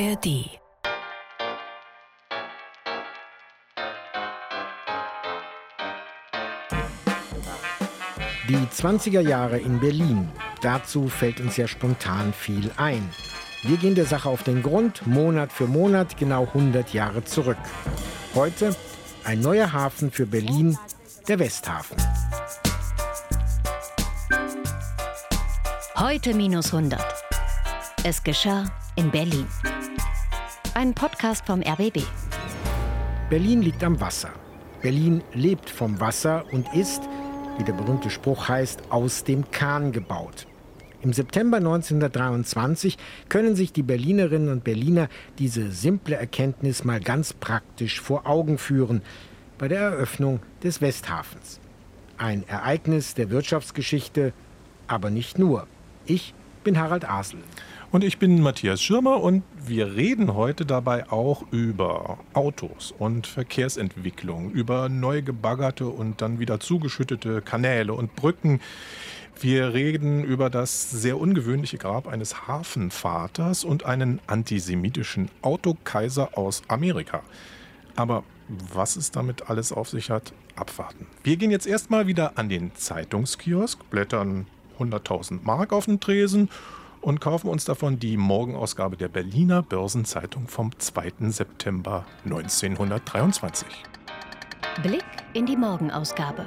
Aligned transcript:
ARD 0.00 0.24
Die 8.48 8.56
20er 8.72 9.20
Jahre 9.20 9.58
in 9.58 9.80
Berlin. 9.80 10.28
Dazu 10.62 11.08
fällt 11.08 11.40
uns 11.40 11.56
ja 11.56 11.66
spontan 11.66 12.32
viel 12.32 12.70
ein. 12.76 13.08
Wir 13.64 13.76
gehen 13.76 13.96
der 13.96 14.06
Sache 14.06 14.28
auf 14.28 14.44
den 14.44 14.62
Grund, 14.62 15.04
Monat 15.06 15.52
für 15.52 15.66
Monat, 15.66 16.16
genau 16.16 16.44
100 16.44 16.92
Jahre 16.92 17.24
zurück. 17.24 17.58
Heute 18.36 18.76
ein 19.24 19.40
neuer 19.40 19.72
Hafen 19.72 20.12
für 20.12 20.26
Berlin, 20.26 20.78
der 21.26 21.40
Westhafen. 21.40 21.96
Heute 25.96 26.34
minus 26.34 26.72
100. 26.72 27.02
Es 28.04 28.22
geschah 28.22 28.64
in 28.94 29.10
Berlin. 29.10 29.46
Ein 30.78 30.94
Podcast 30.94 31.44
vom 31.44 31.60
RBB. 31.60 32.04
Berlin 33.30 33.62
liegt 33.62 33.82
am 33.82 34.00
Wasser. 34.00 34.30
Berlin 34.80 35.24
lebt 35.34 35.68
vom 35.68 35.98
Wasser 35.98 36.44
und 36.52 36.72
ist, 36.72 37.02
wie 37.56 37.64
der 37.64 37.72
berühmte 37.72 38.10
Spruch 38.10 38.48
heißt, 38.48 38.92
aus 38.92 39.24
dem 39.24 39.50
Kahn 39.50 39.90
gebaut. 39.90 40.46
Im 41.02 41.12
September 41.12 41.56
1923 41.56 42.96
können 43.28 43.56
sich 43.56 43.72
die 43.72 43.82
Berlinerinnen 43.82 44.50
und 44.50 44.62
Berliner 44.62 45.08
diese 45.40 45.72
simple 45.72 46.14
Erkenntnis 46.14 46.84
mal 46.84 47.00
ganz 47.00 47.32
praktisch 47.32 48.00
vor 48.00 48.28
Augen 48.28 48.56
führen 48.56 49.02
bei 49.58 49.66
der 49.66 49.80
Eröffnung 49.80 50.38
des 50.62 50.80
Westhafens. 50.80 51.58
Ein 52.18 52.44
Ereignis 52.46 53.14
der 53.14 53.30
Wirtschaftsgeschichte, 53.30 54.32
aber 54.86 55.10
nicht 55.10 55.40
nur. 55.40 55.66
Ich 56.06 56.34
bin 56.62 56.78
Harald 56.78 57.10
Asel. 57.10 57.40
Und 57.90 58.04
ich 58.04 58.18
bin 58.18 58.42
Matthias 58.42 58.82
Schirmer 58.82 59.22
und 59.22 59.44
wir 59.64 59.94
reden 59.94 60.34
heute 60.34 60.66
dabei 60.66 61.10
auch 61.10 61.42
über 61.50 62.18
Autos 62.34 62.92
und 62.98 63.26
Verkehrsentwicklung, 63.26 64.50
über 64.50 64.90
neu 64.90 65.22
gebaggerte 65.22 65.86
und 65.86 66.20
dann 66.20 66.38
wieder 66.38 66.60
zugeschüttete 66.60 67.40
Kanäle 67.40 67.94
und 67.94 68.14
Brücken. 68.14 68.60
Wir 69.40 69.72
reden 69.72 70.22
über 70.22 70.50
das 70.50 70.90
sehr 70.90 71.18
ungewöhnliche 71.18 71.78
Grab 71.78 72.08
eines 72.08 72.46
Hafenvaters 72.46 73.64
und 73.64 73.86
einen 73.86 74.20
antisemitischen 74.26 75.30
Autokaiser 75.40 76.36
aus 76.36 76.62
Amerika. 76.68 77.22
Aber 77.96 78.22
was 78.48 78.96
es 78.96 79.12
damit 79.12 79.48
alles 79.48 79.72
auf 79.72 79.88
sich 79.88 80.10
hat, 80.10 80.34
abwarten. 80.56 81.06
Wir 81.24 81.38
gehen 81.38 81.50
jetzt 81.50 81.66
erstmal 81.66 82.06
wieder 82.06 82.36
an 82.36 82.50
den 82.50 82.74
Zeitungskiosk, 82.74 83.88
blättern 83.88 84.46
100.000 84.78 85.40
Mark 85.42 85.72
auf 85.72 85.86
den 85.86 86.00
Tresen 86.00 86.50
und 87.00 87.20
kaufen 87.20 87.48
uns 87.48 87.64
davon 87.64 87.98
die 87.98 88.16
Morgenausgabe 88.16 88.96
der 88.96 89.08
Berliner 89.08 89.62
Börsenzeitung 89.62 90.48
vom 90.48 90.76
2. 90.78 91.30
September 91.30 92.04
1923. 92.24 93.66
Blick 94.82 95.04
in 95.32 95.46
die 95.46 95.56
Morgenausgabe. 95.56 96.46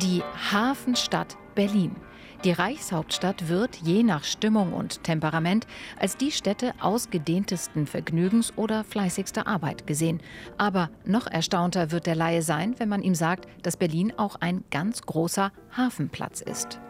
Die 0.00 0.22
Hafenstadt 0.52 1.36
Berlin. 1.54 1.96
Die 2.44 2.50
Reichshauptstadt 2.50 3.48
wird 3.48 3.76
je 3.76 4.02
nach 4.02 4.24
Stimmung 4.24 4.72
und 4.72 5.04
Temperament 5.04 5.66
als 5.98 6.16
die 6.16 6.32
Stätte 6.32 6.72
ausgedehntesten 6.80 7.86
Vergnügens 7.86 8.52
oder 8.56 8.82
fleißigster 8.82 9.46
Arbeit 9.46 9.86
gesehen. 9.86 10.20
Aber 10.58 10.90
noch 11.04 11.28
erstaunter 11.28 11.92
wird 11.92 12.06
der 12.06 12.16
Laie 12.16 12.42
sein, 12.42 12.74
wenn 12.78 12.88
man 12.88 13.02
ihm 13.02 13.14
sagt, 13.14 13.46
dass 13.62 13.76
Berlin 13.76 14.12
auch 14.16 14.36
ein 14.40 14.64
ganz 14.70 15.02
großer 15.02 15.52
Hafenplatz 15.76 16.40
ist. 16.40 16.80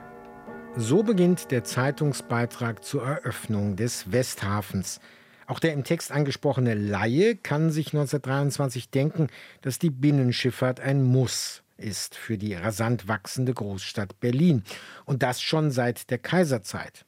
So 0.77 1.03
beginnt 1.03 1.51
der 1.51 1.65
Zeitungsbeitrag 1.65 2.83
zur 2.83 3.03
Eröffnung 3.05 3.77
des 3.77 4.11
Westhafens. 4.11 5.01
Auch 5.47 5.59
der 5.59 5.75
im 5.75 5.85
Text 5.85 6.11
angesprochene 6.11 6.75
Laie 6.75 7.37
kann 7.37 7.71
sich 7.71 7.89
1923 7.89 8.89
denken, 8.89 9.29
dass 9.61 9.79
die 9.79 9.91
Binnenschifffahrt 9.91 10.81
ein 10.81 11.03
Muss 11.03 11.63
ist 11.77 12.15
für 12.15 12.39
die 12.39 12.55
rasant 12.55 13.07
wachsende 13.07 13.53
Großstadt 13.53 14.19
Berlin. 14.21 14.65
Und 15.05 15.23
das 15.23 15.43
schon 15.43 15.71
seit 15.71 16.11
der 16.11 16.19
Kaiserzeit. 16.19 17.05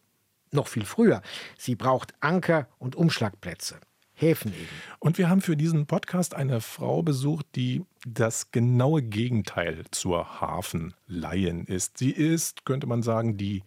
Noch 0.50 0.68
viel 0.68 0.84
früher. 0.84 1.22
Sie 1.56 1.74
braucht 1.74 2.12
Anker 2.20 2.68
und 2.78 2.96
Umschlagplätze. 2.96 3.80
Häfen 4.14 4.52
eben. 4.52 4.68
Und 5.00 5.18
wir 5.18 5.28
haben 5.28 5.40
für 5.40 5.56
diesen 5.56 5.86
Podcast 5.86 6.34
eine 6.34 6.60
Frau 6.60 7.02
besucht, 7.02 7.46
die 7.56 7.84
das 8.06 8.52
genaue 8.52 9.02
Gegenteil 9.02 9.84
zur 9.90 10.40
Hafenlaien 10.40 11.66
ist. 11.66 11.98
Sie 11.98 12.10
ist, 12.10 12.64
könnte 12.64 12.86
man 12.86 13.02
sagen, 13.02 13.36
die 13.36 13.62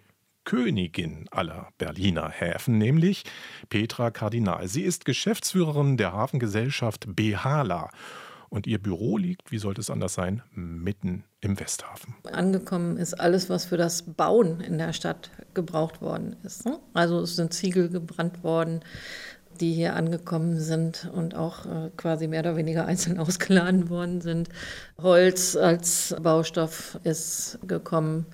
Königin 0.46 1.28
aller 1.32 1.68
Berliner 1.78 2.30
Häfen, 2.30 2.78
nämlich 2.78 3.26
Petra 3.68 4.12
Kardinal. 4.12 4.70
Sie 4.70 4.84
ist 4.84 5.04
Geschäftsführerin 5.04 5.98
der 5.98 6.14
Hafengesellschaft 6.14 7.06
Behala. 7.14 7.90
Und 8.50 8.66
ihr 8.66 8.82
Büro 8.82 9.18
liegt, 9.18 9.52
wie 9.52 9.58
sollte 9.58 9.82
es 9.82 9.90
anders 9.90 10.14
sein, 10.14 10.42
mitten 10.52 11.26
im 11.42 11.60
Westhafen. 11.60 12.16
Angekommen 12.32 12.96
ist 12.96 13.14
alles, 13.14 13.50
was 13.50 13.66
für 13.66 13.76
das 13.76 14.04
Bauen 14.04 14.62
in 14.62 14.78
der 14.78 14.94
Stadt 14.94 15.32
gebraucht 15.54 16.02
worden 16.02 16.38
ist. 16.44 16.66
Ne? 16.66 16.80
Also 16.94 17.20
es 17.20 17.36
sind 17.36 17.54
Ziegel 17.54 17.90
gebrannt 17.90 18.44
worden, 18.46 18.80
die 19.58 19.74
hier 19.74 19.96
angekommen 19.96 20.60
sind 20.60 21.10
und 21.14 21.36
auch 21.36 21.66
äh, 21.66 21.90
quasi 21.98 22.28
mehr 22.28 22.42
oder 22.42 22.56
weniger 22.56 22.86
einzeln 22.86 23.20
ausgeladen 23.20 23.90
worden 23.90 24.22
sind. 24.22 24.50
Holz 25.02 25.56
als 25.56 26.16
Baustoff 26.22 27.00
ist 27.04 27.60
gekommen 27.68 28.26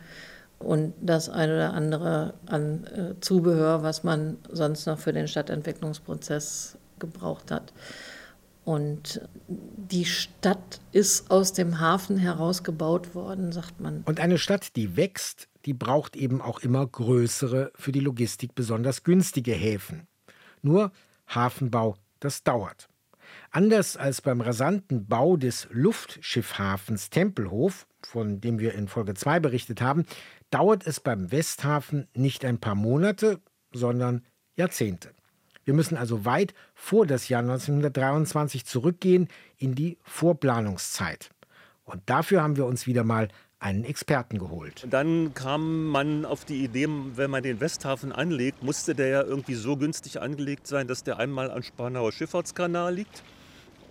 und 0.60 0.94
das 1.02 1.30
eine 1.30 1.54
oder 1.56 1.74
andere 1.74 2.34
an 2.46 2.86
äh, 2.86 3.20
Zubehör, 3.20 3.84
was 3.84 4.04
man 4.04 4.38
sonst 4.52 4.86
noch 4.86 5.00
für 5.00 5.14
den 5.14 5.28
Stadtentwicklungsprozess 5.28 6.78
gebraucht 7.00 7.52
hat. 7.52 7.74
Und 8.66 9.22
die 9.48 10.06
Stadt 10.06 10.80
ist 10.94 11.30
aus 11.30 11.52
dem 11.52 11.82
Hafen 11.82 12.18
herausgebaut 12.18 13.14
worden, 13.14 13.52
sagt 13.52 13.82
man. 13.82 14.04
Und 14.06 14.22
eine 14.22 14.38
Stadt, 14.38 14.78
die 14.78 14.96
wächst, 14.96 15.50
die 15.66 15.74
braucht 15.74 16.16
eben 16.16 16.42
auch 16.42 16.60
immer 16.60 16.86
größere, 16.86 17.72
für 17.76 17.92
die 17.92 18.00
Logistik 18.00 18.56
besonders 18.56 19.04
günstige 19.04 19.52
Häfen. 19.52 20.08
Nur 20.62 20.92
Hafenbau, 21.28 21.96
das 22.20 22.44
dauert. 22.44 22.88
Anders 23.52 23.98
als 23.98 24.22
beim 24.22 24.42
rasanten 24.42 25.08
Bau 25.08 25.38
des 25.38 25.68
Luftschiffhafens 25.72 27.10
Tempelhof, 27.10 27.88
von 28.04 28.42
dem 28.42 28.60
wir 28.60 28.74
in 28.74 28.88
Folge 28.88 29.14
2 29.14 29.40
berichtet 29.40 29.82
haben, 29.82 30.06
dauert 30.50 30.86
es 30.86 31.00
beim 31.00 31.32
Westhafen 31.32 32.08
nicht 32.14 32.46
ein 32.46 32.60
paar 32.60 32.76
Monate, 32.76 33.40
sondern 33.72 34.24
Jahrzehnte. 34.56 35.12
Wir 35.66 35.74
müssen 35.74 35.98
also 35.98 36.26
weit 36.26 36.54
vor 36.76 37.06
das 37.08 37.30
Jahr 37.30 37.42
1923 37.42 38.66
zurückgehen 38.66 39.30
in 39.58 39.76
die 39.76 39.98
Vorplanungszeit. 40.04 41.30
Und 41.86 42.02
dafür 42.06 42.42
haben 42.44 42.58
wir 42.58 42.66
uns 42.66 42.88
wieder 42.88 43.04
mal 43.04 43.30
einen 43.64 43.86
Experten 43.86 44.40
geholt. 44.40 44.86
Dann 44.90 45.34
kam 45.34 45.88
man 45.88 46.26
auf 46.26 46.44
die 46.44 46.64
Idee, 46.64 46.88
wenn 47.16 47.32
man 47.32 47.44
den 47.44 47.62
Westhafen 47.62 48.12
anlegt, 48.12 48.62
musste 48.62 48.94
der 48.94 49.08
ja 49.08 49.24
irgendwie 49.24 49.56
so 49.56 49.78
günstig 49.78 50.22
angelegt 50.22 50.68
sein, 50.68 50.88
dass 50.88 51.04
der 51.04 51.18
einmal 51.18 51.50
am 51.50 51.64
Spanauer 51.64 52.12
Schifffahrtskanal 52.12 52.94
liegt, 52.94 53.24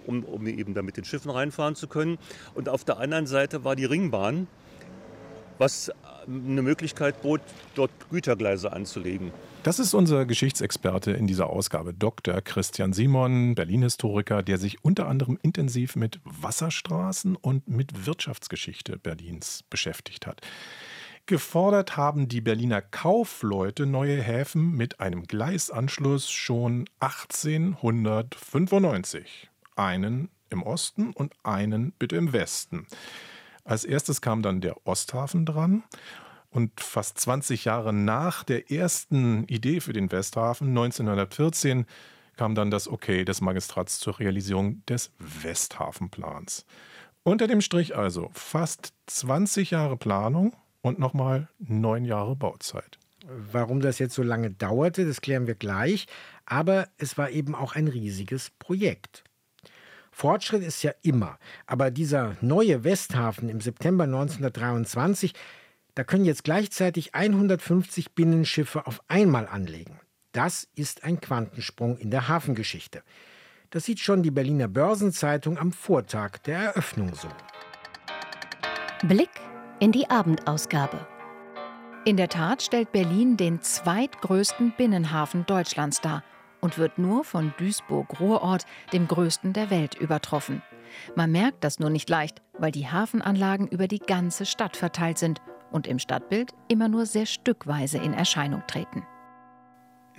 um, 0.06 0.24
um 0.24 0.46
eben 0.46 0.74
da 0.74 0.82
mit 0.82 0.98
den 0.98 1.04
Schiffen 1.04 1.30
reinfahren 1.30 1.74
zu 1.74 1.88
können. 1.88 2.18
Und 2.54 2.68
auf 2.68 2.84
der 2.84 2.98
anderen 2.98 3.26
Seite 3.26 3.64
war 3.64 3.74
die 3.74 3.86
Ringbahn, 3.86 4.46
was 5.56 5.90
eine 6.26 6.62
Möglichkeit 6.62 7.22
bot, 7.22 7.40
dort 7.74 7.90
Gütergleise 8.10 8.72
anzulegen. 8.72 9.30
Das 9.62 9.78
ist 9.78 9.94
unser 9.94 10.26
Geschichtsexperte 10.26 11.12
in 11.12 11.26
dieser 11.26 11.48
Ausgabe, 11.48 11.94
Dr. 11.94 12.40
Christian 12.40 12.92
Simon, 12.92 13.54
Berlin-Historiker, 13.54 14.42
der 14.42 14.58
sich 14.58 14.84
unter 14.84 15.08
anderem 15.08 15.38
intensiv 15.42 15.94
mit 15.94 16.18
Wasserstraßen 16.24 17.36
und 17.36 17.68
mit 17.68 18.06
Wirtschaftsgeschichte 18.06 18.98
Berlins 18.98 19.62
beschäftigt 19.70 20.26
hat. 20.26 20.40
Gefordert 21.26 21.96
haben 21.96 22.26
die 22.26 22.40
Berliner 22.40 22.82
Kaufleute 22.82 23.86
neue 23.86 24.20
Häfen 24.20 24.72
mit 24.72 24.98
einem 24.98 25.22
Gleisanschluss 25.22 26.28
schon 26.28 26.86
1895. 26.98 29.48
Einen 29.76 30.30
im 30.50 30.64
Osten 30.64 31.12
und 31.12 31.32
einen 31.44 31.92
bitte 31.92 32.16
im 32.16 32.32
Westen. 32.32 32.88
Als 33.64 33.84
erstes 33.84 34.20
kam 34.20 34.42
dann 34.42 34.60
der 34.60 34.86
Osthafen 34.86 35.46
dran 35.46 35.84
und 36.50 36.80
fast 36.80 37.18
20 37.18 37.64
Jahre 37.64 37.92
nach 37.92 38.44
der 38.44 38.70
ersten 38.70 39.44
Idee 39.44 39.80
für 39.80 39.92
den 39.92 40.10
Westhafen, 40.10 40.68
1914, 40.68 41.86
kam 42.36 42.54
dann 42.54 42.70
das 42.70 42.88
Okay 42.88 43.24
des 43.24 43.40
Magistrats 43.40 43.98
zur 43.98 44.18
Realisierung 44.18 44.84
des 44.86 45.12
Westhafenplans. 45.18 46.64
Unter 47.24 47.46
dem 47.46 47.60
Strich 47.60 47.96
also 47.96 48.30
fast 48.32 48.94
20 49.06 49.70
Jahre 49.70 49.96
Planung 49.96 50.56
und 50.80 50.98
nochmal 50.98 51.48
neun 51.58 52.04
Jahre 52.04 52.34
Bauzeit. 52.34 52.98
Warum 53.24 53.80
das 53.80 54.00
jetzt 54.00 54.14
so 54.14 54.22
lange 54.22 54.50
dauerte, 54.50 55.06
das 55.06 55.20
klären 55.20 55.46
wir 55.46 55.54
gleich. 55.54 56.06
Aber 56.44 56.88
es 56.98 57.16
war 57.16 57.30
eben 57.30 57.54
auch 57.54 57.76
ein 57.76 57.86
riesiges 57.86 58.50
Projekt. 58.58 59.22
Fortschritt 60.12 60.62
ist 60.62 60.82
ja 60.82 60.92
immer, 61.02 61.38
aber 61.66 61.90
dieser 61.90 62.36
neue 62.40 62.84
Westhafen 62.84 63.48
im 63.48 63.60
September 63.60 64.04
1923 64.04 65.34
da 65.94 66.04
können 66.04 66.24
jetzt 66.24 66.44
gleichzeitig 66.44 67.14
150 67.14 68.14
Binnenschiffe 68.14 68.86
auf 68.86 69.02
einmal 69.08 69.46
anlegen. 69.46 70.00
Das 70.32 70.66
ist 70.74 71.04
ein 71.04 71.20
Quantensprung 71.20 71.98
in 71.98 72.10
der 72.10 72.28
Hafengeschichte. 72.28 73.02
Das 73.68 73.84
sieht 73.84 74.00
schon 74.00 74.22
die 74.22 74.30
Berliner 74.30 74.68
Börsenzeitung 74.68 75.58
am 75.58 75.72
Vortag 75.72 76.38
der 76.46 76.58
Eröffnung 76.58 77.14
so. 77.14 77.28
Blick 79.06 79.30
in 79.80 79.92
die 79.92 80.08
Abendausgabe. 80.08 81.06
In 82.06 82.16
der 82.16 82.28
Tat 82.28 82.62
stellt 82.62 82.92
Berlin 82.92 83.36
den 83.36 83.60
zweitgrößten 83.60 84.72
Binnenhafen 84.76 85.44
Deutschlands 85.46 86.00
dar 86.00 86.24
und 86.62 86.78
wird 86.78 86.98
nur 86.98 87.24
von 87.24 87.52
Duisburg-Ruhrort, 87.58 88.64
dem 88.94 89.06
größten 89.06 89.52
der 89.52 89.68
Welt, 89.68 89.94
übertroffen. 89.94 90.62
Man 91.14 91.30
merkt 91.30 91.64
das 91.64 91.78
nur 91.78 91.90
nicht 91.90 92.08
leicht, 92.08 92.40
weil 92.58 92.72
die 92.72 92.88
Hafenanlagen 92.88 93.68
über 93.68 93.88
die 93.88 93.98
ganze 93.98 94.46
Stadt 94.46 94.76
verteilt 94.76 95.18
sind 95.18 95.42
und 95.70 95.86
im 95.86 95.98
Stadtbild 95.98 96.52
immer 96.68 96.88
nur 96.88 97.04
sehr 97.04 97.26
stückweise 97.26 97.98
in 97.98 98.14
Erscheinung 98.14 98.62
treten. 98.66 99.02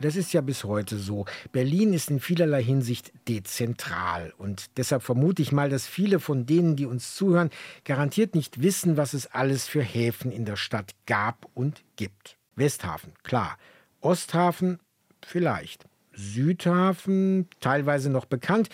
Das 0.01 0.15
ist 0.15 0.33
ja 0.33 0.41
bis 0.41 0.63
heute 0.63 0.97
so. 0.97 1.25
Berlin 1.51 1.93
ist 1.93 2.09
in 2.09 2.19
vielerlei 2.19 2.63
Hinsicht 2.63 3.13
dezentral. 3.27 4.33
Und 4.37 4.77
deshalb 4.77 5.03
vermute 5.03 5.41
ich 5.41 5.51
mal, 5.51 5.69
dass 5.69 5.87
viele 5.87 6.19
von 6.19 6.45
denen, 6.45 6.75
die 6.75 6.87
uns 6.87 7.15
zuhören, 7.15 7.51
garantiert 7.85 8.33
nicht 8.33 8.61
wissen, 8.61 8.97
was 8.97 9.13
es 9.13 9.27
alles 9.27 9.67
für 9.67 9.83
Häfen 9.83 10.31
in 10.31 10.45
der 10.45 10.55
Stadt 10.55 10.93
gab 11.05 11.47
und 11.53 11.83
gibt. 11.95 12.37
Westhafen, 12.55 13.13
klar. 13.23 13.57
Osthafen, 14.01 14.79
vielleicht. 15.23 15.85
Südhafen, 16.13 17.47
teilweise 17.59 18.09
noch 18.09 18.25
bekannt. 18.25 18.69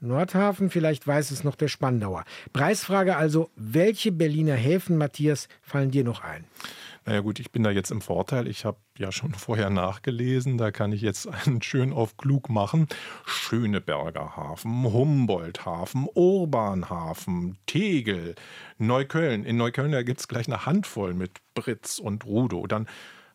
Nordhafen, 0.00 0.68
vielleicht 0.68 1.06
weiß 1.06 1.30
es 1.30 1.42
noch 1.42 1.56
der 1.56 1.68
Spandauer. 1.68 2.24
Preisfrage 2.52 3.16
also, 3.16 3.50
welche 3.56 4.12
Berliner 4.12 4.54
Häfen, 4.54 4.98
Matthias, 4.98 5.48
fallen 5.62 5.90
dir 5.90 6.04
noch 6.04 6.22
ein? 6.22 6.44
Naja 7.06 7.20
gut, 7.20 7.38
ich 7.38 7.52
bin 7.52 7.62
da 7.62 7.70
jetzt 7.70 7.92
im 7.92 8.00
Vorteil. 8.00 8.48
Ich 8.48 8.64
habe 8.64 8.78
ja 8.98 9.12
schon 9.12 9.32
vorher 9.34 9.70
nachgelesen. 9.70 10.58
Da 10.58 10.70
kann 10.70 10.92
ich 10.92 11.00
jetzt 11.00 11.28
einen 11.28 11.62
schön 11.62 11.92
auf 11.92 12.16
klug 12.16 12.50
machen. 12.50 12.88
Schöneberger 13.24 14.36
Hafen, 14.36 14.84
Humboldt-Hafen, 14.84 16.08
Urbanhafen, 16.12 17.56
Tegel, 17.66 18.34
Neukölln. 18.78 19.44
In 19.44 19.56
Neukölln, 19.56 20.04
gibt 20.04 20.20
es 20.20 20.28
gleich 20.28 20.46
eine 20.46 20.66
Handvoll 20.66 21.14
mit 21.14 21.38
Britz 21.54 22.00
und 22.00 22.26
Rudo. 22.26 22.66
Dann 22.66 22.86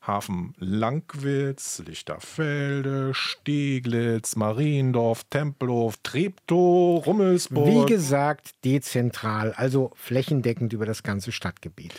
Hafen 0.02 0.56
Langwitz, 0.58 1.84
Lichterfelde, 1.86 3.14
Steglitz, 3.14 4.36
Mariendorf, 4.36 5.24
Tempelhof, 5.30 5.98
Treptow, 6.02 7.06
Rummelsburg. 7.06 7.68
Wie 7.68 7.86
gesagt, 7.86 8.56
dezentral, 8.66 9.54
also 9.54 9.92
flächendeckend 9.96 10.74
über 10.74 10.88
das 10.88 11.04
ganze 11.04 11.32
Stadtgebiet. 11.32 11.94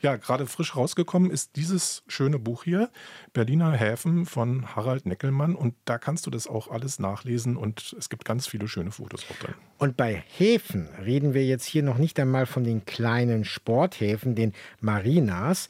Ja, 0.00 0.14
gerade 0.14 0.46
frisch 0.46 0.76
rausgekommen 0.76 1.30
ist 1.30 1.56
dieses 1.56 2.04
schöne 2.06 2.38
Buch 2.38 2.62
hier, 2.62 2.88
Berliner 3.32 3.72
Häfen 3.72 4.26
von 4.26 4.76
Harald 4.76 5.06
Neckelmann. 5.06 5.56
Und 5.56 5.74
da 5.86 5.98
kannst 5.98 6.26
du 6.26 6.30
das 6.30 6.46
auch 6.46 6.68
alles 6.70 7.00
nachlesen 7.00 7.56
und 7.56 7.96
es 7.98 8.08
gibt 8.08 8.24
ganz 8.24 8.46
viele 8.46 8.68
schöne 8.68 8.92
Fotos 8.92 9.26
auch 9.28 9.36
drin. 9.44 9.54
Und 9.78 9.96
bei 9.96 10.22
Häfen 10.36 10.88
reden 11.04 11.34
wir 11.34 11.44
jetzt 11.44 11.64
hier 11.64 11.82
noch 11.82 11.98
nicht 11.98 12.20
einmal 12.20 12.46
von 12.46 12.62
den 12.62 12.84
kleinen 12.84 13.44
Sporthäfen, 13.44 14.36
den 14.36 14.52
Marinas, 14.80 15.68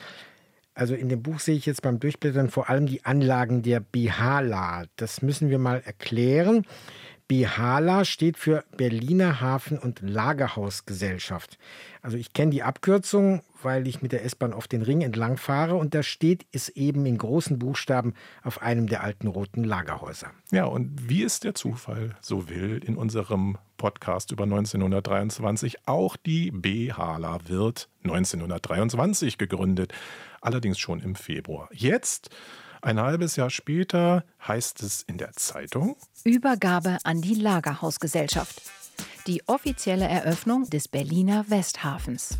also 0.78 0.94
in 0.94 1.08
dem 1.08 1.22
Buch 1.22 1.40
sehe 1.40 1.56
ich 1.56 1.66
jetzt 1.66 1.82
beim 1.82 1.98
Durchblättern 1.98 2.50
vor 2.50 2.70
allem 2.70 2.86
die 2.86 3.04
Anlagen 3.04 3.62
der 3.62 3.80
Bihala. 3.80 4.84
Das 4.94 5.22
müssen 5.22 5.50
wir 5.50 5.58
mal 5.58 5.82
erklären. 5.84 6.64
Bihala 7.26 8.06
steht 8.06 8.38
für 8.38 8.64
Berliner 8.76 9.40
Hafen- 9.40 9.78
und 9.78 10.00
Lagerhausgesellschaft. 10.00 11.58
Also 12.00 12.16
ich 12.16 12.32
kenne 12.32 12.52
die 12.52 12.62
Abkürzung, 12.62 13.42
weil 13.62 13.86
ich 13.86 14.00
mit 14.00 14.12
der 14.12 14.24
S-Bahn 14.24 14.54
auf 14.54 14.68
den 14.68 14.80
Ring 14.80 15.02
entlang 15.02 15.36
fahre 15.36 15.74
und 15.74 15.94
da 15.94 16.02
steht 16.02 16.46
es 16.52 16.68
eben 16.70 17.04
in 17.04 17.18
großen 17.18 17.58
Buchstaben 17.58 18.14
auf 18.42 18.62
einem 18.62 18.86
der 18.86 19.02
alten 19.02 19.26
roten 19.26 19.64
Lagerhäuser. 19.64 20.30
Ja, 20.52 20.64
und 20.64 21.10
wie 21.10 21.22
es 21.22 21.40
der 21.40 21.54
Zufall 21.54 22.16
so 22.20 22.48
will, 22.48 22.80
in 22.82 22.96
unserem 22.96 23.58
Podcast 23.76 24.30
über 24.32 24.44
1923 24.44 25.86
auch 25.86 26.16
die 26.16 26.50
Bihala 26.50 27.40
wird 27.46 27.90
1923 28.04 29.36
gegründet, 29.36 29.92
allerdings 30.40 30.78
schon 30.78 31.00
im 31.00 31.14
Februar. 31.14 31.68
Jetzt 31.72 32.30
ein 32.80 33.00
halbes 33.00 33.36
Jahr 33.36 33.50
später 33.50 34.24
heißt 34.46 34.82
es 34.82 35.02
in 35.02 35.18
der 35.18 35.32
Zeitung 35.32 35.96
Übergabe 36.24 36.98
an 37.04 37.20
die 37.20 37.34
Lagerhausgesellschaft. 37.34 38.62
Die 39.26 39.46
offizielle 39.48 40.06
Eröffnung 40.06 40.70
des 40.70 40.88
Berliner 40.88 41.44
Westhafens. 41.48 42.38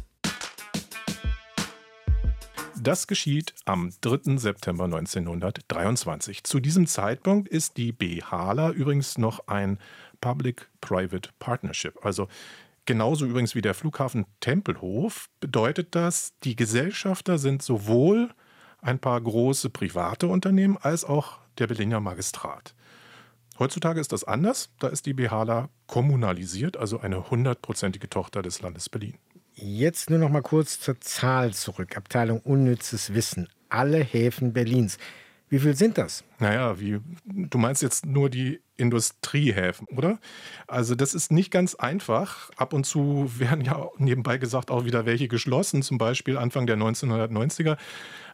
Das 2.81 3.09
geschieht 3.09 3.55
am 3.65 3.91
3. 4.01 4.39
September 4.39 4.85
1923. 4.85 6.45
Zu 6.45 6.61
diesem 6.61 6.87
Zeitpunkt 6.87 7.49
ist 7.49 7.77
die 7.77 7.93
BHALA 7.93 8.71
übrigens 8.71 9.19
noch 9.19 9.49
ein 9.49 9.79
Public-Private 10.21 11.31
Partnership. 11.41 12.05
Also 12.05 12.29
genauso 12.89 13.27
übrigens 13.27 13.55
wie 13.55 13.61
der 13.61 13.75
Flughafen 13.75 14.25
Tempelhof 14.41 15.29
bedeutet 15.41 15.95
das, 15.95 16.33
die 16.43 16.57
Gesellschafter 16.57 17.37
sind 17.37 17.63
sowohl 17.63 18.31
ein 18.81 18.99
paar 18.99 19.21
große 19.21 19.69
private 19.69 20.27
Unternehmen 20.27 20.79
als 20.79 21.05
auch 21.05 21.39
der 21.59 21.67
Berliner 21.67 22.01
Magistrat. 22.01 22.75
Heutzutage 23.59 24.01
ist 24.01 24.13
das 24.13 24.25
anders. 24.25 24.71
Da 24.79 24.89
ist 24.89 25.05
die 25.05 25.13
Behala 25.13 25.69
kommunalisiert, 25.87 26.79
also 26.79 26.99
eine 26.99 27.31
hundertprozentige 27.31 28.09
Tochter 28.09 28.41
des 28.41 28.63
Landes 28.63 28.89
Berlin. 28.89 29.19
Jetzt 29.55 30.09
nur 30.09 30.19
noch 30.19 30.31
mal 30.31 30.41
kurz 30.41 30.81
zur 30.81 30.99
Zahl 31.01 31.53
zurück. 31.53 31.95
Abteilung 31.95 32.41
Unnützes 32.41 33.13
Wissen. 33.13 33.51
Alle 33.69 33.99
Häfen 33.99 34.55
Berlins. 34.55 34.97
Wie 35.51 35.59
viel 35.59 35.75
sind 35.75 35.97
das? 35.97 36.25
Naja, 36.39 36.79
wie, 36.79 37.01
du 37.25 37.59
meinst 37.59 37.83
jetzt 37.83 38.05
nur 38.05 38.29
die 38.29 38.61
Industriehäfen, 38.77 39.87
oder? 39.89 40.19
Also 40.67 40.95
das 40.95 41.15
ist 41.15 41.33
nicht 41.33 41.51
ganz 41.51 41.75
einfach. 41.75 42.51
Ab 42.57 42.73
und 42.73 42.85
zu 42.85 43.31
werden 43.39 43.65
ja 43.65 43.89
nebenbei 43.97 44.37
gesagt 44.37 44.71
auch 44.71 44.85
wieder 44.85 45.07
welche 45.07 45.27
geschlossen, 45.27 45.83
zum 45.83 45.99
Beispiel 45.99 46.37
Anfang 46.37 46.67
der 46.67 46.77
1990er, 46.77 47.77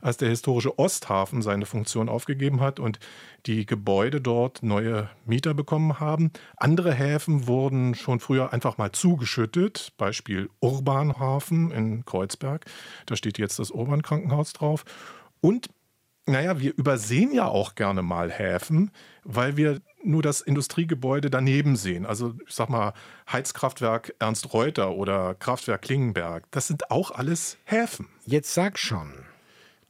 als 0.00 0.16
der 0.16 0.28
historische 0.28 0.78
Osthafen 0.78 1.40
seine 1.40 1.66
Funktion 1.66 2.08
aufgegeben 2.08 2.60
hat 2.60 2.80
und 2.80 2.98
die 3.46 3.64
Gebäude 3.64 4.20
dort 4.20 4.62
neue 4.62 5.08
Mieter 5.24 5.54
bekommen 5.54 6.00
haben. 6.00 6.30
Andere 6.56 6.92
Häfen 6.92 7.46
wurden 7.46 7.94
schon 7.94 8.20
früher 8.20 8.52
einfach 8.52 8.76
mal 8.76 8.92
zugeschüttet, 8.92 9.92
Beispiel 9.96 10.50
Urbanhafen 10.60 11.70
in 11.70 12.04
Kreuzberg, 12.04 12.66
da 13.06 13.16
steht 13.16 13.38
jetzt 13.38 13.58
das 13.58 13.70
Urban-Krankenhaus 13.70 14.52
drauf. 14.52 14.84
Und 15.40 15.68
naja, 16.26 16.58
wir 16.58 16.74
übersehen 16.76 17.32
ja 17.32 17.46
auch 17.46 17.74
gerne 17.74 18.02
mal 18.02 18.30
Häfen, 18.30 18.90
weil 19.24 19.56
wir 19.56 19.80
nur 20.02 20.22
das 20.22 20.40
Industriegebäude 20.40 21.30
daneben 21.30 21.76
sehen. 21.76 22.06
Also 22.06 22.34
ich 22.46 22.54
sag 22.54 22.68
mal 22.68 22.92
Heizkraftwerk 23.30 24.14
Ernst 24.18 24.52
Reuter 24.52 24.92
oder 24.94 25.34
Kraftwerk 25.34 25.82
Klingenberg. 25.82 26.44
Das 26.50 26.66
sind 26.66 26.90
auch 26.90 27.10
alles 27.10 27.58
Häfen. 27.64 28.08
Jetzt 28.24 28.54
sag 28.54 28.78
schon. 28.78 29.12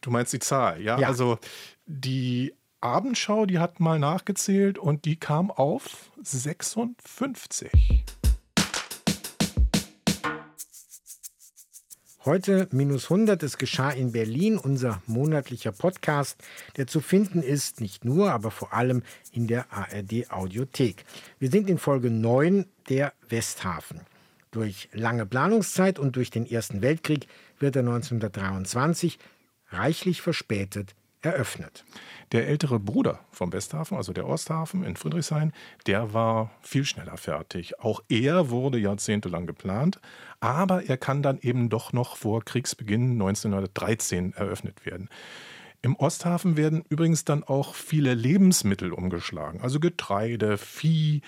Du 0.00 0.10
meinst 0.10 0.32
die 0.32 0.38
Zahl, 0.38 0.80
ja? 0.80 0.98
ja. 0.98 1.08
Also 1.08 1.38
die 1.86 2.54
Abendschau, 2.80 3.46
die 3.46 3.58
hat 3.58 3.80
mal 3.80 3.98
nachgezählt 3.98 4.78
und 4.78 5.04
die 5.04 5.16
kam 5.16 5.50
auf 5.50 6.10
56. 6.22 7.70
Heute 12.26 12.68
minus 12.72 13.10
100, 13.10 13.42
es 13.42 13.58
geschah 13.58 13.90
in 13.90 14.12
Berlin, 14.12 14.56
unser 14.56 15.02
monatlicher 15.06 15.72
Podcast, 15.72 16.42
der 16.78 16.86
zu 16.86 17.00
finden 17.00 17.42
ist, 17.42 17.82
nicht 17.82 18.06
nur, 18.06 18.32
aber 18.32 18.50
vor 18.50 18.72
allem 18.72 19.02
in 19.30 19.46
der 19.46 19.70
ARD 19.70 20.30
Audiothek. 20.30 21.04
Wir 21.38 21.50
sind 21.50 21.68
in 21.68 21.76
Folge 21.76 22.10
9 22.10 22.64
der 22.88 23.12
Westhafen. 23.28 24.00
Durch 24.52 24.88
lange 24.94 25.26
Planungszeit 25.26 25.98
und 25.98 26.16
durch 26.16 26.30
den 26.30 26.46
Ersten 26.46 26.80
Weltkrieg 26.80 27.26
wird 27.58 27.76
er 27.76 27.80
1923 27.80 29.18
reichlich 29.68 30.22
verspätet 30.22 30.94
eröffnet. 31.24 31.84
Der 32.32 32.48
ältere 32.48 32.80
Bruder 32.80 33.20
vom 33.30 33.52
Westhafen, 33.52 33.96
also 33.96 34.12
der 34.12 34.26
Osthafen 34.26 34.84
in 34.84 34.96
Friedrichshain, 34.96 35.52
der 35.86 36.12
war 36.12 36.50
viel 36.62 36.84
schneller 36.84 37.16
fertig. 37.16 37.80
Auch 37.80 38.02
er 38.08 38.50
wurde 38.50 38.78
jahrzehntelang 38.78 39.46
geplant, 39.46 40.00
aber 40.40 40.84
er 40.84 40.96
kann 40.96 41.22
dann 41.22 41.38
eben 41.38 41.68
doch 41.68 41.92
noch 41.92 42.16
vor 42.16 42.44
Kriegsbeginn 42.44 43.12
1913 43.12 44.34
eröffnet 44.34 44.84
werden. 44.86 45.08
Im 45.82 45.96
Osthafen 45.96 46.56
werden 46.56 46.84
übrigens 46.88 47.24
dann 47.24 47.44
auch 47.44 47.74
viele 47.74 48.14
Lebensmittel 48.14 48.92
umgeschlagen, 48.92 49.60
also 49.60 49.80
Getreide, 49.80 50.56
Vieh, 50.56 51.20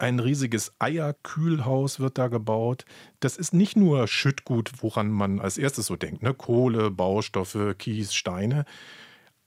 ein 0.00 0.18
riesiges 0.18 0.72
Eierkühlhaus 0.78 2.00
wird 2.00 2.16
da 2.16 2.28
gebaut. 2.28 2.86
Das 3.20 3.36
ist 3.36 3.52
nicht 3.52 3.76
nur 3.76 4.08
Schüttgut, 4.08 4.72
woran 4.82 5.10
man 5.10 5.40
als 5.40 5.58
erstes 5.58 5.86
so 5.86 5.96
denkt, 5.96 6.22
ne? 6.22 6.32
Kohle, 6.32 6.90
Baustoffe, 6.90 7.74
Kies, 7.76 8.14
Steine. 8.14 8.64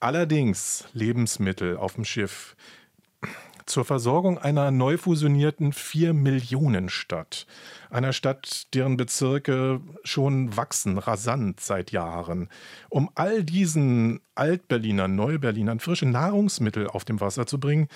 Allerdings 0.04 0.84
Lebensmittel 0.92 1.78
auf 1.78 1.94
dem 1.94 2.04
Schiff. 2.04 2.58
zur 3.66 3.86
Versorgung 3.86 4.38
einer 4.38 4.70
neu 4.70 4.98
fusionierten 4.98 5.72
4-Millionen-Stadt. 5.72 7.48
Einer 7.90 8.12
Stadt, 8.12 8.68
deren 8.74 8.98
Bezirke 8.98 9.80
schon 10.04 10.58
wachsen, 10.58 10.98
rasant 10.98 11.62
seit 11.62 11.92
Jahren. 11.92 12.50
Um 12.90 13.10
all 13.16 13.46
diesen 13.46 14.20
Altberlinern, 14.36 15.16
Neuberlinern 15.16 15.80
frische 15.80 16.06
Nahrungsmittel 16.06 16.88
auf 16.88 17.06
dem 17.06 17.22
Wasser 17.22 17.48
zu 17.48 17.58
bringen, 17.58 17.88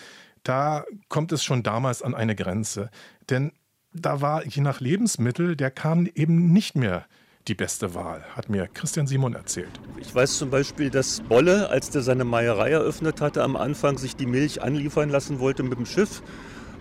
da 0.44 0.86
kommt 1.10 1.34
es 1.34 1.44
schon 1.44 1.62
damals 1.62 2.02
an 2.02 2.16
eine 2.16 2.36
Grenze. 2.36 2.90
Denn 3.30 3.52
da 3.92 4.22
war 4.22 4.46
je 4.46 4.62
nach 4.62 4.80
Lebensmittel 4.80 5.58
der 5.58 5.72
Kahn 5.72 6.10
eben 6.16 6.54
nicht 6.54 6.78
mehr 6.78 7.06
die 7.48 7.56
beste 7.56 7.94
Wahl, 7.94 8.24
hat 8.36 8.50
mir 8.50 8.68
Christian 8.74 9.08
Simon 9.08 9.34
erzählt. 9.34 9.80
Ich 10.00 10.14
weiß 10.14 10.38
zum 10.38 10.50
Beispiel, 10.50 10.90
dass 10.90 11.22
Bolle, 11.22 11.70
als 11.70 11.90
der 11.90 12.02
seine 12.02 12.26
Meierei 12.26 12.72
eröffnet 12.72 13.22
hatte, 13.22 13.44
am 13.44 13.56
Anfang 13.56 13.98
sich 13.98 14.16
die 14.16 14.26
Milch 14.26 14.62
anliefern 14.62 15.10
lassen 15.10 15.40
wollte 15.40 15.64
mit 15.64 15.78
dem 15.78 15.86
Schiff. 15.86 16.22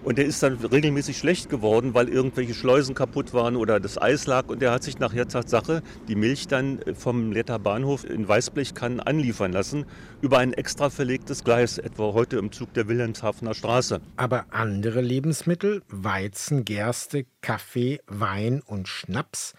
Und 0.06 0.18
der 0.18 0.26
ist 0.26 0.40
dann 0.40 0.54
regelmäßig 0.54 1.18
schlecht 1.18 1.48
geworden, 1.48 1.92
weil 1.92 2.08
irgendwelche 2.08 2.54
Schleusen 2.54 2.94
kaputt 2.94 3.34
waren 3.34 3.56
oder 3.56 3.80
das 3.80 4.00
Eis 4.00 4.28
lag. 4.28 4.46
Und 4.46 4.62
der 4.62 4.70
hat 4.70 4.84
sich 4.84 5.00
nachher 5.00 5.26
Tatsache 5.26 5.82
die 6.06 6.14
Milch 6.14 6.46
dann 6.46 6.78
vom 6.94 7.32
Letter 7.32 7.58
Bahnhof 7.58 8.04
in 8.04 8.28
Weißblechkannen 8.28 9.00
anliefern 9.00 9.52
lassen 9.52 9.84
über 10.20 10.38
ein 10.38 10.52
extra 10.52 10.90
verlegtes 10.90 11.42
Gleis, 11.42 11.78
etwa 11.78 12.12
heute 12.12 12.36
im 12.36 12.52
Zug 12.52 12.72
der 12.74 12.86
Wilhelmshavener 12.86 13.54
Straße. 13.54 14.00
Aber 14.16 14.46
andere 14.50 15.00
Lebensmittel, 15.00 15.82
Weizen, 15.88 16.64
Gerste, 16.64 17.26
Kaffee, 17.40 17.98
Wein 18.06 18.62
und 18.64 18.86
Schnaps, 18.86 19.54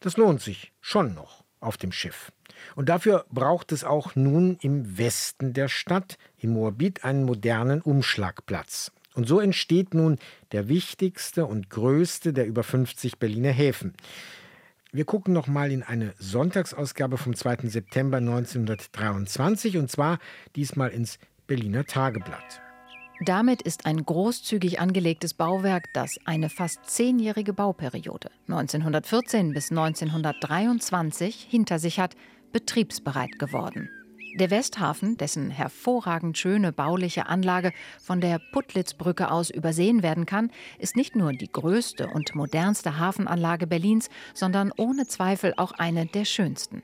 das 0.00 0.16
lohnt 0.16 0.40
sich 0.40 0.72
schon 0.80 1.14
noch 1.14 1.44
auf 1.60 1.76
dem 1.76 1.92
Schiff. 1.92 2.32
Und 2.74 2.88
dafür 2.88 3.26
braucht 3.30 3.72
es 3.72 3.84
auch 3.84 4.14
nun 4.14 4.56
im 4.60 4.98
Westen 4.98 5.52
der 5.52 5.68
Stadt, 5.68 6.18
in 6.38 6.50
Moabit, 6.50 7.04
einen 7.04 7.24
modernen 7.24 7.80
Umschlagplatz. 7.82 8.92
Und 9.14 9.26
so 9.26 9.40
entsteht 9.40 9.94
nun 9.94 10.18
der 10.52 10.68
wichtigste 10.68 11.46
und 11.46 11.70
größte 11.70 12.32
der 12.32 12.46
über 12.46 12.62
50 12.62 13.18
Berliner 13.18 13.50
Häfen. 13.50 13.94
Wir 14.92 15.04
gucken 15.04 15.32
noch 15.32 15.46
mal 15.46 15.72
in 15.72 15.82
eine 15.82 16.14
Sonntagsausgabe 16.18 17.18
vom 17.18 17.34
2. 17.34 17.68
September 17.68 18.18
1923 18.18 19.78
und 19.78 19.90
zwar 19.90 20.18
diesmal 20.54 20.90
ins 20.90 21.18
Berliner 21.46 21.84
Tageblatt. 21.84 22.65
Damit 23.20 23.62
ist 23.62 23.86
ein 23.86 24.04
großzügig 24.04 24.78
angelegtes 24.78 25.32
Bauwerk, 25.32 25.84
das 25.94 26.18
eine 26.26 26.50
fast 26.50 26.84
zehnjährige 26.84 27.54
Bauperiode 27.54 28.30
1914 28.46 29.54
bis 29.54 29.70
1923 29.70 31.46
hinter 31.48 31.78
sich 31.78 31.98
hat, 31.98 32.14
betriebsbereit 32.52 33.38
geworden. 33.38 33.88
Der 34.38 34.50
Westhafen, 34.50 35.16
dessen 35.16 35.50
hervorragend 35.50 36.36
schöne 36.36 36.72
bauliche 36.72 37.26
Anlage 37.26 37.72
von 38.02 38.20
der 38.20 38.38
Puttlitzbrücke 38.52 39.30
aus 39.30 39.48
übersehen 39.48 40.02
werden 40.02 40.26
kann, 40.26 40.50
ist 40.78 40.94
nicht 40.94 41.16
nur 41.16 41.32
die 41.32 41.50
größte 41.50 42.08
und 42.08 42.34
modernste 42.34 42.98
Hafenanlage 42.98 43.66
Berlins, 43.66 44.10
sondern 44.34 44.72
ohne 44.76 45.06
Zweifel 45.06 45.54
auch 45.56 45.72
eine 45.72 46.04
der 46.04 46.26
schönsten. 46.26 46.82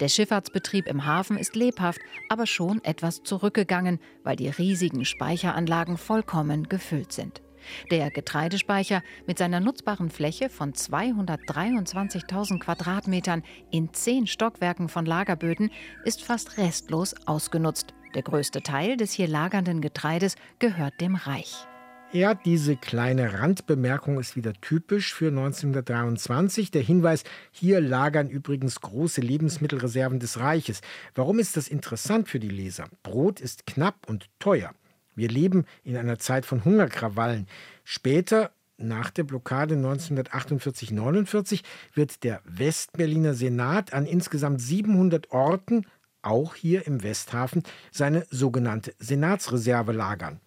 Der 0.00 0.08
Schifffahrtsbetrieb 0.08 0.86
im 0.86 1.06
Hafen 1.06 1.36
ist 1.38 1.56
lebhaft, 1.56 2.00
aber 2.28 2.46
schon 2.46 2.82
etwas 2.84 3.22
zurückgegangen, 3.22 4.00
weil 4.22 4.36
die 4.36 4.48
riesigen 4.48 5.04
Speicheranlagen 5.04 5.96
vollkommen 5.96 6.68
gefüllt 6.68 7.12
sind. 7.12 7.42
Der 7.90 8.10
Getreidespeicher 8.10 9.02
mit 9.26 9.38
seiner 9.38 9.60
nutzbaren 9.60 10.10
Fläche 10.10 10.48
von 10.48 10.72
223.000 10.72 12.58
Quadratmetern 12.58 13.42
in 13.70 13.92
zehn 13.92 14.26
Stockwerken 14.26 14.88
von 14.88 15.06
Lagerböden 15.06 15.70
ist 16.04 16.22
fast 16.22 16.58
restlos 16.58 17.14
ausgenutzt. 17.26 17.94
Der 18.14 18.22
größte 18.22 18.62
Teil 18.62 18.96
des 18.96 19.12
hier 19.12 19.28
lagernden 19.28 19.80
Getreides 19.80 20.36
gehört 20.58 21.00
dem 21.00 21.16
Reich. 21.16 21.66
Ja, 22.12 22.34
diese 22.34 22.76
kleine 22.76 23.40
Randbemerkung 23.40 24.20
ist 24.20 24.36
wieder 24.36 24.52
typisch 24.52 25.12
für 25.12 25.28
1923. 25.28 26.70
Der 26.70 26.82
Hinweis, 26.82 27.24
hier 27.50 27.80
lagern 27.80 28.28
übrigens 28.28 28.80
große 28.80 29.20
Lebensmittelreserven 29.20 30.20
des 30.20 30.38
Reiches. 30.38 30.80
Warum 31.16 31.40
ist 31.40 31.56
das 31.56 31.66
interessant 31.66 32.28
für 32.28 32.38
die 32.38 32.48
Leser? 32.48 32.88
Brot 33.02 33.40
ist 33.40 33.66
knapp 33.66 34.08
und 34.08 34.28
teuer. 34.38 34.72
Wir 35.16 35.28
leben 35.28 35.64
in 35.82 35.96
einer 35.96 36.20
Zeit 36.20 36.46
von 36.46 36.64
Hungerkrawallen. 36.64 37.48
Später, 37.82 38.52
nach 38.76 39.10
der 39.10 39.24
Blockade 39.24 39.74
1948-49, 39.74 41.62
wird 41.94 42.22
der 42.22 42.42
Westberliner 42.44 43.34
Senat 43.34 43.92
an 43.92 44.06
insgesamt 44.06 44.60
700 44.60 45.32
Orten, 45.32 45.84
auch 46.22 46.54
hier 46.54 46.86
im 46.86 47.02
Westhafen, 47.02 47.64
seine 47.90 48.24
sogenannte 48.30 48.94
Senatsreserve 48.98 49.92
lagern 49.92 50.40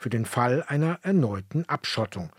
für 0.00 0.08
den 0.08 0.24
Fall 0.24 0.64
einer 0.66 0.98
erneuten 1.02 1.68
Abschottung. 1.68 2.30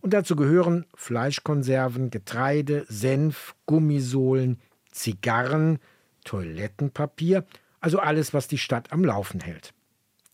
Und 0.00 0.14
dazu 0.14 0.36
gehören 0.36 0.86
Fleischkonserven, 0.94 2.10
Getreide, 2.10 2.86
Senf, 2.88 3.56
Gummisohlen, 3.66 4.60
Zigarren, 4.92 5.80
Toilettenpapier, 6.24 7.44
also 7.80 7.98
alles, 7.98 8.32
was 8.32 8.46
die 8.46 8.58
Stadt 8.58 8.92
am 8.92 9.04
Laufen 9.04 9.40
hält. 9.40 9.74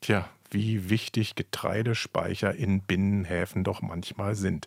Tja, 0.02 0.28
wie 0.50 0.90
wichtig 0.90 1.34
Getreidespeicher 1.34 2.54
in 2.54 2.82
Binnenhäfen 2.82 3.64
doch 3.64 3.80
manchmal 3.80 4.34
sind. 4.34 4.66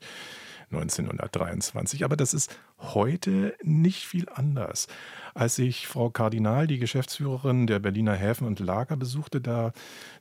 1923. 0.71 2.03
Aber 2.05 2.15
das 2.15 2.33
ist 2.33 2.55
heute 2.79 3.55
nicht 3.63 4.05
viel 4.05 4.27
anders. 4.33 4.87
Als 5.33 5.57
ich 5.59 5.87
Frau 5.87 6.09
Kardinal, 6.09 6.67
die 6.67 6.79
Geschäftsführerin 6.79 7.67
der 7.67 7.79
Berliner 7.79 8.13
Häfen 8.13 8.45
und 8.47 8.59
Lager, 8.59 8.97
besuchte, 8.97 9.41
da, 9.41 9.71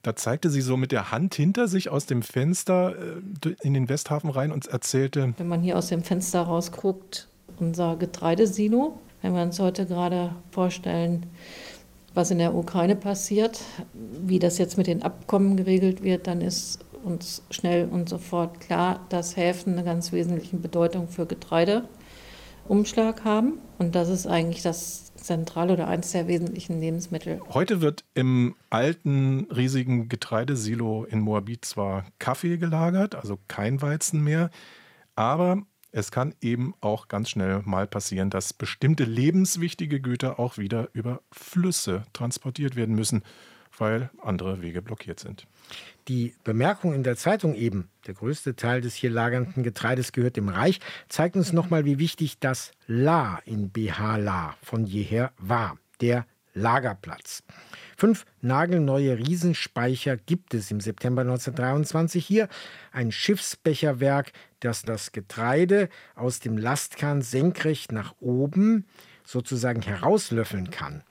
da 0.02 0.16
zeigte 0.16 0.50
sie 0.50 0.60
so 0.60 0.76
mit 0.76 0.92
der 0.92 1.10
Hand 1.10 1.34
hinter 1.34 1.68
sich 1.68 1.88
aus 1.90 2.06
dem 2.06 2.22
Fenster 2.22 2.94
äh, 3.44 3.54
in 3.62 3.74
den 3.74 3.88
Westhafen 3.88 4.30
rein 4.30 4.52
und 4.52 4.66
erzählte. 4.66 5.34
Wenn 5.36 5.48
man 5.48 5.62
hier 5.62 5.76
aus 5.76 5.88
dem 5.88 6.02
Fenster 6.02 6.42
rausguckt, 6.42 7.28
unser 7.58 7.96
Getreidesilo, 7.96 8.98
wenn 9.22 9.34
wir 9.34 9.42
uns 9.42 9.58
heute 9.58 9.86
gerade 9.86 10.34
vorstellen, 10.50 11.26
was 12.14 12.30
in 12.30 12.38
der 12.38 12.54
Ukraine 12.54 12.96
passiert, 12.96 13.60
wie 13.92 14.38
das 14.38 14.58
jetzt 14.58 14.76
mit 14.76 14.86
den 14.86 15.02
Abkommen 15.02 15.56
geregelt 15.56 16.02
wird, 16.02 16.26
dann 16.26 16.40
ist 16.40 16.80
uns 17.04 17.42
schnell 17.50 17.88
und 17.88 18.08
sofort 18.08 18.60
klar, 18.60 19.06
dass 19.08 19.36
Häfen 19.36 19.74
eine 19.74 19.84
ganz 19.84 20.12
wesentliche 20.12 20.56
Bedeutung 20.56 21.08
für 21.08 21.26
Getreideumschlag 21.26 23.24
haben. 23.24 23.58
Und 23.78 23.94
das 23.94 24.08
ist 24.08 24.26
eigentlich 24.26 24.62
das 24.62 25.12
zentrale 25.14 25.72
oder 25.74 25.88
eines 25.88 26.12
der 26.12 26.28
wesentlichen 26.28 26.80
Lebensmittel. 26.80 27.40
Heute 27.50 27.80
wird 27.80 28.04
im 28.14 28.54
alten 28.70 29.46
riesigen 29.54 30.08
Getreidesilo 30.08 31.04
in 31.04 31.20
Moabit 31.20 31.64
zwar 31.64 32.06
Kaffee 32.18 32.56
gelagert, 32.56 33.14
also 33.14 33.38
kein 33.48 33.82
Weizen 33.82 34.22
mehr, 34.22 34.50
aber 35.16 35.62
es 35.90 36.10
kann 36.10 36.34
eben 36.40 36.74
auch 36.80 37.08
ganz 37.08 37.30
schnell 37.30 37.62
mal 37.64 37.86
passieren, 37.86 38.30
dass 38.30 38.52
bestimmte 38.52 39.04
lebenswichtige 39.04 40.00
Güter 40.00 40.38
auch 40.38 40.58
wieder 40.58 40.90
über 40.92 41.22
Flüsse 41.32 42.04
transportiert 42.12 42.76
werden 42.76 42.94
müssen, 42.94 43.22
weil 43.80 44.10
andere 44.22 44.62
Wege 44.62 44.82
blockiert 44.82 45.20
sind. 45.20 45.46
Die 46.08 46.34
Bemerkung 46.44 46.94
in 46.94 47.02
der 47.02 47.16
Zeitung 47.16 47.54
eben, 47.54 47.88
der 48.06 48.14
größte 48.14 48.56
Teil 48.56 48.80
des 48.80 48.94
hier 48.94 49.10
lagernden 49.10 49.62
Getreides 49.62 50.12
gehört 50.12 50.36
dem 50.36 50.48
Reich, 50.48 50.80
zeigt 51.08 51.36
uns 51.36 51.52
nochmal, 51.52 51.84
wie 51.84 51.98
wichtig 51.98 52.38
das 52.38 52.72
La 52.86 53.40
in 53.44 53.70
BH-La 53.70 54.56
von 54.62 54.86
jeher 54.86 55.32
war, 55.38 55.78
der 56.00 56.26
Lagerplatz. 56.54 57.42
Fünf 57.96 58.26
nagelneue 58.40 59.18
Riesenspeicher 59.18 60.16
gibt 60.16 60.54
es 60.54 60.70
im 60.70 60.80
September 60.80 61.22
1923 61.22 62.24
hier. 62.24 62.48
Ein 62.92 63.12
Schiffsbecherwerk, 63.12 64.32
das 64.60 64.82
das 64.82 65.12
Getreide 65.12 65.88
aus 66.14 66.40
dem 66.40 66.56
Lastkahn 66.56 67.22
senkrecht 67.22 67.92
nach 67.92 68.14
oben 68.20 68.86
sozusagen 69.24 69.82
herauslöffeln 69.82 70.70
kann. 70.70 71.02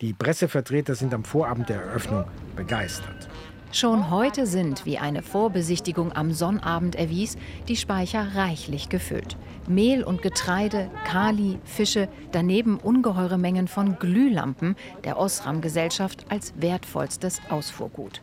Die 0.00 0.12
Pressevertreter 0.12 0.94
sind 0.94 1.12
am 1.12 1.24
Vorabend 1.24 1.68
der 1.68 1.82
Eröffnung 1.82 2.24
begeistert. 2.54 3.28
Schon 3.72 4.10
heute 4.10 4.46
sind, 4.46 4.86
wie 4.86 4.96
eine 4.96 5.22
Vorbesichtigung 5.22 6.12
am 6.12 6.32
Sonnabend 6.32 6.94
erwies, 6.94 7.36
die 7.66 7.76
Speicher 7.76 8.36
reichlich 8.36 8.88
gefüllt. 8.90 9.36
Mehl 9.66 10.04
und 10.04 10.22
Getreide, 10.22 10.88
Kali, 11.04 11.58
Fische, 11.64 12.08
daneben 12.30 12.78
ungeheure 12.78 13.38
Mengen 13.38 13.66
von 13.66 13.98
Glühlampen 13.98 14.76
der 15.02 15.18
Osram-Gesellschaft 15.18 16.26
als 16.28 16.54
wertvollstes 16.56 17.40
Ausfuhrgut. 17.50 18.22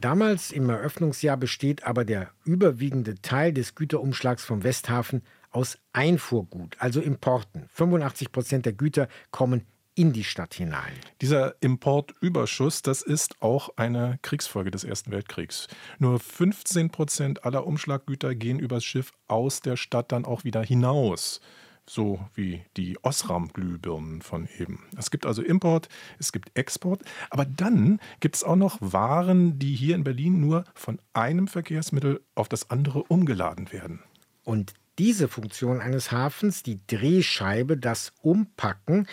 Damals 0.00 0.50
im 0.50 0.68
Eröffnungsjahr 0.70 1.36
besteht 1.36 1.86
aber 1.86 2.06
der 2.06 2.30
überwiegende 2.44 3.16
Teil 3.20 3.52
des 3.52 3.74
Güterumschlags 3.74 4.44
vom 4.44 4.64
Westhafen 4.64 5.22
aus 5.50 5.78
Einfuhrgut, 5.92 6.76
also 6.78 7.00
Importen. 7.00 7.66
85 7.68 8.32
Prozent 8.32 8.66
der 8.66 8.72
Güter 8.72 9.08
kommen 9.30 9.66
in 9.94 10.12
die 10.12 10.24
Stadt 10.24 10.54
hinein. 10.54 10.92
Dieser 11.20 11.54
Importüberschuss, 11.60 12.82
das 12.82 13.02
ist 13.02 13.40
auch 13.40 13.70
eine 13.76 14.18
Kriegsfolge 14.22 14.70
des 14.70 14.84
Ersten 14.84 15.10
Weltkriegs. 15.12 15.68
Nur 15.98 16.18
15 16.18 16.90
Prozent 16.90 17.44
aller 17.44 17.66
Umschlaggüter 17.66 18.34
gehen 18.34 18.58
übers 18.58 18.84
Schiff 18.84 19.12
aus 19.28 19.60
der 19.60 19.76
Stadt 19.76 20.12
dann 20.12 20.24
auch 20.24 20.44
wieder 20.44 20.62
hinaus. 20.62 21.40
so 21.86 22.18
wie 22.34 22.62
die 22.76 22.96
Osram-Glühbirnen 23.02 24.22
von 24.22 24.48
eben. 24.58 24.84
Es 24.96 25.10
gibt 25.10 25.26
also 25.26 25.42
Import, 25.42 25.88
es 26.18 26.32
gibt 26.32 26.56
Export, 26.56 27.02
aber 27.30 27.44
dann 27.44 28.00
gibt 28.20 28.36
es 28.36 28.44
auch 28.44 28.56
noch 28.56 28.78
Waren, 28.80 29.58
die 29.58 29.74
hier 29.74 29.94
in 29.94 30.04
Berlin 30.04 30.40
nur 30.40 30.64
von 30.74 30.98
einem 31.12 31.46
Verkehrsmittel 31.46 32.22
auf 32.34 32.48
das 32.48 32.70
andere 32.70 33.02
umgeladen 33.02 33.70
werden. 33.72 34.02
Und 34.44 34.72
diese 34.98 35.28
Funktion 35.28 35.80
eines 35.80 36.12
Hafens, 36.12 36.62
die 36.62 36.80
Drehscheibe, 36.86 37.76
das 37.76 38.12
Umpacken, 38.22 39.06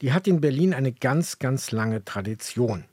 die 0.00 0.12
hat 0.12 0.26
in 0.26 0.40
Berlin 0.40 0.74
eine 0.74 0.92
ganz, 0.92 1.38
ganz 1.38 1.70
lange 1.70 2.04
Tradition. 2.04 2.84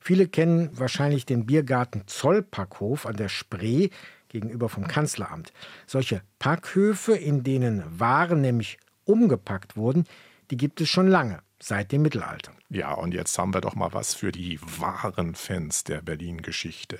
Viele 0.00 0.28
kennen 0.28 0.70
wahrscheinlich 0.72 1.26
den 1.26 1.46
Biergarten 1.46 2.04
Zollpackhof 2.06 3.06
an 3.06 3.16
der 3.16 3.28
Spree 3.28 3.90
gegenüber 4.28 4.68
vom 4.68 4.86
Kanzleramt. 4.86 5.52
Solche 5.86 6.22
Packhöfe, 6.38 7.16
in 7.16 7.42
denen 7.42 7.82
Waren 7.98 8.40
nämlich 8.40 8.78
umgepackt 9.04 9.76
wurden, 9.76 10.04
die 10.50 10.56
gibt 10.56 10.80
es 10.80 10.88
schon 10.88 11.08
lange, 11.08 11.40
seit 11.60 11.92
dem 11.92 12.02
Mittelalter. 12.02 12.52
Ja, 12.68 12.92
und 12.92 13.14
jetzt 13.14 13.38
haben 13.38 13.54
wir 13.54 13.60
doch 13.60 13.74
mal 13.74 13.92
was 13.92 14.14
für 14.14 14.32
die 14.32 14.60
wahren 14.62 15.34
Fans 15.34 15.84
der 15.84 16.02
Berlin-Geschichte. 16.02 16.98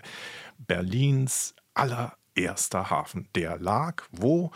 Berlins 0.59 1.55
allererster 1.75 2.91
Hafen, 2.91 3.29
der 3.35 3.59
lag 3.59 4.03
wo? 4.11 4.51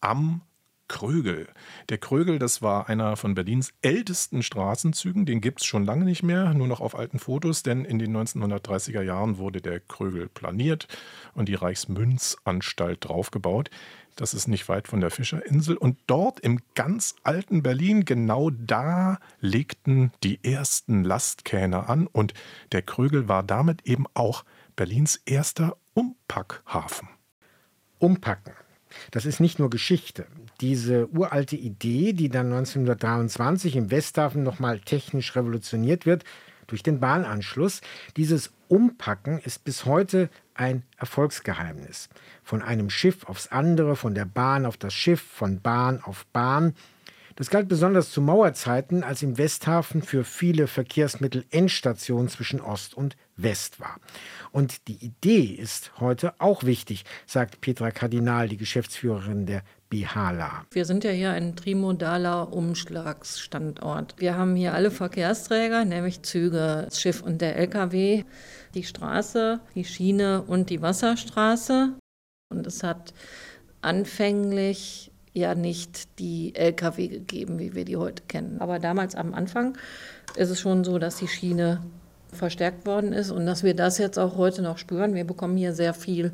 Am 0.00 0.42
Krögel. 0.88 1.48
Der 1.88 1.98
Krögel, 1.98 2.38
das 2.38 2.62
war 2.62 2.88
einer 2.88 3.16
von 3.16 3.34
Berlins 3.34 3.72
ältesten 3.82 4.42
Straßenzügen. 4.42 5.26
Den 5.26 5.40
gibt 5.40 5.60
es 5.60 5.66
schon 5.66 5.84
lange 5.84 6.04
nicht 6.04 6.22
mehr, 6.22 6.54
nur 6.54 6.66
noch 6.66 6.80
auf 6.80 6.96
alten 6.96 7.18
Fotos, 7.18 7.62
denn 7.62 7.84
in 7.84 7.98
den 7.98 8.16
1930er 8.16 9.02
Jahren 9.02 9.38
wurde 9.38 9.60
der 9.60 9.80
Krögel 9.80 10.28
planiert 10.28 10.88
und 11.34 11.48
die 11.48 11.54
Reichsmünzanstalt 11.54 13.04
draufgebaut. 13.04 13.70
Das 14.16 14.32
ist 14.32 14.48
nicht 14.48 14.68
weit 14.70 14.88
von 14.88 15.00
der 15.00 15.10
Fischerinsel. 15.10 15.76
Und 15.76 15.98
dort 16.06 16.40
im 16.40 16.60
ganz 16.74 17.14
alten 17.22 17.62
Berlin, 17.62 18.06
genau 18.06 18.50
da 18.50 19.18
legten 19.40 20.10
die 20.24 20.42
ersten 20.42 21.04
Lastkähne 21.04 21.88
an. 21.88 22.06
Und 22.06 22.32
der 22.72 22.80
Krögel 22.82 23.28
war 23.28 23.42
damit 23.42 23.86
eben 23.86 24.06
auch 24.14 24.44
Berlins 24.74 25.20
erster 25.26 25.76
Umpackhafen. 25.92 27.08
Umpacken. 27.98 28.54
Das 29.10 29.26
ist 29.26 29.40
nicht 29.40 29.58
nur 29.58 29.68
Geschichte. 29.68 30.26
Diese 30.60 31.08
uralte 31.08 31.56
Idee, 31.56 32.12
die 32.12 32.28
dann 32.28 32.52
1923 32.52 33.76
im 33.76 33.90
Westhafen 33.90 34.42
nochmal 34.42 34.80
technisch 34.80 35.36
revolutioniert 35.36 36.06
wird 36.06 36.24
durch 36.66 36.82
den 36.82 37.00
Bahnanschluss, 37.00 37.80
dieses 38.16 38.52
Umpacken 38.68 39.38
ist 39.38 39.64
bis 39.64 39.84
heute 39.84 40.28
ein 40.54 40.82
Erfolgsgeheimnis. 40.96 42.08
Von 42.42 42.62
einem 42.62 42.90
Schiff 42.90 43.24
aufs 43.24 43.48
andere, 43.48 43.96
von 43.96 44.14
der 44.14 44.24
Bahn 44.24 44.66
auf 44.66 44.76
das 44.76 44.94
Schiff, 44.94 45.20
von 45.20 45.60
Bahn 45.60 46.00
auf 46.02 46.26
Bahn. 46.32 46.74
Das 47.36 47.50
galt 47.50 47.68
besonders 47.68 48.10
zu 48.10 48.22
Mauerzeiten, 48.22 49.04
als 49.04 49.22
im 49.22 49.36
Westhafen 49.36 50.00
für 50.00 50.24
viele 50.24 50.66
Verkehrsmittel 50.66 51.44
Endstation 51.50 52.28
zwischen 52.28 52.62
Ost 52.62 52.94
und 52.94 53.14
West 53.36 53.78
war. 53.78 54.00
Und 54.52 54.88
die 54.88 55.04
Idee 55.04 55.44
ist 55.44 55.92
heute 56.00 56.40
auch 56.40 56.64
wichtig, 56.64 57.04
sagt 57.26 57.60
Petra 57.60 57.90
Kardinal, 57.90 58.48
die 58.48 58.56
Geschäftsführerin 58.56 59.44
der 59.44 59.62
Bihala. 59.88 60.64
Wir 60.70 60.84
sind 60.84 61.04
ja 61.04 61.10
hier 61.10 61.30
ein 61.30 61.54
trimodaler 61.54 62.52
Umschlagsstandort. 62.52 64.16
Wir 64.18 64.36
haben 64.36 64.56
hier 64.56 64.74
alle 64.74 64.90
Verkehrsträger, 64.90 65.84
nämlich 65.84 66.22
Züge, 66.22 66.82
das 66.86 67.00
Schiff 67.00 67.22
und 67.22 67.40
der 67.40 67.56
LKW, 67.56 68.24
die 68.74 68.82
Straße, 68.82 69.60
die 69.74 69.84
Schiene 69.84 70.42
und 70.42 70.70
die 70.70 70.82
Wasserstraße. 70.82 71.94
Und 72.50 72.66
es 72.66 72.82
hat 72.82 73.14
anfänglich 73.80 75.12
ja 75.32 75.54
nicht 75.54 76.18
die 76.18 76.54
Lkw 76.54 77.08
gegeben, 77.08 77.58
wie 77.58 77.74
wir 77.74 77.84
die 77.84 77.96
heute 77.96 78.22
kennen. 78.26 78.60
Aber 78.60 78.78
damals 78.78 79.14
am 79.14 79.34
Anfang 79.34 79.76
ist 80.34 80.50
es 80.50 80.60
schon 80.60 80.82
so, 80.82 80.98
dass 80.98 81.16
die 81.16 81.28
Schiene 81.28 81.82
verstärkt 82.32 82.86
worden 82.86 83.12
ist 83.12 83.30
und 83.30 83.46
dass 83.46 83.62
wir 83.62 83.74
das 83.74 83.98
jetzt 83.98 84.18
auch 84.18 84.36
heute 84.36 84.62
noch 84.62 84.78
spüren. 84.78 85.14
Wir 85.14 85.24
bekommen 85.24 85.56
hier 85.56 85.72
sehr 85.72 85.94
viel 85.94 86.32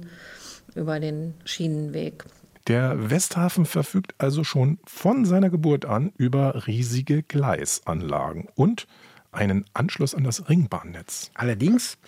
über 0.74 1.00
den 1.00 1.34
Schienenweg. 1.44 2.24
Der 2.68 3.10
Westhafen 3.10 3.66
verfügt 3.66 4.14
also 4.18 4.44
schon 4.44 4.78
von 4.84 5.24
seiner 5.24 5.50
Geburt 5.50 5.84
an 5.84 6.12
über 6.16 6.66
riesige 6.66 7.24
Gleisanlagen 7.24 8.48
und 8.54 8.86
einen 9.32 9.64
Anschluss 9.74 10.14
an 10.14 10.22
das 10.22 10.48
Ringbahnnetz. 10.48 11.32
Allerdings 11.34 11.98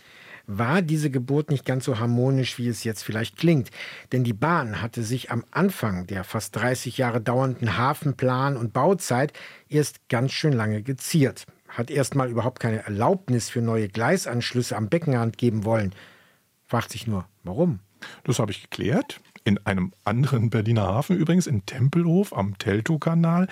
war 0.46 0.82
diese 0.82 1.10
Geburt 1.10 1.50
nicht 1.50 1.64
ganz 1.64 1.86
so 1.86 1.98
harmonisch, 1.98 2.58
wie 2.58 2.68
es 2.68 2.84
jetzt 2.84 3.02
vielleicht 3.02 3.36
klingt. 3.36 3.70
Denn 4.12 4.22
die 4.22 4.32
Bahn 4.32 4.80
hatte 4.80 5.02
sich 5.02 5.30
am 5.32 5.44
Anfang 5.50 6.06
der 6.06 6.22
fast 6.22 6.54
30 6.54 6.98
Jahre 6.98 7.20
dauernden 7.20 7.76
Hafenplan- 7.78 8.56
und 8.56 8.72
Bauzeit 8.72 9.32
erst 9.68 10.08
ganz 10.08 10.32
schön 10.32 10.52
lange 10.52 10.82
geziert. 10.82 11.46
Hat 11.66 11.90
erst 11.90 12.14
mal 12.14 12.30
überhaupt 12.30 12.60
keine 12.60 12.84
Erlaubnis 12.84 13.48
für 13.48 13.62
neue 13.62 13.88
Gleisanschlüsse 13.88 14.76
am 14.76 14.88
Beckenrand 14.88 15.38
geben 15.38 15.64
wollen. 15.64 15.94
Fragt 16.66 16.92
sich 16.92 17.06
nur, 17.06 17.26
warum? 17.42 17.80
Das 18.24 18.38
habe 18.38 18.52
ich 18.52 18.62
geklärt 18.62 19.20
in 19.44 19.58
einem 19.66 19.92
anderen 20.04 20.50
Berliner 20.50 20.82
Hafen 20.82 21.16
übrigens, 21.16 21.46
in 21.46 21.66
Tempelhof 21.66 22.36
am 22.36 22.56
Teltow-Kanal. 22.58 23.46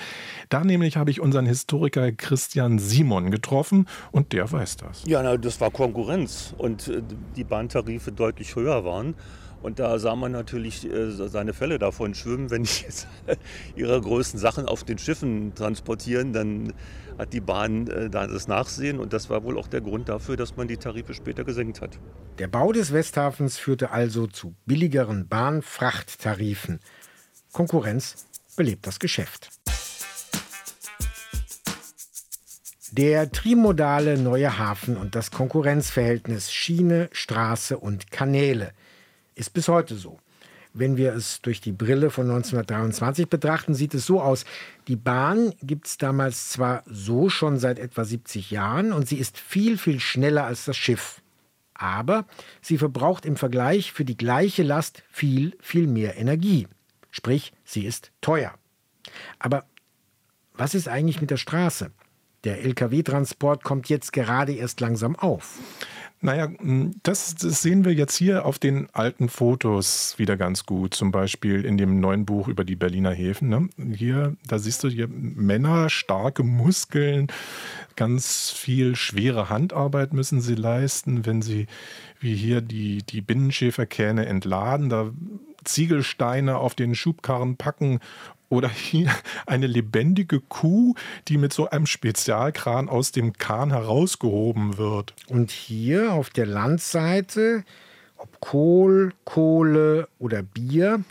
Da 0.49 0.65
nämlich 0.65 0.97
habe 0.97 1.11
ich 1.11 1.21
unseren 1.21 1.47
Historiker 1.47 2.11
Christian 2.13 2.79
Simon 2.79 3.31
getroffen 3.31 3.87
und 4.11 4.33
der 4.33 4.51
weiß 4.51 4.79
das. 4.79 5.05
Ja, 5.07 5.23
na, 5.23 5.37
das 5.37 5.61
war 5.61 5.71
Konkurrenz 5.71 6.55
und 6.57 6.89
äh, 6.89 7.03
die 7.37 7.45
Bahntarife 7.45 8.11
deutlich 8.11 8.57
höher 8.57 8.85
waren. 8.85 9.15
Und 9.63 9.79
da 9.79 9.99
sah 9.99 10.17
man 10.17 10.33
natürlich 10.33 10.85
äh, 10.85 11.11
seine 11.11 11.55
Fälle 11.55 11.79
davon 11.79 12.15
schwimmen. 12.15 12.51
Wenn 12.51 12.65
die 12.65 12.83
jetzt 12.83 13.07
ihre 13.77 14.01
größten 14.01 14.39
Sachen 14.39 14.67
auf 14.67 14.83
den 14.83 14.99
Schiffen 14.99 15.55
transportieren, 15.55 16.33
dann 16.33 16.73
hat 17.17 17.33
die 17.33 17.41
Bahn 17.41 17.87
äh, 17.87 18.11
da 18.11 18.27
das 18.27 18.49
Nachsehen. 18.49 18.99
Und 18.99 19.13
das 19.13 19.31
war 19.31 19.45
wohl 19.45 19.57
auch 19.57 19.69
der 19.69 19.81
Grund 19.81 20.09
dafür, 20.09 20.37
dass 20.37 20.57
man 20.57 20.67
die 20.67 20.77
Tarife 20.77 21.15
später 21.15 21.45
gesenkt 21.45 21.81
hat. 21.81 21.99
Der 22.39 22.49
Bau 22.49 22.73
des 22.73 22.93
Westhafens 22.93 23.57
führte 23.57 23.91
also 23.91 24.27
zu 24.27 24.55
billigeren 24.67 25.29
Bahnfrachttarifen. 25.29 26.81
Konkurrenz 27.53 28.27
belebt 28.57 28.87
das 28.87 28.99
Geschäft. 28.99 29.51
Der 32.91 33.31
trimodale 33.31 34.19
neue 34.19 34.59
Hafen 34.59 34.97
und 34.97 35.15
das 35.15 35.31
Konkurrenzverhältnis 35.31 36.53
Schiene, 36.53 37.09
Straße 37.13 37.79
und 37.79 38.11
Kanäle– 38.11 38.73
ist 39.43 39.51
bis 39.51 39.69
heute 39.69 39.97
so. 39.97 40.19
Wenn 40.73 40.97
wir 40.97 41.13
es 41.13 41.43
durch 41.43 41.61
die 41.61 41.73
Brille 41.73 42.11
von 42.11 42.31
1923 42.31 43.29
betrachten, 43.29 43.75
sieht 43.75 43.93
es 43.93 44.07
so 44.07 44.23
aus. 44.23 44.45
Die 44.89 44.97
Bahn 44.97 45.53
gibt 45.63 45.87
es 45.87 45.99
damals 45.99 46.49
zwar 46.49 46.83
so 46.87 47.29
schon 47.29 47.59
seit 47.59 47.79
etwa 47.79 48.05
70 48.05 48.51
Jahren 48.51 48.93
und 48.93 49.07
sie 49.07 49.19
ist 49.19 49.37
viel, 49.37 49.77
viel 49.77 50.01
schneller 50.01 50.45
als 50.45 50.65
das 50.65 50.77
Schiff. 50.77 51.21
Aber 51.75 52.25
sie 52.61 52.79
verbraucht 52.79 53.27
im 53.27 53.37
Vergleich 53.37 53.93
für 53.93 54.05
die 54.05 54.17
gleiche 54.17 54.63
Last 54.63 55.03
viel, 55.11 55.57
viel 55.61 55.89
mehr 55.89 56.17
Energie. 56.17 56.69
Sprich, 57.11 57.53
sie 57.65 57.85
ist 57.85 58.13
teuer. 58.21 58.55
Aber 59.41 59.67
was 60.55 60.75
ist 60.75 60.89
eigentlich 60.89 61.21
mit 61.21 61.31
der 61.31 61.37
Straße? 61.37 61.91
Der 62.45 62.65
Lkw-Transport 62.65 63.63
kommt 63.65 63.89
jetzt 63.89 64.13
gerade 64.13 64.53
erst 64.53 64.81
langsam 64.81 65.17
auf. 65.17 65.59
Naja, 66.25 66.49
das, 67.03 67.35
das 67.35 67.63
sehen 67.63 67.85
wir 67.85 67.93
jetzt 67.93 68.15
hier 68.17 68.47
auf 68.47 68.61
den 68.61 68.89
alten 68.93 69.29
Fotos 69.29 70.15
wieder 70.19 70.37
ganz 70.37 70.67
gut. 70.67 70.95
Zum 70.95 71.11
Beispiel 71.11 71.65
in 71.65 71.77
dem 71.77 71.99
neuen 71.99 72.25
Buch 72.25 72.47
über 72.47 72.65
die 72.65 72.77
Berliner 72.77 73.11
Häfen. 73.11 73.49
Ne? 73.49 73.69
Hier, 73.93 74.37
da 74.47 74.61
siehst 74.61 74.85
du 74.85 74.89
hier 74.89 75.09
Männer, 75.09 75.91
starke 75.91 76.45
Muskeln, 76.45 77.27
ganz 77.97 78.51
viel 78.51 78.95
schwere 78.95 79.51
Handarbeit 79.51 80.13
müssen 80.13 80.41
sie 80.41 80.55
leisten, 80.55 81.27
wenn 81.27 81.43
sie 81.43 81.67
wie 82.21 82.37
hier 82.37 82.61
die, 82.61 82.99
die 82.99 83.21
Binnenschäferkähne 83.21 84.25
entladen. 84.27 84.91
Da 84.91 85.11
Ziegelsteine 85.65 86.57
auf 86.57 86.75
den 86.77 86.95
Schubkarren 86.95 87.57
packen 87.57 88.01
oder 88.53 88.69
hier 88.69 89.11
eine 89.47 89.67
lebendige 89.67 90.41
Kuh, 90.41 90.95
die 91.29 91.39
mit 91.39 91.55
so 91.55 91.71
einem 91.71 91.87
Spezialkran 91.87 92.91
aus 92.91 93.11
dem 93.11 93.33
Kahn 93.33 93.71
herausgehoben 93.71 94.77
wird. 94.77 95.15
Und 95.29 95.51
hier 95.51 96.13
auf 96.13 96.29
der 96.29 96.45
Landseite, 96.45 97.65
ob 98.19 98.41
Kohl, 98.41 99.15
Kohle 99.25 100.07
oder 100.19 100.43
Bier, 100.43 101.03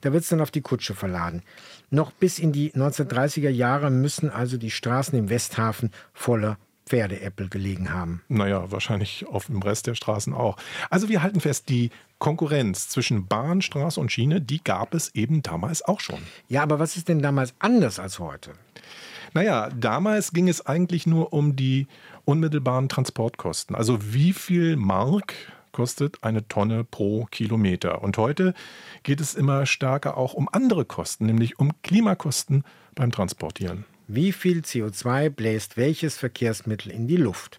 da 0.00 0.14
wird 0.14 0.22
es 0.22 0.30
dann 0.30 0.40
auf 0.40 0.50
die 0.50 0.62
Kutsche 0.62 0.94
verladen. 0.94 1.42
Noch 1.90 2.12
bis 2.12 2.38
in 2.38 2.52
die 2.52 2.72
1930er 2.72 3.50
Jahre 3.50 3.90
müssen 3.90 4.30
also 4.30 4.56
die 4.56 4.70
Straßen 4.70 5.18
im 5.18 5.28
Westhafen 5.28 5.90
voller 6.14 6.56
Pferdeäppel 6.86 7.48
gelegen 7.48 7.92
haben. 7.92 8.22
Naja, 8.28 8.70
wahrscheinlich 8.70 9.26
auf 9.26 9.46
dem 9.46 9.60
Rest 9.60 9.86
der 9.86 9.94
Straßen 9.94 10.32
auch. 10.32 10.56
Also 10.88 11.08
wir 11.08 11.22
halten 11.22 11.40
fest, 11.40 11.68
die 11.68 11.90
Konkurrenz 12.18 12.88
zwischen 12.88 13.26
Bahn, 13.26 13.60
Straße 13.60 14.00
und 14.00 14.12
Schiene, 14.12 14.40
die 14.40 14.62
gab 14.62 14.94
es 14.94 15.14
eben 15.14 15.42
damals 15.42 15.82
auch 15.82 16.00
schon. 16.00 16.20
Ja, 16.48 16.62
aber 16.62 16.78
was 16.78 16.96
ist 16.96 17.08
denn 17.08 17.20
damals 17.20 17.54
anders 17.58 17.98
als 17.98 18.18
heute? 18.18 18.52
Naja, 19.34 19.68
damals 19.70 20.32
ging 20.32 20.48
es 20.48 20.64
eigentlich 20.64 21.06
nur 21.06 21.32
um 21.32 21.56
die 21.56 21.88
unmittelbaren 22.24 22.88
Transportkosten. 22.88 23.76
Also 23.76 24.14
wie 24.14 24.32
viel 24.32 24.76
Mark 24.76 25.34
kostet 25.72 26.24
eine 26.24 26.48
Tonne 26.48 26.84
pro 26.84 27.26
Kilometer. 27.26 28.02
Und 28.02 28.16
heute 28.16 28.54
geht 29.02 29.20
es 29.20 29.34
immer 29.34 29.66
stärker 29.66 30.16
auch 30.16 30.32
um 30.32 30.48
andere 30.50 30.86
Kosten, 30.86 31.26
nämlich 31.26 31.58
um 31.58 31.70
Klimakosten 31.82 32.64
beim 32.94 33.12
Transportieren. 33.12 33.84
Wie 34.08 34.30
viel 34.30 34.60
CO2 34.60 35.30
bläst 35.30 35.76
welches 35.76 36.16
Verkehrsmittel 36.16 36.92
in 36.92 37.08
die 37.08 37.16
Luft? 37.16 37.58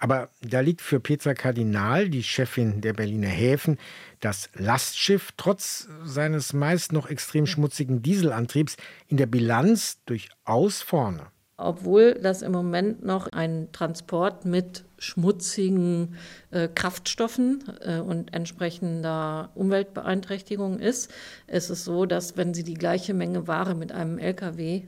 Aber 0.00 0.28
da 0.42 0.58
liegt 0.60 0.80
für 0.80 0.98
Petra 0.98 1.34
Kardinal, 1.34 2.08
die 2.08 2.24
Chefin 2.24 2.80
der 2.80 2.94
Berliner 2.94 3.28
Häfen, 3.28 3.78
das 4.20 4.48
Lastschiff 4.54 5.30
trotz 5.36 5.88
seines 6.04 6.52
meist 6.52 6.92
noch 6.92 7.08
extrem 7.08 7.46
schmutzigen 7.46 8.02
Dieselantriebs 8.02 8.76
in 9.06 9.16
der 9.18 9.26
Bilanz 9.26 9.98
durchaus 10.04 10.82
vorne. 10.82 11.26
Obwohl 11.56 12.14
das 12.14 12.42
im 12.42 12.52
Moment 12.52 13.04
noch 13.04 13.28
ein 13.28 13.68
Transport 13.72 14.44
mit 14.44 14.84
schmutzigen 14.98 16.16
äh, 16.50 16.68
Kraftstoffen 16.68 17.64
äh, 17.80 17.98
und 17.98 18.32
entsprechender 18.32 19.50
Umweltbeeinträchtigung 19.54 20.78
ist, 20.78 21.10
ist 21.48 21.70
es 21.70 21.84
so, 21.84 22.06
dass 22.06 22.36
wenn 22.36 22.54
Sie 22.54 22.62
die 22.62 22.74
gleiche 22.74 23.14
Menge 23.14 23.48
Ware 23.48 23.74
mit 23.74 23.90
einem 23.90 24.18
Lkw 24.18 24.84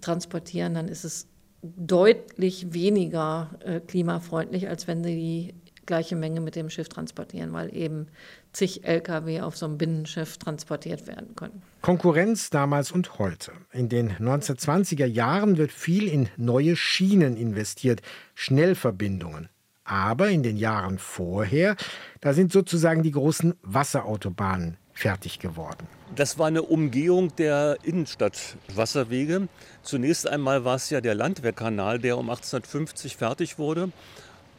transportieren, 0.00 0.74
dann 0.74 0.88
ist 0.88 1.04
es 1.04 1.26
deutlich 1.62 2.72
weniger 2.72 3.50
äh, 3.60 3.80
klimafreundlich, 3.80 4.68
als 4.68 4.86
wenn 4.86 5.02
sie 5.02 5.14
die 5.16 5.54
gleiche 5.86 6.16
Menge 6.16 6.40
mit 6.40 6.56
dem 6.56 6.70
Schiff 6.70 6.88
transportieren, 6.88 7.52
weil 7.52 7.74
eben 7.74 8.06
zig 8.52 8.84
Lkw 8.84 9.40
auf 9.40 9.56
so 9.56 9.66
einem 9.66 9.78
Binnenschiff 9.78 10.38
transportiert 10.38 11.06
werden 11.06 11.34
können. 11.36 11.62
Konkurrenz 11.82 12.50
damals 12.50 12.92
und 12.92 13.18
heute. 13.18 13.52
In 13.72 13.88
den 13.88 14.12
1920er 14.12 15.06
Jahren 15.06 15.56
wird 15.56 15.72
viel 15.72 16.08
in 16.08 16.28
neue 16.36 16.76
Schienen 16.76 17.36
investiert, 17.36 18.00
Schnellverbindungen. 18.34 19.48
Aber 19.84 20.30
in 20.30 20.42
den 20.42 20.56
Jahren 20.56 20.98
vorher, 20.98 21.76
da 22.22 22.32
sind 22.32 22.52
sozusagen 22.52 23.02
die 23.02 23.10
großen 23.10 23.54
Wasserautobahnen 23.62 24.78
fertig 24.94 25.40
geworden. 25.40 25.86
Das 26.14 26.38
war 26.38 26.46
eine 26.46 26.62
Umgehung 26.62 27.34
der 27.36 27.78
Innenstadtwasserwege. 27.82 29.48
Zunächst 29.82 30.28
einmal 30.28 30.64
war 30.64 30.76
es 30.76 30.88
ja 30.90 31.00
der 31.00 31.14
Landwehrkanal, 31.14 31.98
der 31.98 32.16
um 32.16 32.30
1850 32.30 33.16
fertig 33.16 33.58
wurde 33.58 33.90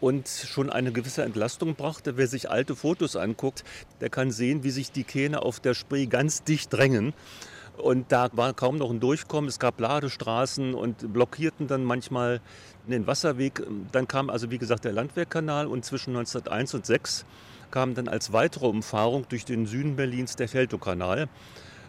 und 0.02 0.28
schon 0.28 0.69
eine 0.69 0.91
gewisse 0.91 1.24
Entlastung 1.24 1.76
brachte. 1.76 2.17
Wer 2.17 2.28
sich 2.28 2.52
alte 2.52 2.76
Fotos 2.76 3.15
anguckt, 3.15 3.63
der 4.02 4.10
kann 4.10 4.32
sehen, 4.32 4.63
wie 4.63 4.71
sich 4.71 4.91
die 4.91 5.06
Kähne 5.06 5.41
auf 5.41 5.62
der 5.62 5.74
Spree 5.74 6.06
ganz 6.06 6.43
dicht 6.43 6.71
drängen. 6.71 7.13
Und 7.78 8.12
da 8.12 8.30
war 8.34 8.54
kaum 8.54 8.78
noch 8.78 8.89
ein 8.89 9.00
Durchkommen. 9.00 9.50
Es 9.50 9.60
gab 9.60 9.80
Ladestraßen 9.80 10.74
und 10.74 11.12
blockierten 11.12 11.67
dann 11.67 11.84
manchmal 11.84 12.41
den 12.88 13.08
Wasserweg. 13.08 13.63
Dann 13.91 14.08
kam 14.08 14.30
also, 14.30 14.52
wie 14.52 14.58
gesagt, 14.58 14.86
der 14.86 14.93
Landwehrkanal 14.93 15.67
und 15.67 15.84
zwischen 15.84 16.12
1901 16.15 16.74
und 16.74 16.89
1906 16.89 17.26
kam 17.71 17.93
dann 17.93 18.08
als 18.08 18.34
weitere 18.34 18.67
Umfahrung 18.67 19.25
durch 19.30 19.45
den 19.45 19.65
Süden 19.65 19.95
Berlins 19.95 20.36
der 20.36 20.47
Feldowkanal, 20.47 21.28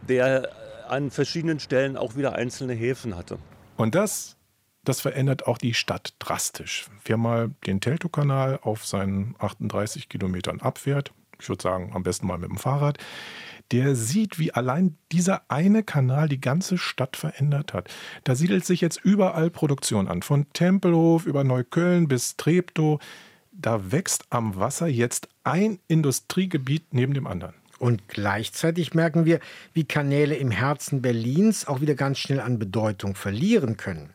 der 0.09 0.51
an 0.89 1.11
verschiedenen 1.11 1.61
Stellen 1.61 1.97
auch 1.97 2.17
wieder 2.17 2.35
einzelne 2.35 2.75
Häfen 2.75 3.17
hatte. 3.17 3.39
Und 3.77 3.95
das, 3.95 4.37
das 4.85 5.01
verändert 5.01 5.47
auch 5.47 5.59
die 5.59 5.75
Stadt 5.75 6.15
drastisch. 6.19 6.87
Wer 7.05 7.17
mal 7.17 7.51
den 7.67 7.81
Teltow-Kanal 7.81 8.61
auf 8.63 8.87
seinen 8.87 9.35
38 9.39 10.09
Kilometern 10.09 10.61
abfährt, 10.61 11.13
ich 11.41 11.49
würde 11.49 11.63
sagen, 11.63 11.91
am 11.95 12.03
besten 12.03 12.27
mal 12.27 12.39
mit 12.39 12.51
dem 12.51 12.57
Fahrrad, 12.57 12.99
der 13.73 13.97
sieht, 13.97 14.39
wie 14.39 14.53
allein 14.53 14.97
dieser 15.13 15.43
eine 15.49 15.83
Kanal 15.83 16.29
die 16.29 16.41
ganze 16.41 16.79
Stadt 16.79 17.17
verändert 17.17 17.75
hat. 17.75 17.89
Da 18.25 18.35
siedelt 18.35 18.65
sich 18.65 18.81
jetzt 18.81 19.01
überall 19.03 19.51
Produktion 19.51 20.09
an, 20.09 20.23
von 20.23 20.47
Tempelhof 20.53 21.27
über 21.27 21.43
Neukölln 21.45 22.07
bis 22.07 22.37
Treptow 22.37 23.01
da 23.59 23.91
wächst 23.93 24.25
am 24.31 24.57
Wasser 24.57 24.87
jetzt 24.87 25.29
ein 25.45 25.79
Industriegebiet 25.89 26.93
neben 26.93 27.15
dem 27.15 27.27
anderen. 27.27 27.55
Und 27.79 28.09
gleichzeitig 28.09 28.95
merken 28.95 29.27
wir, 29.27 29.41
wie 29.75 29.85
Kanäle 29.85 30.37
im 30.37 30.51
Herzen 30.51 31.03
Berlins 31.03 31.67
auch 31.67 31.81
wieder 31.81 31.95
ganz 31.95 32.19
schnell 32.19 32.41
an 32.41 32.59
Bedeutung 32.59 33.15
verlieren 33.15 33.77
können. 33.77 34.11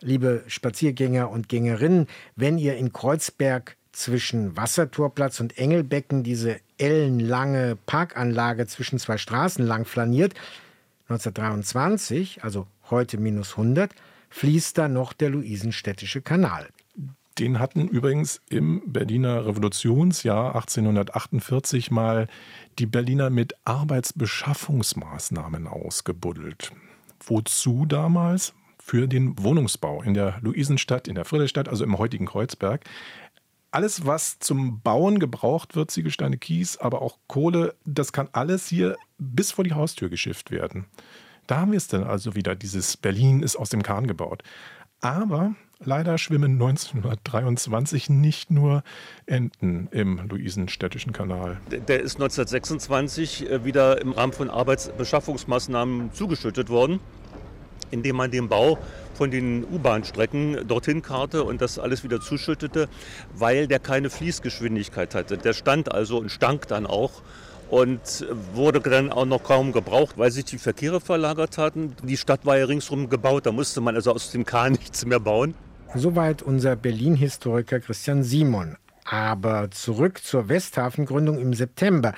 Liebe 0.00 0.44
Spaziergänger 0.46 1.30
und 1.30 1.48
Gängerinnen, 1.48 2.06
wenn 2.36 2.58
ihr 2.58 2.76
in 2.76 2.92
Kreuzberg 2.92 3.76
zwischen 3.92 4.56
Wassertorplatz 4.56 5.40
und 5.40 5.56
Engelbecken 5.58 6.22
diese 6.22 6.60
ellenlange 6.78 7.76
Parkanlage 7.86 8.66
zwischen 8.66 8.98
zwei 8.98 9.18
Straßen 9.18 9.64
lang 9.64 9.84
flaniert, 9.84 10.34
1923, 11.08 12.44
also 12.44 12.66
heute 12.90 13.18
minus 13.18 13.52
100, 13.52 13.94
fließt 14.30 14.78
da 14.78 14.88
noch 14.88 15.12
der 15.12 15.30
Luisenstädtische 15.30 16.22
Kanal. 16.22 16.68
Den 17.38 17.58
hatten 17.58 17.88
übrigens 17.88 18.40
im 18.48 18.82
Berliner 18.86 19.46
Revolutionsjahr 19.46 20.54
1848 20.54 21.90
mal 21.90 22.28
die 22.78 22.86
Berliner 22.86 23.28
mit 23.28 23.54
Arbeitsbeschaffungsmaßnahmen 23.64 25.66
ausgebuddelt. 25.66 26.70
Wozu 27.26 27.86
damals? 27.86 28.54
Für 28.78 29.08
den 29.08 29.42
Wohnungsbau 29.42 30.02
in 30.02 30.14
der 30.14 30.38
Luisenstadt, 30.42 31.08
in 31.08 31.14
der 31.14 31.24
Friedrichstadt, 31.24 31.70
also 31.70 31.84
im 31.84 31.96
heutigen 31.96 32.26
Kreuzberg. 32.26 32.84
Alles, 33.70 34.04
was 34.06 34.38
zum 34.38 34.82
Bauen 34.82 35.18
gebraucht 35.18 35.74
wird, 35.74 35.90
Ziegelsteine, 35.90 36.36
Kies, 36.36 36.76
aber 36.76 37.00
auch 37.02 37.18
Kohle, 37.26 37.74
das 37.84 38.12
kann 38.12 38.28
alles 38.32 38.68
hier 38.68 38.96
bis 39.18 39.52
vor 39.52 39.64
die 39.64 39.72
Haustür 39.72 40.10
geschifft 40.10 40.50
werden. 40.50 40.84
Da 41.46 41.60
haben 41.60 41.72
wir 41.72 41.78
es 41.78 41.88
dann 41.88 42.04
also 42.04 42.36
wieder. 42.36 42.54
Dieses 42.54 42.96
Berlin 42.96 43.42
ist 43.42 43.56
aus 43.56 43.70
dem 43.70 43.82
Kahn 43.82 44.06
gebaut. 44.06 44.42
Aber 45.00 45.54
Leider 45.80 46.18
schwimmen 46.18 46.52
1923 46.52 48.08
nicht 48.08 48.50
nur 48.50 48.82
Enten 49.26 49.88
im 49.90 50.28
Luisenstädtischen 50.28 51.12
Kanal. 51.12 51.60
Der 51.70 52.00
ist 52.00 52.14
1926 52.16 53.50
äh, 53.50 53.64
wieder 53.64 54.00
im 54.00 54.12
Rahmen 54.12 54.32
von 54.32 54.50
Arbeitsbeschaffungsmaßnahmen 54.50 56.12
zugeschüttet 56.12 56.68
worden, 56.68 57.00
indem 57.90 58.16
man 58.16 58.30
den 58.30 58.48
Bau 58.48 58.78
von 59.14 59.30
den 59.30 59.64
U-Bahn-Strecken 59.64 60.66
dorthin 60.66 61.02
karte 61.02 61.44
und 61.44 61.60
das 61.60 61.78
alles 61.78 62.04
wieder 62.04 62.20
zuschüttete, 62.20 62.88
weil 63.34 63.66
der 63.66 63.80
keine 63.80 64.10
Fließgeschwindigkeit 64.10 65.14
hatte. 65.14 65.38
Der 65.38 65.52
stand 65.52 65.92
also 65.92 66.18
und 66.18 66.30
stank 66.30 66.68
dann 66.68 66.86
auch 66.86 67.22
und 67.70 68.26
wurde 68.52 68.80
dann 68.80 69.10
auch 69.10 69.26
noch 69.26 69.42
kaum 69.42 69.72
gebraucht, 69.72 70.16
weil 70.18 70.30
sich 70.30 70.44
die 70.44 70.58
Verkehre 70.58 71.00
verlagert 71.00 71.58
hatten. 71.58 71.94
Die 72.02 72.16
Stadt 72.16 72.44
war 72.44 72.58
ja 72.58 72.66
ringsherum 72.66 73.08
gebaut, 73.08 73.46
da 73.46 73.52
musste 73.52 73.80
man 73.80 73.94
also 73.94 74.12
aus 74.12 74.30
dem 74.30 74.44
Kahn 74.44 74.72
nichts 74.80 75.04
mehr 75.04 75.20
bauen. 75.20 75.54
Soweit 75.94 76.42
unser 76.42 76.76
Berlin-Historiker 76.76 77.80
Christian 77.80 78.22
Simon. 78.22 78.76
Aber 79.04 79.70
zurück 79.70 80.22
zur 80.24 80.48
Westhafengründung 80.48 81.38
im 81.38 81.52
September. 81.52 82.14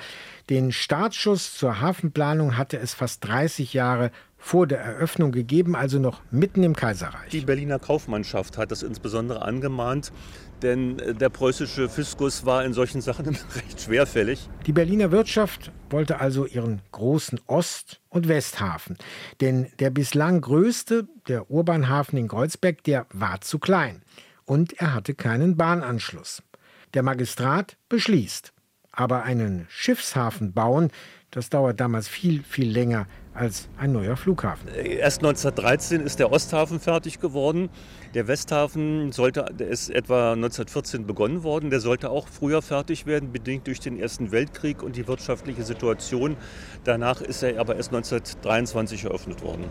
Den 0.49 0.71
Startschuss 0.71 1.53
zur 1.53 1.81
Hafenplanung 1.81 2.57
hatte 2.57 2.77
es 2.77 2.93
fast 2.93 3.27
30 3.27 3.73
Jahre 3.73 4.11
vor 4.37 4.67
der 4.67 4.79
Eröffnung 4.79 5.31
gegeben, 5.31 5.75
also 5.75 5.99
noch 5.99 6.21
mitten 6.31 6.63
im 6.63 6.75
Kaiserreich. 6.75 7.29
Die 7.31 7.41
Berliner 7.41 7.79
Kaufmannschaft 7.79 8.57
hat 8.57 8.71
das 8.71 8.83
insbesondere 8.83 9.41
angemahnt, 9.41 10.13
denn 10.61 10.99
äh, 10.99 11.13
der 11.13 11.29
preußische 11.29 11.89
Fiskus 11.89 12.45
war 12.45 12.65
in 12.65 12.73
solchen 12.73 13.01
Sachen 13.01 13.25
recht 13.55 13.81
schwerfällig. 13.81 14.49
Die 14.65 14.73
Berliner 14.73 15.11
Wirtschaft 15.11 15.71
wollte 15.89 16.19
also 16.19 16.45
ihren 16.45 16.81
großen 16.91 17.39
Ost- 17.47 18.01
und 18.09 18.27
Westhafen. 18.27 18.97
Denn 19.41 19.67
der 19.79 19.89
bislang 19.89 20.41
größte, 20.41 21.07
der 21.27 21.49
Urbanhafen 21.49 22.17
in 22.17 22.27
Kreuzberg, 22.27 22.83
der 22.83 23.05
war 23.13 23.41
zu 23.41 23.59
klein. 23.59 24.01
Und 24.45 24.73
er 24.79 24.93
hatte 24.93 25.13
keinen 25.13 25.57
Bahnanschluss. 25.57 26.41
Der 26.93 27.03
Magistrat 27.03 27.77
beschließt. 27.89 28.53
Aber 28.91 29.23
einen 29.23 29.67
Schiffshafen 29.69 30.53
bauen, 30.53 30.89
das 31.31 31.49
dauert 31.49 31.79
damals 31.79 32.07
viel, 32.07 32.43
viel 32.43 32.69
länger 32.71 33.05
als 33.37 33.69
ein 33.77 33.91
neuer 33.91 34.17
Flughafen. 34.17 34.67
Erst 34.69 35.19
1913 35.19 36.01
ist 36.01 36.19
der 36.19 36.31
Osthafen 36.31 36.79
fertig 36.79 37.19
geworden. 37.19 37.69
Der 38.13 38.27
Westhafen 38.27 39.11
sollte, 39.11 39.45
der 39.57 39.67
ist 39.67 39.89
etwa 39.89 40.33
1914 40.33 41.05
begonnen 41.05 41.43
worden. 41.43 41.69
Der 41.69 41.79
sollte 41.79 42.09
auch 42.09 42.27
früher 42.27 42.61
fertig 42.61 43.05
werden, 43.05 43.31
bedingt 43.31 43.67
durch 43.67 43.79
den 43.79 43.99
Ersten 43.99 44.31
Weltkrieg 44.31 44.81
und 44.81 44.95
die 44.95 45.07
wirtschaftliche 45.07 45.63
Situation. 45.63 46.35
Danach 46.83 47.21
ist 47.21 47.43
er 47.43 47.59
aber 47.59 47.75
erst 47.75 47.93
1923 47.93 49.05
eröffnet 49.05 49.43
worden. 49.43 49.65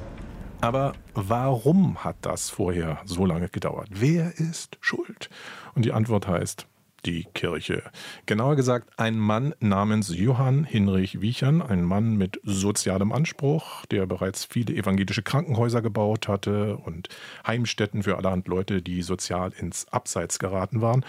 Aber 0.61 0.95
warum 1.15 2.03
hat 2.03 2.17
das 2.23 2.49
vorher 2.49 3.01
so 3.05 3.27
lange 3.27 3.49
gedauert? 3.49 3.89
Wer 3.91 4.39
ist 4.39 4.79
schuld? 4.81 5.29
Und 5.75 5.85
die 5.85 5.93
Antwort 5.93 6.29
heißt 6.29 6.67
die 7.07 7.27
Kirche. 7.35 7.83
Genauer 8.27 8.57
gesagt 8.57 8.91
ein 8.99 9.19
Mann 9.19 9.55
namens 9.61 10.15
Johann 10.15 10.65
Hinrich 10.65 11.21
Wiechern, 11.21 11.63
ein 11.63 11.85
Mann 11.85 12.17
mit 12.17 12.41
sozialem 12.43 13.13
Anspruch, 13.13 13.87
der 13.87 14.07
bereits 14.07 14.45
viele 14.45 14.75
evangelische 14.75 15.23
Krankenhäuser 15.23 15.83
gebaut 15.83 16.29
hatte 16.29 16.77
und 16.77 17.09
Heimstätten 17.47 18.03
für 18.03 18.17
allerhand 18.17 18.49
Leute, 18.49 18.83
die 18.83 19.03
sozial 19.03 19.53
ins 19.59 19.87
Abseits 19.89 20.39
geraten 20.39 20.81
waren. 20.81 21.05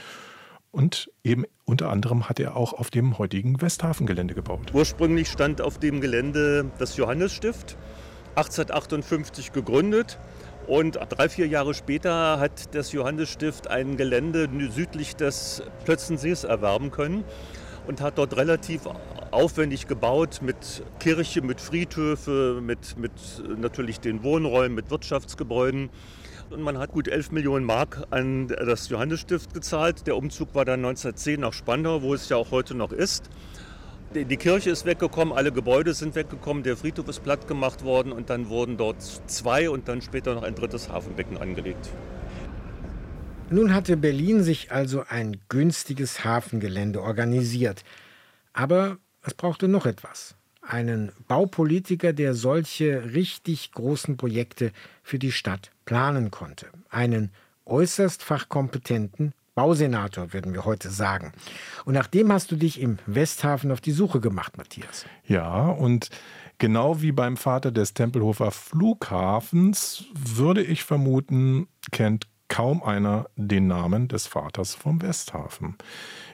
Und 0.72 1.10
eben 1.24 1.46
unter 1.66 1.90
anderem 1.90 2.30
hat 2.30 2.40
er 2.40 2.56
auch 2.56 2.74
auf 2.74 2.92
dem 2.92 3.18
heutigen 3.18 3.62
Westhafengelände 3.62 4.36
gebaut. 4.36 4.72
Ursprünglich 4.74 5.30
stand 5.30 5.62
auf 5.62 5.80
dem 5.80 6.02
Gelände 6.02 6.70
das 6.78 6.98
Johannesstift, 6.98 7.78
1858 8.36 9.52
gegründet 9.52 10.20
Und 10.68 11.00
drei, 11.10 11.30
vier 11.30 11.48
Jahre 11.48 11.74
später 11.74 12.40
hat 12.42 12.76
das 12.76 12.92
Johannesstift 12.92 13.70
ein 13.70 13.96
Gelände 13.96 14.50
südlich 14.70 15.16
des 15.16 15.64
Plötzensees 15.86 16.44
erwerben 16.44 16.92
können 16.92 17.24
und 17.88 18.02
hat 18.02 18.18
dort 18.18 18.36
relativ 18.36 18.82
aufwendig 19.32 19.88
gebaut 19.88 20.42
mit 20.42 20.84
Kirche, 21.00 21.42
mit 21.42 21.62
Friedhöfe, 21.62 22.60
mit, 22.62 22.98
mit 22.98 23.14
natürlich 23.58 24.02
den 24.02 24.24
Wohnräumen, 24.24 24.76
mit 24.76 24.92
Wirtschaftsgebäuden. 24.92 25.90
Und 26.50 26.62
man 26.62 26.78
hat 26.78 26.92
gut 26.92 27.08
11 27.08 27.32
Millionen 27.32 27.66
Mark 27.66 28.06
an 28.10 28.48
das 28.48 28.90
Johannesstift 28.90 29.54
gezahlt. 29.54 30.06
Der 30.06 30.18
Umzug 30.18 30.54
war 30.54 30.66
dann 30.66 30.84
1910 30.84 31.40
nach 31.40 31.54
Spandau, 31.54 32.02
wo 32.02 32.14
es 32.14 32.28
ja 32.28 32.36
auch 32.36 32.52
heute 32.52 32.76
noch 32.76 32.92
ist. 32.92 33.30
Die 34.14 34.38
Kirche 34.38 34.70
ist 34.70 34.86
weggekommen, 34.86 35.34
alle 35.34 35.52
Gebäude 35.52 35.94
sind 35.94 36.16
weggekommen, 36.16 36.64
der 36.64 36.78
Friedhof 36.78 37.10
ist 37.10 37.24
platt 37.24 37.48
gemacht 37.48 37.84
worden 37.84 38.14
und 38.14 38.30
dann 38.30 38.48
wurden 38.48 38.78
dort 38.78 39.02
zwei 39.28 39.70
und 39.70 39.90
dann 39.90 40.02
später 40.02 40.34
noch 40.34 40.44
ein 40.44 40.56
drittes 40.56 40.90
Hafenbecken 40.90 41.38
angelegt. 41.38 41.90
Nun 43.50 43.74
hatte 43.74 43.98
Berlin 43.98 44.44
sich 44.44 44.72
also 44.72 45.04
ein 45.08 45.38
günstiges 45.50 46.24
Hafengelände 46.24 47.02
organisiert. 47.02 47.84
Aber 48.54 48.98
es 49.24 49.34
brauchte 49.34 49.68
noch 49.68 49.86
etwas. 49.86 50.36
Einen 50.62 51.12
Baupolitiker, 51.28 52.12
der 52.12 52.34
solche 52.34 53.14
richtig 53.14 53.72
großen 53.72 54.18
Projekte 54.18 54.72
für 55.04 55.20
die 55.20 55.32
Stadt 55.32 55.72
planen 55.86 56.32
konnte. 56.32 56.68
Einen 56.90 57.32
äußerst 57.66 58.24
fachkompetenten 58.24 59.34
Bausenator, 59.58 60.34
würden 60.34 60.54
wir 60.54 60.66
heute 60.66 60.92
sagen. 60.92 61.32
Und 61.84 61.96
nach 61.96 62.06
dem 62.06 62.32
hast 62.32 62.52
du 62.52 62.56
dich 62.56 62.80
im 62.80 63.00
Westhafen 63.08 63.72
auf 63.72 63.82
die 63.82 63.92
Suche 63.92 64.20
gemacht, 64.20 64.56
Matthias. 64.56 65.08
Ja, 65.26 65.66
und 65.70 66.12
genau 66.60 67.02
wie 67.02 67.12
beim 67.12 67.38
Vater 67.38 67.72
des 67.72 67.96
Tempelhofer 67.96 68.52
Flughafens 68.52 70.06
würde 70.14 70.62
ich 70.62 70.84
vermuten, 70.84 71.68
kennt 71.92 72.28
kaum 72.50 72.84
einer 72.84 73.26
den 73.36 73.66
Namen 73.66 74.08
des 74.08 74.28
Vaters 74.28 74.76
vom 74.76 75.02
Westhafen. 75.02 75.76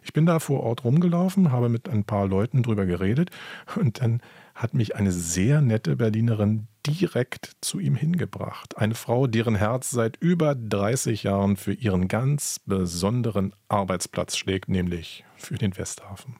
Ich 0.03 0.11
bin 0.11 0.25
da 0.25 0.39
vor 0.39 0.61
Ort 0.61 0.83
rumgelaufen, 0.83 1.53
habe 1.53 1.69
mit 1.69 1.87
ein 1.87 2.03
paar 2.03 2.27
Leuten 2.27 2.61
drüber 2.61 2.85
geredet 2.85 3.29
und 3.77 4.01
dann 4.01 4.21
hat 4.55 4.73
mich 4.73 4.95
eine 4.95 5.11
sehr 5.11 5.61
nette 5.61 5.95
Berlinerin 5.95 6.67
direkt 6.85 7.51
zu 7.61 7.79
ihm 7.79 7.95
hingebracht. 7.95 8.77
Eine 8.77 8.95
Frau, 8.95 9.27
deren 9.27 9.55
Herz 9.55 9.89
seit 9.89 10.17
über 10.17 10.53
30 10.55 11.23
Jahren 11.23 11.57
für 11.57 11.73
ihren 11.73 12.07
ganz 12.07 12.59
besonderen 12.65 13.55
Arbeitsplatz 13.67 14.37
schlägt, 14.37 14.69
nämlich 14.69 15.23
für 15.35 15.55
den 15.55 15.75
Westhafen. 15.77 16.35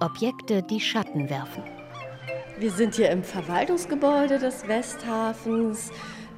Objekte, 0.00 0.62
die 0.62 0.80
Schatten 0.80 1.30
werfen. 1.30 1.62
Wir 2.58 2.70
sind 2.70 2.94
hier 2.96 3.10
im 3.10 3.22
Verwaltungsgebäude 3.22 4.38
des 4.38 4.66
Westhafens. 4.66 5.90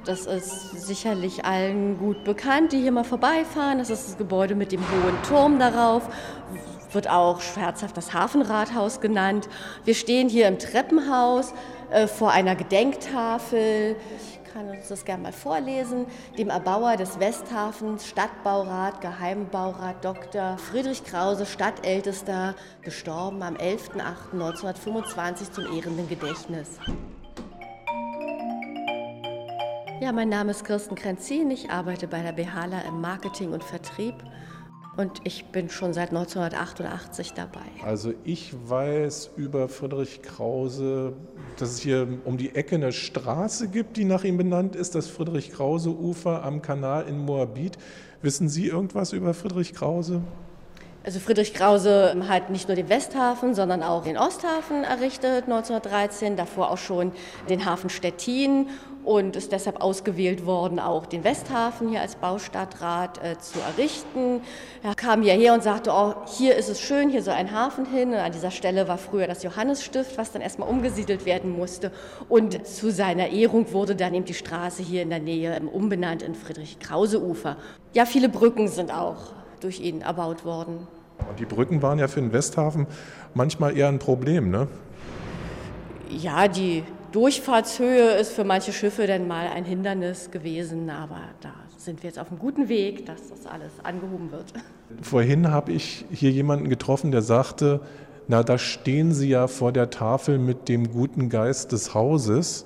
Das 0.05 0.27
ist 0.27 0.85
sicherlich 0.85 1.45
allen 1.45 1.97
gut 1.97 2.23
bekannt, 2.23 2.73
die 2.73 2.81
hier 2.81 2.91
mal 2.91 3.03
vorbeifahren. 3.03 3.79
Das 3.79 3.89
ist 3.89 4.07
das 4.07 4.17
Gebäude 4.17 4.53
mit 4.53 4.71
dem 4.71 4.81
hohen 4.81 5.23
Turm 5.27 5.57
darauf, 5.57 6.07
wird 6.95 7.09
auch 7.09 7.41
scherzhaft 7.41 7.95
das 7.97 8.13
Hafenrathaus 8.13 9.01
genannt. 9.01 9.47
Wir 9.83 9.93
stehen 9.93 10.29
hier 10.29 10.47
im 10.47 10.57
Treppenhaus 10.57 11.53
äh, 11.91 12.07
vor 12.07 12.31
einer 12.31 12.55
Gedenktafel. 12.55 13.95
Ich 14.17 14.53
kann 14.53 14.69
uns 14.69 14.87
das 14.87 15.03
gerne 15.03 15.23
mal 15.23 15.33
vorlesen. 15.33 16.05
Dem 16.37 16.49
Erbauer 16.49 16.95
des 16.95 17.19
Westhafens, 17.19 18.07
Stadtbaurat, 18.07 19.01
Geheimbaurat 19.01 20.03
Dr. 20.03 20.57
Friedrich 20.57 21.03
Krause, 21.03 21.45
Stadtältester, 21.45 22.55
gestorben 22.81 23.43
am 23.43 23.55
11.08.1925 23.55 25.51
zum 25.51 25.65
ehrenden 25.75 26.07
Gedächtnis. 26.07 26.79
Ja, 30.01 30.11
mein 30.11 30.29
Name 30.29 30.51
ist 30.51 30.63
Kirsten 30.65 30.95
Krenzin. 30.95 31.51
Ich 31.51 31.69
arbeite 31.69 32.07
bei 32.07 32.21
der 32.21 32.33
Behala 32.33 32.81
im 32.87 33.01
Marketing 33.01 33.51
und 33.53 33.63
Vertrieb 33.63 34.15
und 34.97 35.21
ich 35.23 35.45
bin 35.45 35.69
schon 35.69 35.93
seit 35.93 36.09
1988 36.09 37.33
dabei. 37.33 37.61
Also 37.83 38.13
ich 38.23 38.53
weiß 38.67 39.31
über 39.35 39.67
Friedrich 39.67 40.21
Krause, 40.21 41.13
dass 41.57 41.71
es 41.71 41.79
hier 41.79 42.07
um 42.23 42.37
die 42.37 42.55
Ecke 42.55 42.75
eine 42.75 42.91
Straße 42.91 43.67
gibt, 43.67 43.97
die 43.97 44.05
nach 44.05 44.23
ihm 44.23 44.37
benannt 44.37 44.75
ist, 44.75 44.95
das 44.95 45.07
Friedrich-Krause-Ufer 45.07 46.43
am 46.43 46.61
Kanal 46.61 47.07
in 47.07 47.19
Moabit. 47.19 47.77
Wissen 48.21 48.49
Sie 48.49 48.67
irgendwas 48.67 49.13
über 49.13 49.33
Friedrich 49.33 49.73
Krause? 49.73 50.21
Also 51.05 51.19
Friedrich 51.19 51.53
Krause 51.53 52.15
hat 52.27 52.49
nicht 52.49 52.67
nur 52.67 52.75
den 52.75 52.89
Westhafen, 52.89 53.53
sondern 53.53 53.83
auch 53.83 54.05
den 54.05 54.17
Osthafen 54.17 54.83
errichtet 54.83 55.43
1913, 55.43 56.35
davor 56.35 56.71
auch 56.71 56.79
schon 56.79 57.11
den 57.47 57.63
Hafen 57.63 57.91
Stettin 57.91 58.69
und 59.03 59.35
ist 59.35 59.51
deshalb 59.51 59.83
ausgewählt 59.83 60.47
worden, 60.47 60.79
auch 60.79 61.05
den 61.05 61.23
Westhafen 61.23 61.89
hier 61.89 62.01
als 62.01 62.15
Baustadtrat 62.15 63.23
äh, 63.23 63.37
zu 63.37 63.59
errichten. 63.59 64.41
Er 64.81 64.95
kam 64.95 65.21
hierher 65.21 65.53
und 65.53 65.61
sagte, 65.61 65.91
oh, 65.93 66.15
hier 66.25 66.55
ist 66.55 66.69
es 66.69 66.81
schön, 66.81 67.11
hier 67.11 67.21
soll 67.21 67.35
ein 67.35 67.51
Hafen 67.51 67.85
hin. 67.85 68.09
Und 68.09 68.15
an 68.15 68.31
dieser 68.31 68.49
Stelle 68.49 68.87
war 68.87 68.97
früher 68.97 69.27
das 69.27 69.43
Johannesstift, 69.43 70.17
was 70.17 70.31
dann 70.31 70.41
erstmal 70.41 70.69
umgesiedelt 70.69 71.27
werden 71.27 71.55
musste. 71.55 71.91
Und 72.29 72.65
zu 72.65 72.89
seiner 72.89 73.29
Ehrung 73.29 73.71
wurde 73.73 73.95
dann 73.95 74.15
eben 74.15 74.25
die 74.25 74.33
Straße 74.33 74.81
hier 74.81 75.03
in 75.03 75.11
der 75.11 75.19
Nähe 75.19 75.61
umbenannt 75.71 76.23
in 76.23 76.33
Friedrich-Krause-Ufer. 76.33 77.57
Ja, 77.93 78.07
viele 78.07 78.27
Brücken 78.27 78.67
sind 78.69 78.91
auch 78.91 79.35
durch 79.61 79.79
ihn 79.79 80.01
erbaut 80.01 80.45
worden. 80.45 80.87
Und 81.29 81.39
die 81.39 81.45
Brücken 81.45 81.81
waren 81.81 81.99
ja 81.99 82.07
für 82.07 82.21
den 82.21 82.33
Westhafen 82.33 82.87
manchmal 83.33 83.77
eher 83.77 83.87
ein 83.87 83.99
Problem, 83.99 84.49
ne? 84.49 84.67
Ja, 86.09 86.47
die 86.47 86.83
Durchfahrtshöhe 87.11 88.11
ist 88.15 88.33
für 88.33 88.43
manche 88.43 88.73
Schiffe 88.73 89.07
dann 89.07 89.27
mal 89.27 89.47
ein 89.47 89.65
Hindernis 89.65 90.31
gewesen, 90.31 90.89
aber 90.89 91.21
da 91.41 91.53
sind 91.77 92.03
wir 92.03 92.09
jetzt 92.09 92.19
auf 92.19 92.29
einem 92.29 92.39
guten 92.39 92.67
Weg, 92.67 93.05
dass 93.05 93.29
das 93.29 93.45
alles 93.45 93.71
angehoben 93.83 94.31
wird. 94.31 94.45
Vorhin 95.01 95.51
habe 95.51 95.71
ich 95.71 96.05
hier 96.11 96.31
jemanden 96.31 96.69
getroffen, 96.69 97.11
der 97.11 97.21
sagte, 97.21 97.81
na, 98.27 98.43
da 98.43 98.57
stehen 98.57 99.13
Sie 99.13 99.29
ja 99.29 99.47
vor 99.47 99.71
der 99.71 99.89
Tafel 99.91 100.39
mit 100.39 100.67
dem 100.67 100.91
guten 100.91 101.29
Geist 101.29 101.71
des 101.71 101.93
Hauses. 101.93 102.65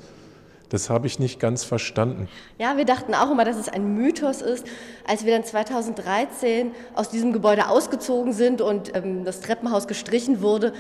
Das 0.70 0.90
habe 0.90 1.08
ich 1.08 1.18
nicht 1.18 1.40
ganz 1.40 1.64
verstanden. 1.64 2.30
Ja, 2.60 2.78
wir 2.78 2.86
dachten 2.86 3.16
auch 3.16 3.32
immer, 3.32 3.44
dass 3.44 3.58
es 3.58 3.70
ein 3.70 3.96
Mythos 3.96 4.42
ist. 4.42 4.66
Als 5.06 5.26
wir 5.26 5.34
dann 5.34 5.44
2013 5.44 6.72
aus 6.94 7.10
diesem 7.10 7.34
Gebäude 7.34 7.70
ausgezogen 7.70 8.34
sind 8.34 8.62
und 8.62 8.96
ähm, 8.96 9.26
das 9.26 9.42
Treppenhaus 9.42 9.88
gestrichen 9.88 10.42
wurde, 10.42 10.74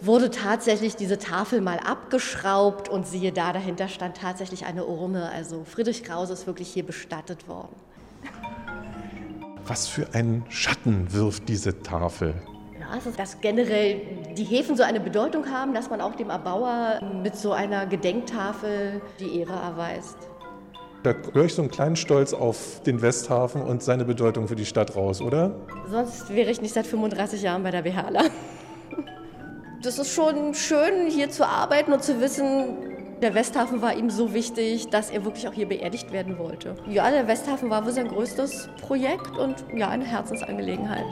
wurde 0.00 0.30
tatsächlich 0.30 0.96
diese 0.96 1.18
Tafel 1.18 1.60
mal 1.60 1.78
abgeschraubt 1.78 2.88
und 2.88 3.06
siehe 3.06 3.32
da, 3.32 3.52
dahinter 3.52 3.88
stand 3.88 4.16
tatsächlich 4.16 4.64
eine 4.66 4.86
Urne. 4.86 5.30
Also 5.30 5.64
Friedrich 5.64 6.04
Krause 6.04 6.32
ist 6.32 6.46
wirklich 6.46 6.68
hier 6.68 6.84
bestattet 6.84 7.48
worden. 7.48 7.74
Was 9.64 9.86
für 9.86 10.12
einen 10.12 10.44
Schatten 10.48 11.12
wirft 11.12 11.48
diese 11.48 11.82
Tafel? 11.82 12.34
Ja, 12.80 12.88
also 12.90 13.10
dass 13.10 13.40
generell 13.40 14.00
die 14.36 14.44
Häfen 14.44 14.76
so 14.76 14.82
eine 14.82 15.00
Bedeutung 15.00 15.50
haben, 15.50 15.74
dass 15.74 15.90
man 15.90 16.00
auch 16.00 16.14
dem 16.14 16.30
Erbauer 16.30 17.00
mit 17.22 17.36
so 17.36 17.52
einer 17.52 17.86
Gedenktafel 17.86 19.00
die 19.20 19.40
Ehre 19.40 19.52
erweist. 19.52 20.16
Da 21.02 21.14
höre 21.32 21.46
ich 21.46 21.54
so 21.54 21.62
einen 21.62 21.70
kleinen 21.70 21.96
Stolz 21.96 22.32
auf 22.32 22.80
den 22.86 23.02
Westhafen 23.02 23.62
und 23.62 23.82
seine 23.82 24.04
Bedeutung 24.04 24.46
für 24.46 24.54
die 24.54 24.66
Stadt 24.66 24.94
raus, 24.94 25.20
oder? 25.20 25.54
Sonst 25.90 26.32
wäre 26.32 26.50
ich 26.50 26.60
nicht 26.62 26.74
seit 26.74 26.86
35 26.86 27.42
Jahren 27.42 27.62
bei 27.62 27.72
der 27.72 27.82
Behala 27.82 28.22
das 29.82 29.98
ist 29.98 30.14
schon 30.14 30.54
schön, 30.54 31.10
hier 31.10 31.30
zu 31.30 31.46
arbeiten 31.46 31.92
und 31.92 32.02
zu 32.04 32.20
wissen, 32.20 32.76
der 33.20 33.34
Westhafen 33.34 33.82
war 33.82 33.96
ihm 33.96 34.10
so 34.10 34.34
wichtig, 34.34 34.88
dass 34.88 35.10
er 35.10 35.24
wirklich 35.24 35.46
auch 35.46 35.52
hier 35.52 35.68
beerdigt 35.68 36.12
werden 36.12 36.38
wollte. 36.38 36.74
Ja, 36.88 37.10
der 37.10 37.28
Westhafen 37.28 37.70
war 37.70 37.84
wohl 37.84 37.92
sein 37.92 38.08
größtes 38.08 38.68
Projekt 38.80 39.36
und 39.38 39.56
ja, 39.74 39.88
eine 39.88 40.04
Herzensangelegenheit. 40.04 41.04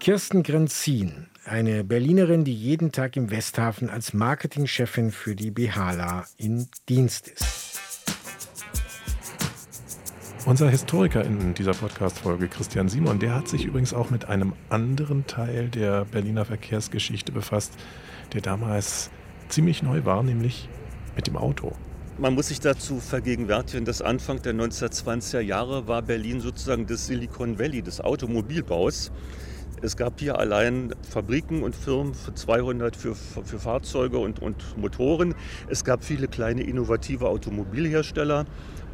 Kirsten 0.00 0.42
Grenzin, 0.42 1.26
eine 1.46 1.84
Berlinerin, 1.84 2.44
die 2.44 2.54
jeden 2.54 2.92
Tag 2.92 3.16
im 3.16 3.30
Westhafen 3.30 3.90
als 3.90 4.12
Marketingchefin 4.12 5.10
für 5.10 5.34
die 5.34 5.50
Behala 5.50 6.24
in 6.36 6.68
Dienst 6.88 7.28
ist. 7.28 7.80
Unser 10.46 10.68
Historiker 10.68 11.24
in 11.24 11.54
dieser 11.54 11.72
Podcast-Folge, 11.72 12.48
Christian 12.48 12.88
Simon, 12.88 13.18
der 13.18 13.34
hat 13.34 13.48
sich 13.48 13.64
übrigens 13.64 13.94
auch 13.94 14.10
mit 14.10 14.26
einem 14.26 14.52
anderen 14.68 15.26
Teil 15.26 15.68
der 15.68 16.04
Berliner 16.04 16.44
Verkehrsgeschichte 16.44 17.32
befasst, 17.32 17.72
der 18.34 18.42
damals 18.42 19.10
ziemlich 19.48 19.82
neu 19.82 20.04
war, 20.04 20.22
nämlich 20.22 20.68
mit 21.16 21.26
dem 21.26 21.36
Auto. 21.36 21.72
Man 22.18 22.34
muss 22.34 22.48
sich 22.48 22.60
dazu 22.60 23.00
vergegenwärtigen, 23.00 23.84
dass 23.84 24.02
Anfang 24.02 24.40
der 24.42 24.54
1920er 24.54 25.40
Jahre 25.40 25.88
war 25.88 26.02
Berlin 26.02 26.40
sozusagen 26.40 26.86
das 26.86 27.06
Silicon 27.06 27.58
Valley 27.58 27.82
des 27.82 28.00
Automobilbaus. 28.00 29.10
Es 29.82 29.96
gab 29.96 30.20
hier 30.20 30.38
allein 30.38 30.94
Fabriken 31.08 31.62
und 31.62 31.74
Firmen 31.74 32.14
für 32.14 32.34
200 32.34 32.96
für, 32.96 33.14
für 33.14 33.58
Fahrzeuge 33.58 34.18
und, 34.18 34.40
und 34.40 34.78
Motoren. 34.78 35.34
Es 35.68 35.84
gab 35.84 36.04
viele 36.04 36.28
kleine 36.28 36.62
innovative 36.62 37.28
Automobilhersteller 37.28 38.46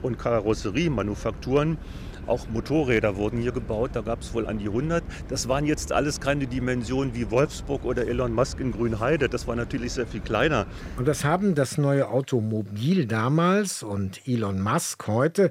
und 0.02 0.18
Karosseriemanufakturen. 0.18 1.78
Auch 2.26 2.48
Motorräder 2.48 3.16
wurden 3.16 3.40
hier 3.40 3.52
gebaut, 3.52 3.90
da 3.94 4.02
gab 4.02 4.20
es 4.20 4.34
wohl 4.34 4.46
an 4.46 4.58
die 4.58 4.68
100. 4.68 5.02
Das 5.28 5.48
waren 5.48 5.64
jetzt 5.64 5.90
alles 5.90 6.20
keine 6.20 6.46
Dimensionen 6.46 7.14
wie 7.14 7.30
Wolfsburg 7.30 7.84
oder 7.84 8.06
Elon 8.06 8.32
Musk 8.32 8.60
in 8.60 8.72
Grünheide. 8.72 9.28
Das 9.28 9.46
war 9.46 9.56
natürlich 9.56 9.92
sehr 9.92 10.06
viel 10.06 10.20
kleiner. 10.20 10.66
Und 10.96 11.08
das 11.08 11.24
haben 11.24 11.54
das 11.54 11.78
neue 11.78 12.08
Automobil 12.08 13.06
damals 13.06 13.82
und 13.82 14.28
Elon 14.28 14.60
Musk 14.60 15.06
heute 15.06 15.50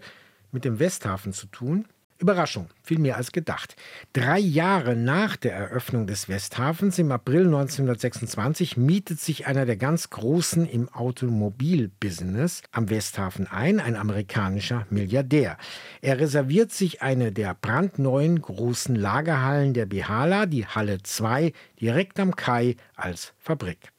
mit 0.52 0.66
dem 0.66 0.80
Westhafen 0.80 1.34
zu 1.34 1.48
tun? 1.48 1.86
Überraschung, 2.20 2.68
viel 2.84 3.00
mehr 3.00 3.16
als 3.16 3.32
gedacht. 3.32 3.78
Drei 4.12 4.40
Jahre 4.40 4.96
nach 4.96 5.38
der 5.38 5.54
Eröffnung 5.54 6.06
des 6.06 6.28
Westhafens 6.28 7.00
im 7.00 7.14
April 7.14 7.46
1926 7.46 8.76
mietet 8.76 9.22
sich 9.22 9.48
einer 9.48 9.66
der 9.66 9.78
ganz 9.78 10.10
Großen 10.10 10.68
im 10.68 10.90
Automobilbusiness 10.90 12.62
am 12.72 12.90
Westhafen 12.90 13.48
ein, 13.48 13.80
ein 13.80 13.96
amerikanischer 13.96 14.86
Milliardär. 14.90 15.58
Er 16.02 16.20
reserviert 16.20 16.74
sich 16.74 17.02
eine 17.02 17.32
der 17.32 17.54
brandneuen 17.54 18.42
großen 18.42 18.96
Lagerhallen 18.96 19.74
der 19.74 19.86
Bihala, 19.86 20.46
die 20.46 20.66
Halle 20.66 21.02
2, 21.02 21.54
direkt 21.80 22.20
am 22.20 22.36
Kai 22.36 22.76
als 22.96 23.34
Fabrik. 23.40 23.94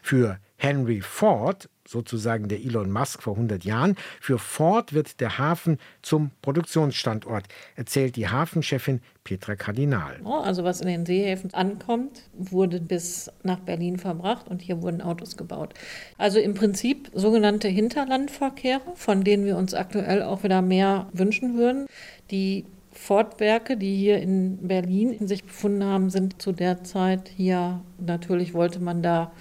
Für 0.00 0.38
Henry 0.56 1.00
Ford, 1.00 1.68
sozusagen 1.86 2.48
der 2.48 2.60
Elon 2.60 2.90
Musk 2.90 3.22
vor 3.22 3.34
100 3.34 3.64
Jahren, 3.64 3.96
für 4.20 4.38
Ford 4.38 4.92
wird 4.92 5.20
der 5.20 5.38
Hafen 5.38 5.78
zum 6.02 6.30
Produktionsstandort, 6.42 7.44
erzählt 7.76 8.16
die 8.16 8.28
Hafenchefin 8.28 9.00
Petra 9.24 9.56
Kardinal. 9.56 10.20
Also 10.24 10.64
was 10.64 10.80
in 10.80 10.88
den 10.88 11.06
Seehäfen 11.06 11.54
ankommt, 11.54 12.22
wurde 12.32 12.80
bis 12.80 13.30
nach 13.42 13.60
Berlin 13.60 13.98
verbracht 13.98 14.48
und 14.48 14.62
hier 14.62 14.82
wurden 14.82 15.00
Autos 15.00 15.36
gebaut. 15.36 15.74
Also 16.18 16.38
im 16.38 16.54
Prinzip 16.54 17.10
sogenannte 17.14 17.68
Hinterlandverkehre, 17.68 18.92
von 18.94 19.24
denen 19.24 19.44
wir 19.44 19.56
uns 19.56 19.74
aktuell 19.74 20.22
auch 20.22 20.42
wieder 20.42 20.62
mehr 20.62 21.08
wünschen 21.12 21.56
würden. 21.56 21.86
Die 22.30 22.64
Ford-Werke, 22.92 23.76
die 23.76 23.96
hier 23.96 24.18
in 24.18 24.68
Berlin 24.68 25.12
in 25.12 25.26
sich 25.26 25.44
befunden 25.44 25.84
haben, 25.84 26.10
sind 26.10 26.42
zu 26.42 26.52
der 26.52 26.84
Zeit 26.84 27.30
hier, 27.34 27.80
natürlich 27.98 28.54
wollte 28.54 28.80
man 28.80 29.02
da 29.02 29.32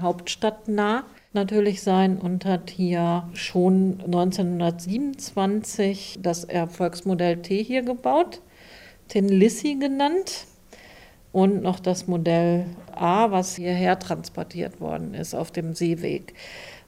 hauptstadtnah 0.00 1.04
natürlich 1.36 1.82
sein 1.82 2.18
und 2.18 2.44
hat 2.44 2.70
hier 2.70 3.30
schon 3.34 4.00
1927 4.04 6.18
das 6.20 6.42
Erfolgsmodell 6.42 7.42
T 7.42 7.62
hier 7.62 7.82
gebaut, 7.82 8.42
Tin 9.06 9.28
Lissy 9.28 9.76
genannt 9.76 10.46
und 11.30 11.62
noch 11.62 11.78
das 11.78 12.08
Modell 12.08 12.66
A, 12.92 13.30
was 13.30 13.54
hierher 13.54 14.00
transportiert 14.00 14.80
worden 14.80 15.14
ist 15.14 15.34
auf 15.34 15.52
dem 15.52 15.74
Seeweg 15.74 16.34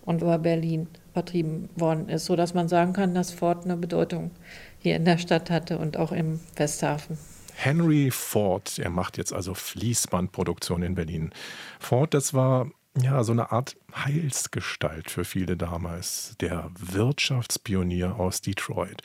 und 0.04 0.22
über 0.22 0.38
Berlin 0.38 0.88
vertrieben 1.12 1.68
worden 1.76 2.08
ist, 2.08 2.24
sodass 2.24 2.54
man 2.54 2.68
sagen 2.68 2.94
kann, 2.94 3.14
dass 3.14 3.30
Ford 3.30 3.64
eine 3.64 3.76
Bedeutung 3.76 4.32
hier 4.78 4.96
in 4.96 5.04
der 5.04 5.18
Stadt 5.18 5.50
hatte 5.50 5.78
und 5.78 5.96
auch 5.96 6.12
im 6.12 6.40
Westhafen. 6.56 7.18
Henry 7.54 8.10
Ford, 8.10 8.78
er 8.78 8.90
macht 8.90 9.18
jetzt 9.18 9.32
also 9.32 9.52
Fließbandproduktion 9.52 10.82
in 10.82 10.94
Berlin. 10.94 11.32
Ford, 11.80 12.14
das 12.14 12.32
war 12.32 12.70
ja 13.00 13.22
so 13.24 13.32
eine 13.32 13.52
Art 13.52 13.76
Heilsgestalt 13.94 15.10
für 15.10 15.24
viele 15.24 15.56
damals, 15.56 16.36
der 16.40 16.70
Wirtschaftspionier 16.78 18.16
aus 18.16 18.40
Detroit. 18.40 19.02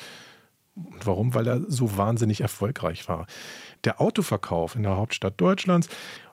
Und 0.76 1.06
warum? 1.06 1.34
Weil 1.34 1.48
er 1.48 1.62
so 1.68 1.98
wahnsinnig 1.98 2.42
erfolgreich 2.42 3.08
war. 3.08 3.28
Der 3.84 4.02
Autoverkauf 4.02 4.76
in 4.76 4.84
der 4.84 4.98
Hauptstadt 4.98 5.40
Deutschlands, 5.40 5.88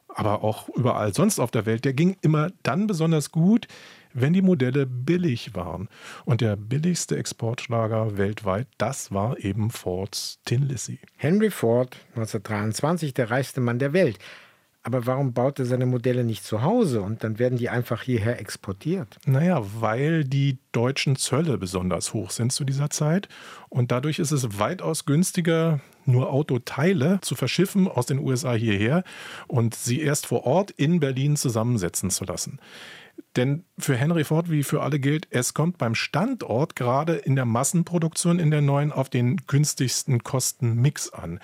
aber 0.08 0.42
auch 0.42 0.68
überall 0.70 1.14
sonst 1.14 1.38
auf 1.38 1.50
der 1.50 1.66
Welt, 1.66 1.84
der 1.84 1.92
ging 1.92 2.16
immer 2.22 2.50
dann 2.62 2.86
besonders 2.86 3.30
gut, 3.30 3.68
wenn 4.12 4.32
die 4.32 4.42
Modelle 4.42 4.86
billig 4.86 5.54
waren. 5.54 5.88
Und 6.24 6.40
der 6.40 6.56
billigste 6.56 7.16
Exportschlager 7.16 8.16
weltweit, 8.16 8.66
das 8.78 9.12
war 9.12 9.38
eben 9.38 9.70
Fords 9.70 10.40
Tin 10.44 10.62
Lizzy. 10.62 10.98
Henry 11.16 11.50
Ford, 11.50 11.96
1923 12.16 13.14
der 13.14 13.30
reichste 13.30 13.60
Mann 13.60 13.78
der 13.78 13.92
Welt. 13.92 14.18
Aber 14.82 15.06
warum 15.06 15.34
baut 15.34 15.58
er 15.58 15.66
seine 15.66 15.84
Modelle 15.84 16.24
nicht 16.24 16.42
zu 16.42 16.62
Hause 16.62 17.02
und 17.02 17.22
dann 17.22 17.38
werden 17.38 17.58
die 17.58 17.68
einfach 17.68 18.02
hierher 18.02 18.40
exportiert? 18.40 19.18
Naja, 19.26 19.62
weil 19.78 20.24
die 20.24 20.58
deutschen 20.72 21.16
Zölle 21.16 21.58
besonders 21.58 22.14
hoch 22.14 22.30
sind 22.30 22.50
zu 22.50 22.64
dieser 22.64 22.88
Zeit. 22.88 23.28
Und 23.68 23.92
dadurch 23.92 24.18
ist 24.18 24.30
es 24.30 24.58
weitaus 24.58 25.04
günstiger, 25.04 25.80
nur 26.06 26.32
Autoteile 26.32 27.20
zu 27.20 27.34
verschiffen 27.34 27.88
aus 27.88 28.06
den 28.06 28.18
USA 28.18 28.54
hierher 28.54 29.04
und 29.48 29.74
sie 29.74 30.00
erst 30.00 30.26
vor 30.26 30.44
Ort 30.44 30.70
in 30.70 30.98
Berlin 30.98 31.36
zusammensetzen 31.36 32.08
zu 32.08 32.24
lassen. 32.24 32.58
Denn 33.36 33.64
für 33.78 33.96
Henry 33.96 34.24
Ford 34.24 34.50
wie 34.50 34.62
für 34.62 34.82
alle 34.82 34.98
gilt, 34.98 35.28
es 35.30 35.52
kommt 35.52 35.76
beim 35.76 35.94
Standort 35.94 36.74
gerade 36.74 37.16
in 37.16 37.36
der 37.36 37.44
Massenproduktion 37.44 38.38
in 38.38 38.50
der 38.50 38.62
neuen 38.62 38.92
auf 38.92 39.10
den 39.10 39.36
günstigsten 39.46 40.24
Kostenmix 40.24 41.10
an. 41.10 41.38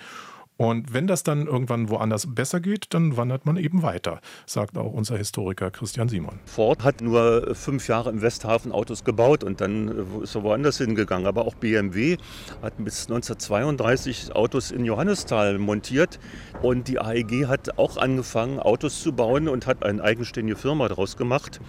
Und 0.57 0.93
wenn 0.93 1.05
das 1.05 1.23
dann 1.23 1.45
irgendwann 1.45 1.89
woanders 1.89 2.33
besser 2.33 2.59
geht, 2.59 2.93
dann 2.93 3.15
wandert 3.15 3.45
man 3.45 3.57
eben 3.57 3.83
weiter, 3.83 4.21
sagt 4.47 4.77
auch 4.77 4.91
unser 4.91 5.17
Historiker 5.17 5.69
Christian 5.69 6.09
Simon. 6.09 6.39
Ford 6.45 6.83
hat 6.83 7.01
nur 7.01 7.53
fünf 7.55 7.87
Jahre 7.87 8.09
im 8.09 8.21
Westhafen 8.21 8.71
Autos 8.71 9.03
gebaut 9.03 9.43
und 9.43 9.61
dann 9.61 10.21
ist 10.23 10.35
er 10.35 10.43
woanders 10.43 10.79
hingegangen. 10.79 11.27
Aber 11.27 11.45
auch 11.45 11.55
BMW 11.55 12.17
hat 12.61 12.73
bis 12.77 13.03
1932 13.03 14.35
Autos 14.35 14.71
in 14.71 14.83
Johannisthal 14.83 15.59
montiert 15.59 16.19
und 16.63 16.87
die 16.87 16.99
AEG 16.99 17.47
hat 17.47 17.77
auch 17.77 17.97
angefangen, 17.97 18.59
Autos 18.59 19.03
zu 19.03 19.13
bauen 19.13 19.47
und 19.47 19.67
hat 19.67 19.83
eine 19.83 20.03
eigenständige 20.03 20.57
Firma 20.57 20.87
daraus 20.87 21.17
gemacht. 21.17 21.59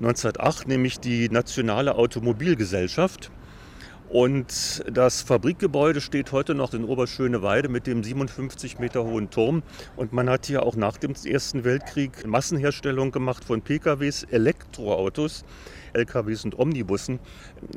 1908 0.00 0.68
nämlich 0.68 1.00
die 1.00 1.28
Nationale 1.28 1.96
Automobilgesellschaft. 1.96 3.30
Und 4.10 4.82
das 4.92 5.22
Fabrikgebäude 5.22 6.00
steht 6.00 6.32
heute 6.32 6.56
noch 6.56 6.74
in 6.74 6.84
Oberschöneweide 6.84 7.68
mit 7.68 7.86
dem 7.86 8.02
57 8.02 8.80
Meter 8.80 9.04
hohen 9.04 9.30
Turm. 9.30 9.62
Und 9.94 10.12
man 10.12 10.28
hat 10.28 10.46
hier 10.46 10.64
auch 10.64 10.74
nach 10.74 10.96
dem 10.96 11.14
Ersten 11.24 11.62
Weltkrieg 11.62 12.26
Massenherstellung 12.26 13.12
gemacht 13.12 13.44
von 13.44 13.62
PKWs, 13.62 14.24
Elektroautos, 14.24 15.44
LKWs 15.92 16.44
und 16.44 16.58
Omnibussen, 16.58 17.20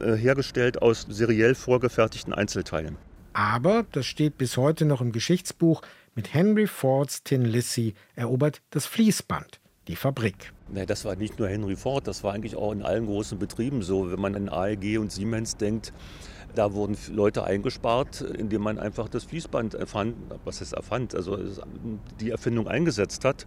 äh, 0.01 0.13
hergestellt 0.15 0.81
aus 0.81 1.05
seriell 1.07 1.53
vorgefertigten 1.53 2.33
Einzelteilen. 2.33 2.97
Aber, 3.33 3.85
das 3.91 4.07
steht 4.07 4.39
bis 4.39 4.57
heute 4.57 4.85
noch 4.85 5.01
im 5.01 5.11
Geschichtsbuch, 5.11 5.83
mit 6.15 6.33
Henry 6.33 6.65
Fords 6.65 7.23
Tin 7.23 7.45
Lissy 7.45 7.93
erobert 8.15 8.61
das 8.71 8.85
Fließband 8.87 9.59
die 9.87 9.95
Fabrik. 9.95 10.52
Nee, 10.69 10.85
das 10.85 11.05
war 11.05 11.15
nicht 11.15 11.37
nur 11.39 11.47
Henry 11.47 11.75
Ford, 11.75 12.07
das 12.07 12.23
war 12.23 12.33
eigentlich 12.33 12.55
auch 12.55 12.71
in 12.71 12.83
allen 12.83 13.05
großen 13.05 13.37
Betrieben 13.37 13.81
so. 13.81 14.11
Wenn 14.11 14.19
man 14.19 14.35
an 14.35 14.49
AEG 14.49 14.97
und 14.97 15.11
Siemens 15.11 15.57
denkt, 15.57 15.93
da 16.55 16.73
wurden 16.73 16.97
Leute 17.11 17.43
eingespart, 17.43 18.21
indem 18.21 18.61
man 18.61 18.79
einfach 18.79 19.09
das 19.09 19.23
Fließband 19.25 19.73
erfand, 19.73 20.15
was 20.45 20.61
es 20.61 20.71
erfand, 20.71 21.15
also 21.15 21.37
die 22.19 22.29
Erfindung 22.29 22.67
eingesetzt 22.67 23.25
hat 23.25 23.45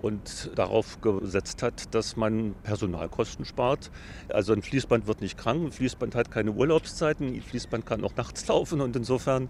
und 0.00 0.50
darauf 0.54 1.00
gesetzt 1.00 1.62
hat, 1.62 1.94
dass 1.94 2.16
man 2.16 2.54
Personalkosten 2.62 3.44
spart. 3.44 3.90
Also 4.28 4.52
ein 4.52 4.62
Fließband 4.62 5.06
wird 5.06 5.20
nicht 5.20 5.36
krank, 5.36 5.66
ein 5.66 5.72
Fließband 5.72 6.14
hat 6.14 6.30
keine 6.30 6.52
Urlaubszeiten, 6.52 7.34
ein 7.34 7.42
Fließband 7.42 7.84
kann 7.84 8.04
auch 8.04 8.14
nachts 8.16 8.46
laufen 8.48 8.80
und 8.80 8.94
insofern 8.96 9.48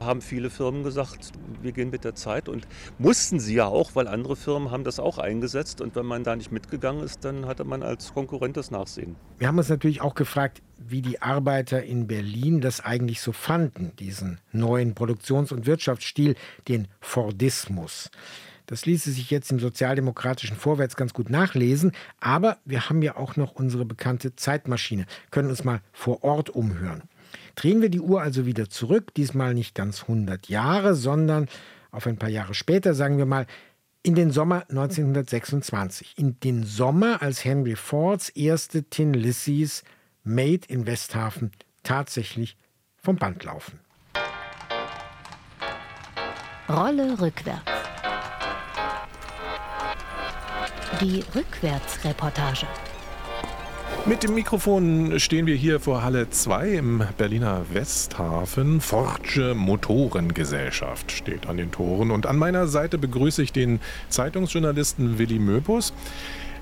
haben 0.00 0.20
viele 0.20 0.50
Firmen 0.50 0.82
gesagt, 0.82 1.32
wir 1.62 1.72
gehen 1.72 1.90
mit 1.90 2.04
der 2.04 2.14
Zeit 2.14 2.48
und 2.48 2.66
mussten 2.98 3.40
sie 3.40 3.54
ja 3.54 3.66
auch, 3.66 3.94
weil 3.94 4.08
andere 4.08 4.36
Firmen 4.36 4.70
haben 4.70 4.84
das 4.84 5.00
auch 5.00 5.18
eingesetzt 5.18 5.80
und 5.80 5.96
wenn 5.96 6.06
man 6.06 6.24
da 6.24 6.36
nicht 6.36 6.52
mitgegangen 6.52 7.02
ist, 7.02 7.24
dann 7.24 7.46
hatte 7.46 7.64
man 7.64 7.82
als 7.82 8.14
Konkurrent 8.14 8.56
das 8.56 8.70
Nachsehen. 8.70 9.16
Wir 9.38 9.48
haben 9.48 9.58
uns 9.58 9.68
natürlich 9.68 10.00
auch 10.00 10.14
gefragt, 10.14 10.62
wie 10.78 11.02
die 11.02 11.20
Arbeiter 11.20 11.82
in 11.82 12.06
Berlin 12.06 12.60
das 12.60 12.80
eigentlich 12.80 13.20
so 13.20 13.32
fanden, 13.32 13.92
diesen 13.98 14.40
neuen 14.52 14.94
Produktions- 14.94 15.52
und 15.52 15.66
Wirtschaftsstil, 15.66 16.36
den 16.68 16.88
Fordismus. 17.00 18.10
Das 18.68 18.84
ließe 18.84 19.10
sich 19.12 19.30
jetzt 19.30 19.50
im 19.50 19.58
sozialdemokratischen 19.58 20.54
Vorwärts 20.54 20.94
ganz 20.94 21.14
gut 21.14 21.30
nachlesen. 21.30 21.92
Aber 22.20 22.58
wir 22.66 22.90
haben 22.90 23.00
ja 23.00 23.16
auch 23.16 23.36
noch 23.36 23.52
unsere 23.52 23.86
bekannte 23.86 24.36
Zeitmaschine, 24.36 25.06
können 25.30 25.48
uns 25.48 25.64
mal 25.64 25.80
vor 25.92 26.22
Ort 26.22 26.50
umhören. 26.50 27.02
Drehen 27.54 27.82
wir 27.82 27.88
die 27.88 28.00
Uhr 28.00 28.22
also 28.22 28.46
wieder 28.46 28.68
zurück, 28.68 29.14
diesmal 29.14 29.54
nicht 29.54 29.74
ganz 29.74 30.02
100 30.02 30.48
Jahre, 30.48 30.94
sondern 30.94 31.48
auf 31.90 32.06
ein 32.06 32.18
paar 32.18 32.28
Jahre 32.28 32.54
später, 32.54 32.94
sagen 32.94 33.18
wir 33.18 33.26
mal, 33.26 33.46
in 34.02 34.14
den 34.14 34.30
Sommer 34.30 34.64
1926. 34.68 36.14
In 36.16 36.38
den 36.40 36.64
Sommer, 36.64 37.20
als 37.22 37.44
Henry 37.44 37.76
Fords 37.76 38.28
erste 38.30 38.84
Tin 38.84 39.12
Lissys 39.12 39.84
Made 40.24 40.60
in 40.68 40.86
Westhafen 40.86 41.52
tatsächlich 41.82 42.56
vom 42.96 43.16
Band 43.16 43.44
laufen. 43.44 43.80
Rolle 46.68 47.18
rückwärts. 47.20 47.72
Die 51.00 51.24
Rückwärtsreportage. 51.34 52.66
Mit 54.06 54.22
dem 54.22 54.34
Mikrofon 54.34 55.20
stehen 55.20 55.46
wir 55.46 55.54
hier 55.54 55.80
vor 55.80 56.02
Halle 56.02 56.30
2 56.30 56.68
im 56.70 57.02
Berliner 57.18 57.62
Westhafen. 57.72 58.80
Forge 58.80 59.54
Motorengesellschaft 59.54 61.12
steht 61.12 61.46
an 61.46 61.58
den 61.58 61.70
Toren. 61.70 62.10
Und 62.10 62.26
an 62.26 62.36
meiner 62.36 62.68
Seite 62.68 62.96
begrüße 62.96 63.42
ich 63.42 63.52
den 63.52 63.80
Zeitungsjournalisten 64.08 65.18
Willi 65.18 65.38
Möpus. 65.38 65.92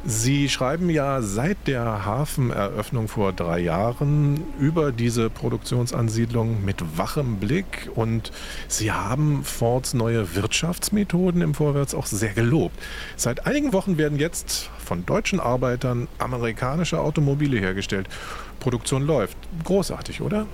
Sie 0.09 0.49
schreiben 0.49 0.88
ja 0.88 1.21
seit 1.21 1.66
der 1.66 2.05
Hafeneröffnung 2.05 3.09
vor 3.09 3.33
drei 3.33 3.59
Jahren 3.59 4.41
über 4.57 4.93
diese 4.93 5.30
Produktionsansiedlung 5.30 6.64
mit 6.64 6.76
wachem 6.97 7.39
Blick 7.39 7.91
und 7.93 8.30
Sie 8.68 8.93
haben 8.93 9.43
Fords 9.43 9.95
neue 9.95 10.37
Wirtschaftsmethoden 10.37 11.43
im 11.43 11.55
Vorwärts 11.55 11.93
auch 11.93 12.07
sehr 12.07 12.35
gelobt. 12.35 12.76
Seit 13.16 13.47
einigen 13.47 13.72
Wochen 13.72 13.99
werden 13.99 14.16
jetzt 14.16 14.70
von 14.78 15.05
deutschen 15.05 15.41
Arbeitern 15.41 16.07
amerikanische 16.18 17.01
Automobile 17.01 17.59
hergestellt. 17.59 18.09
Produktion 18.61 19.03
läuft. 19.05 19.37
Großartig, 19.64 20.20
oder? 20.20 20.47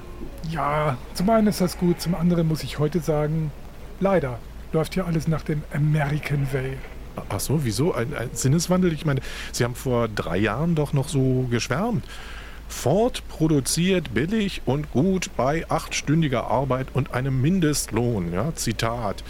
Ja, 0.50 0.96
zum 1.12 1.28
einen 1.28 1.48
ist 1.48 1.60
das 1.60 1.76
gut, 1.76 2.00
zum 2.00 2.14
anderen 2.14 2.48
muss 2.48 2.62
ich 2.62 2.78
heute 2.78 3.00
sagen, 3.00 3.52
leider 4.00 4.38
läuft 4.72 4.94
hier 4.94 5.06
alles 5.06 5.28
nach 5.28 5.42
dem 5.42 5.62
American 5.74 6.50
Way. 6.54 6.78
Ach 7.28 7.40
so, 7.40 7.64
wieso? 7.64 7.94
Ein, 7.94 8.14
ein, 8.14 8.30
Sinneswandel? 8.32 8.92
Ich 8.92 9.04
meine, 9.04 9.20
Sie 9.52 9.64
haben 9.64 9.74
vor 9.74 10.08
drei 10.08 10.36
Jahren 10.38 10.74
doch 10.74 10.92
noch 10.92 11.08
so 11.08 11.46
geschwärmt. 11.50 12.04
Ford 12.68 13.22
produziert 13.28 14.14
billig 14.14 14.62
und 14.64 14.90
gut 14.90 15.30
bei 15.36 15.68
achtstündiger 15.68 16.46
Arbeit 16.46 16.88
und 16.94 17.14
einem 17.14 17.40
Mindestlohn. 17.40 18.32
Ja, 18.32 18.54
Zitat. 18.54 19.22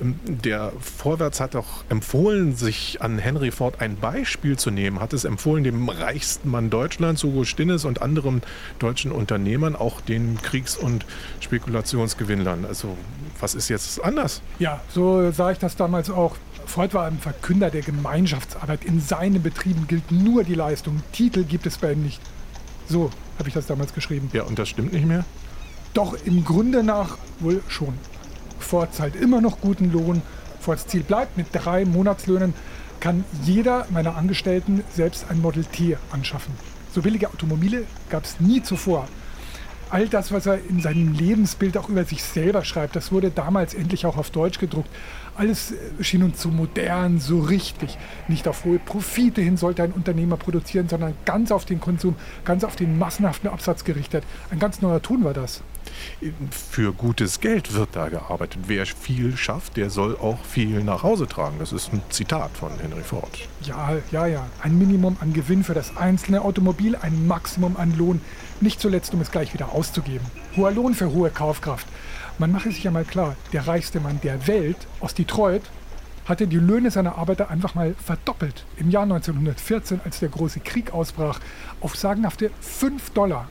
Ähm, 0.00 0.18
der 0.26 0.72
Vorwärts 0.80 1.40
hat 1.40 1.56
auch 1.56 1.84
empfohlen, 1.88 2.54
sich 2.56 3.00
an 3.00 3.18
Henry 3.18 3.50
Ford 3.50 3.80
ein 3.80 3.96
Beispiel 3.96 4.58
zu 4.58 4.70
nehmen, 4.70 5.00
hat 5.00 5.12
es 5.12 5.24
empfohlen, 5.24 5.64
dem 5.64 5.88
reichsten 5.88 6.50
Mann 6.50 6.70
Deutschlands, 6.70 7.22
Hugo 7.22 7.44
Stinnes 7.44 7.84
und 7.84 8.02
anderen 8.02 8.42
deutschen 8.78 9.12
Unternehmern, 9.12 9.76
auch 9.76 10.00
den 10.00 10.40
Kriegs- 10.42 10.76
und 10.76 11.06
Spekulationsgewinnlern. 11.40 12.64
Also, 12.64 12.96
was 13.40 13.54
ist 13.54 13.68
jetzt 13.68 14.02
anders? 14.04 14.42
Ja, 14.58 14.80
so 14.90 15.30
sah 15.30 15.52
ich 15.52 15.58
das 15.58 15.76
damals 15.76 16.10
auch. 16.10 16.36
Ford 16.68 16.92
war 16.92 17.06
ein 17.06 17.18
Verkünder 17.18 17.70
der 17.70 17.80
Gemeinschaftsarbeit. 17.80 18.84
In 18.84 19.00
seinen 19.00 19.42
Betrieben 19.42 19.88
gilt 19.88 20.12
nur 20.12 20.44
die 20.44 20.54
Leistung. 20.54 21.02
Titel 21.12 21.44
gibt 21.44 21.66
es 21.66 21.78
bei 21.78 21.92
ihm 21.92 22.02
nicht. 22.02 22.20
So 22.88 23.10
habe 23.38 23.48
ich 23.48 23.54
das 23.54 23.66
damals 23.66 23.94
geschrieben. 23.94 24.30
Ja, 24.34 24.42
und 24.44 24.58
das 24.58 24.68
stimmt 24.68 24.92
nicht 24.92 25.06
mehr? 25.06 25.24
Doch 25.94 26.14
im 26.26 26.44
Grunde 26.44 26.84
nach 26.84 27.16
wohl 27.40 27.62
schon. 27.68 27.94
Ford 28.58 28.94
zahlt 28.94 29.16
immer 29.16 29.40
noch 29.40 29.60
guten 29.60 29.90
Lohn. 29.90 30.22
Fords 30.60 30.86
Ziel 30.86 31.02
bleibt, 31.02 31.38
mit 31.38 31.46
drei 31.52 31.86
Monatslöhnen 31.86 32.52
kann 33.00 33.24
jeder 33.44 33.86
meiner 33.90 34.16
Angestellten 34.16 34.84
selbst 34.94 35.26
ein 35.30 35.40
Model 35.40 35.64
T 35.64 35.96
anschaffen. 36.10 36.52
So 36.92 37.00
billige 37.00 37.28
Automobile 37.28 37.84
gab 38.10 38.24
es 38.24 38.40
nie 38.40 38.62
zuvor. 38.62 39.08
All 39.90 40.06
das, 40.08 40.32
was 40.32 40.44
er 40.44 40.58
in 40.68 40.82
seinem 40.82 41.14
Lebensbild 41.14 41.78
auch 41.78 41.88
über 41.88 42.04
sich 42.04 42.22
selber 42.22 42.64
schreibt, 42.64 42.94
das 42.94 43.10
wurde 43.10 43.30
damals 43.30 43.72
endlich 43.72 44.04
auch 44.04 44.18
auf 44.18 44.30
Deutsch 44.30 44.58
gedruckt. 44.58 44.90
Alles 45.38 45.70
äh, 45.72 46.04
schien 46.04 46.22
uns 46.24 46.42
so 46.42 46.50
modern, 46.50 47.20
so 47.20 47.40
richtig. 47.40 47.96
Nicht 48.26 48.48
auf 48.48 48.64
hohe 48.64 48.78
Profite 48.78 49.40
hin 49.40 49.56
sollte 49.56 49.84
ein 49.84 49.92
Unternehmer 49.92 50.36
produzieren, 50.36 50.88
sondern 50.88 51.14
ganz 51.24 51.52
auf 51.52 51.64
den 51.64 51.80
Konsum, 51.80 52.16
ganz 52.44 52.64
auf 52.64 52.76
den 52.76 52.98
massenhaften 52.98 53.48
Absatz 53.48 53.84
gerichtet. 53.84 54.24
Ein 54.50 54.58
ganz 54.58 54.82
neuer 54.82 55.00
Ton 55.00 55.24
war 55.24 55.34
das. 55.34 55.62
Für 56.50 56.92
gutes 56.92 57.40
Geld 57.40 57.74
wird 57.74 57.90
da 57.92 58.08
gearbeitet. 58.08 58.62
Wer 58.66 58.84
viel 58.84 59.36
schafft, 59.36 59.76
der 59.76 59.90
soll 59.90 60.16
auch 60.16 60.44
viel 60.44 60.82
nach 60.82 61.02
Hause 61.02 61.26
tragen. 61.26 61.56
Das 61.58 61.72
ist 61.72 61.92
ein 61.92 62.02
Zitat 62.10 62.50
von 62.56 62.70
Henry 62.80 63.02
Ford. 63.02 63.48
Ja, 63.62 63.96
ja, 64.10 64.26
ja. 64.26 64.46
Ein 64.62 64.78
Minimum 64.78 65.16
an 65.20 65.32
Gewinn 65.32 65.64
für 65.64 65.74
das 65.74 65.96
einzelne 65.96 66.42
Automobil, 66.42 66.96
ein 66.96 67.26
Maximum 67.26 67.76
an 67.76 67.96
Lohn. 67.96 68.20
Nicht 68.60 68.80
zuletzt, 68.80 69.14
um 69.14 69.20
es 69.20 69.30
gleich 69.30 69.54
wieder 69.54 69.72
auszugeben. 69.72 70.26
Hoher 70.56 70.72
Lohn 70.72 70.94
für 70.94 71.10
hohe 71.12 71.30
Kaufkraft. 71.30 71.86
Man 72.40 72.52
mache 72.52 72.70
sich 72.70 72.84
ja 72.84 72.92
mal 72.92 73.04
klar, 73.04 73.34
der 73.52 73.66
reichste 73.66 73.98
Mann 73.98 74.20
der 74.22 74.46
Welt 74.46 74.76
aus 75.00 75.12
Detroit 75.12 75.62
hatte 76.24 76.46
die 76.46 76.58
Löhne 76.58 76.92
seiner 76.92 77.16
Arbeiter 77.16 77.50
einfach 77.50 77.74
mal 77.74 77.94
verdoppelt. 77.94 78.64
Im 78.76 78.90
Jahr 78.90 79.02
1914, 79.02 80.02
als 80.04 80.20
der 80.20 80.28
große 80.28 80.60
Krieg 80.60 80.92
ausbrach, 80.92 81.40
auf 81.80 81.96
sagenhafte 81.96 82.50
5 82.60 83.10
Dollar. 83.10 83.48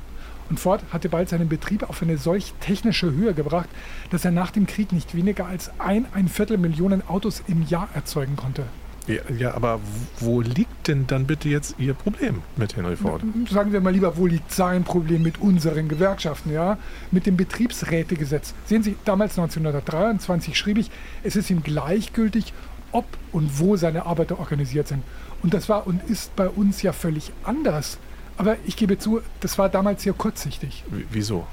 Und 0.50 0.62
Ford 0.62 0.82
hatte 0.94 1.10
bald 1.10 1.28
seinen 1.28 1.50
Betrieb 1.50 1.90
auf 1.90 2.02
eine 2.02 2.18
solch 2.18 2.54
technische 2.62 3.12
Höhe 3.12 3.34
gebracht, 3.34 3.68
dass 4.10 4.24
er 4.24 4.32
nach 4.32 4.52
dem 4.52 4.68
Krieg 4.68 4.94
nicht 4.94 5.16
weniger 5.16 5.48
als 5.48 5.72
ein, 5.80 6.06
ein 6.14 6.30
Viertel 6.30 6.58
Millionen 6.58 7.06
Autos 7.10 7.44
im 7.48 7.68
Jahr 7.68 7.90
erzeugen 7.94 8.38
konnte. 8.38 8.64
Ja, 9.08 9.22
ja, 9.38 9.54
aber 9.54 9.80
wo 10.20 10.42
liegt 10.42 10.90
denn 10.90 11.08
dann 11.08 11.26
bitte 11.26 11.48
jetzt 11.48 11.76
Ihr 11.78 11.94
Problem 11.94 12.42
mit 12.58 12.76
Henry 12.76 12.98
Ford? 12.98 13.22
Sagen 13.50 13.72
wir 13.72 13.80
mal 13.80 13.94
lieber, 13.94 14.18
wo 14.18 14.28
liegt 14.28 14.52
sein 14.52 14.84
Problem 14.84 15.24
mit 15.24 15.40
unseren 15.40 15.88
Gewerkschaften, 15.88 16.52
ja? 16.52 16.78
Mit 17.12 17.26
dem 17.26 17.38
Betriebsrätegesetz. 17.38 18.54
Sehen 18.66 18.84
Sie, 18.84 18.98
damals 19.06 19.40
1923 19.40 20.58
schrieb 20.58 20.78
ich, 20.78 20.92
es 21.24 21.38
ist 21.38 21.50
ihm 21.50 21.64
gleichgültig, 21.64 22.54
ob 22.92 23.06
und 23.32 23.60
wo 23.60 23.78
seine 23.78 24.06
Arbeiter 24.06 24.40
organisiert 24.40 24.90
sind. 24.90 25.04
Und 25.42 25.54
das 25.54 25.70
war 25.70 25.88
und 25.88 26.04
ist 26.10 26.36
bei 26.36 26.50
uns 26.50 26.82
ja 26.82 26.92
völlig 26.92 27.32
anders. 27.44 27.98
Aber 28.38 28.58
ich 28.66 28.76
gebe 28.76 29.00
zu, 29.00 29.22
das 29.40 29.58
war 29.58 29.70
damals 29.70 30.04
sehr 30.04 30.14
kurzsichtig. 30.14 30.84
W 30.90 31.04
wieso? 31.12 31.48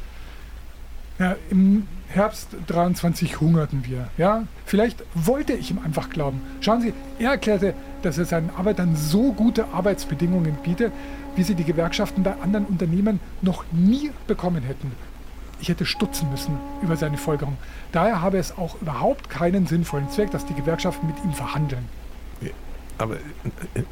Ja, 1.19 1.37
Im 1.51 1.87
Herbst 2.15 2.51
23 2.69 3.41
hungerten 3.41 3.85
wir. 3.87 4.09
Ja? 4.17 4.45
Vielleicht 4.67 5.03
wollte 5.15 5.53
ich 5.53 5.73
ihm 5.73 5.81
einfach 5.85 6.11
glauben. 6.11 6.41
Schauen 6.61 6.81
Sie, 6.81 6.93
er 7.19 7.33
erklärte, 7.33 7.75
dass 8.03 8.19
er 8.19 8.25
seinen 8.25 8.51
Arbeitern 8.51 8.95
so 8.95 9.33
gute 9.33 9.67
Arbeitsbedingungen 9.73 10.57
bietet, 10.63 10.93
wie 11.35 11.43
sie 11.43 11.57
die 11.57 11.65
Gewerkschaften 11.65 12.23
bei 12.23 12.35
anderen 12.41 12.67
Unternehmen 12.67 13.19
noch 13.43 13.65
nie 13.73 14.13
bekommen 14.29 14.63
hätten. 14.63 14.93
Ich 15.61 15.69
hätte 15.69 15.87
stutzen 15.87 16.31
müssen 16.31 16.57
über 16.83 16.97
seine 16.97 17.17
Folgerung. 17.17 17.57
Daher 17.91 18.21
habe 18.21 18.39
es 18.39 18.57
auch 18.57 18.81
überhaupt 18.81 19.29
keinen 19.29 19.67
sinnvollen 19.67 20.09
Zweck, 20.11 20.31
dass 20.31 20.47
die 20.47 20.55
Gewerkschaften 20.55 21.09
mit 21.09 21.17
ihm 21.25 21.33
verhandeln. 21.33 21.89
Aber, 22.99 23.17
äh, 23.17 23.19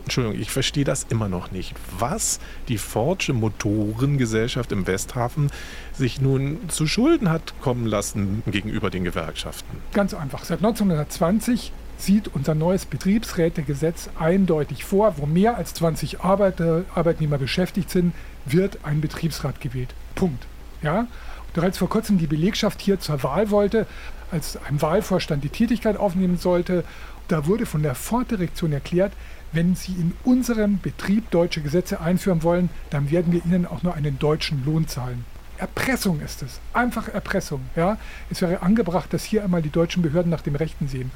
Entschuldigung, 0.05 0.41
ich 0.41 0.51
verstehe 0.51 0.85
das 0.85 1.05
immer 1.09 1.29
noch 1.29 1.51
nicht. 1.51 1.75
Was 1.99 2.41
die 2.69 2.79
Fordsche 2.79 3.33
Motorengesellschaft 3.33 4.73
im 4.73 4.87
Westhafen 4.87 5.51
sich 5.93 6.21
nun 6.21 6.59
zu 6.69 6.87
Schulden 6.87 7.31
hat 7.31 7.55
kommen 7.61 7.87
lassen 7.87 8.43
gegenüber 8.47 8.91
den 8.91 9.05
Gewerkschaften? 9.05 9.79
Ganz 9.93 10.15
einfach. 10.15 10.45
Seit 10.45 10.59
1920 10.59 11.73
sieht 11.99 12.29
unser 12.35 12.55
neues 12.55 12.85
Betriebsrätegesetz 12.87 14.11
eindeutig 14.19 14.85
vor, 14.85 15.15
wo 15.19 15.27
mehr 15.27 15.57
als 15.57 15.75
20 15.75 16.21
Arbeiter, 16.21 16.85
Arbeitnehmer 16.95 17.39
beschäftigt 17.39 17.91
sind, 17.91 18.15
wird 18.45 18.79
ein 18.83 19.01
Betriebsrat 19.01 19.61
gewählt. 19.61 19.95
Punkt. 20.15 20.45
Ja? 20.83 21.07
Doch 21.55 21.63
als 21.63 21.79
vor 21.79 21.89
kurzem 21.89 22.19
die 22.19 22.27
Belegschaft 22.27 22.81
hier 22.81 22.99
zur 22.99 23.23
Wahl 23.23 23.51
wollte, 23.51 23.87
als 24.31 24.59
ein 24.69 24.81
Wahlvorstand 24.81 25.45
die 25.45 25.51
Tätigkeit 25.51 25.97
aufnehmen 25.97 26.39
sollte 26.39 26.85
da 27.33 27.47
wurde 27.47 27.65
von 27.65 27.83
der 27.83 27.95
Ford-Direktion 27.95 28.73
erklärt, 28.73 29.13
wenn 29.53 29.75
Sie 29.75 29.93
in 29.93 30.13
unserem 30.23 30.79
Betrieb 30.81 31.31
deutsche 31.31 31.63
Gesetze 31.63 32.01
einführen 32.01 32.43
wollen, 32.43 32.69
dann 32.91 33.11
werden 33.11 33.33
wir 33.33 33.43
Ihnen 33.45 33.67
auch 33.67 33.83
nur 33.83 33.95
einen 33.95 34.19
deutschen 34.19 34.65
Lohn 34.67 34.87
zahlen. 34.87 35.25
Erpressung 35.57 36.21
ist 36.21 36.43
es. 36.43 36.61
Einfach 36.75 37.09
Erpressung. 37.09 37.63
Ja? 37.75 37.97
Es 38.31 38.43
wäre 38.43 38.61
angebracht, 38.61 39.13
dass 39.15 39.25
hier 39.25 39.45
einmal 39.45 39.63
die 39.63 39.71
deutschen 39.71 40.03
Behörden 40.03 40.31
nach 40.31 40.43
dem 40.43 40.57
Rechten 40.57 40.89
sehen. 40.89 41.11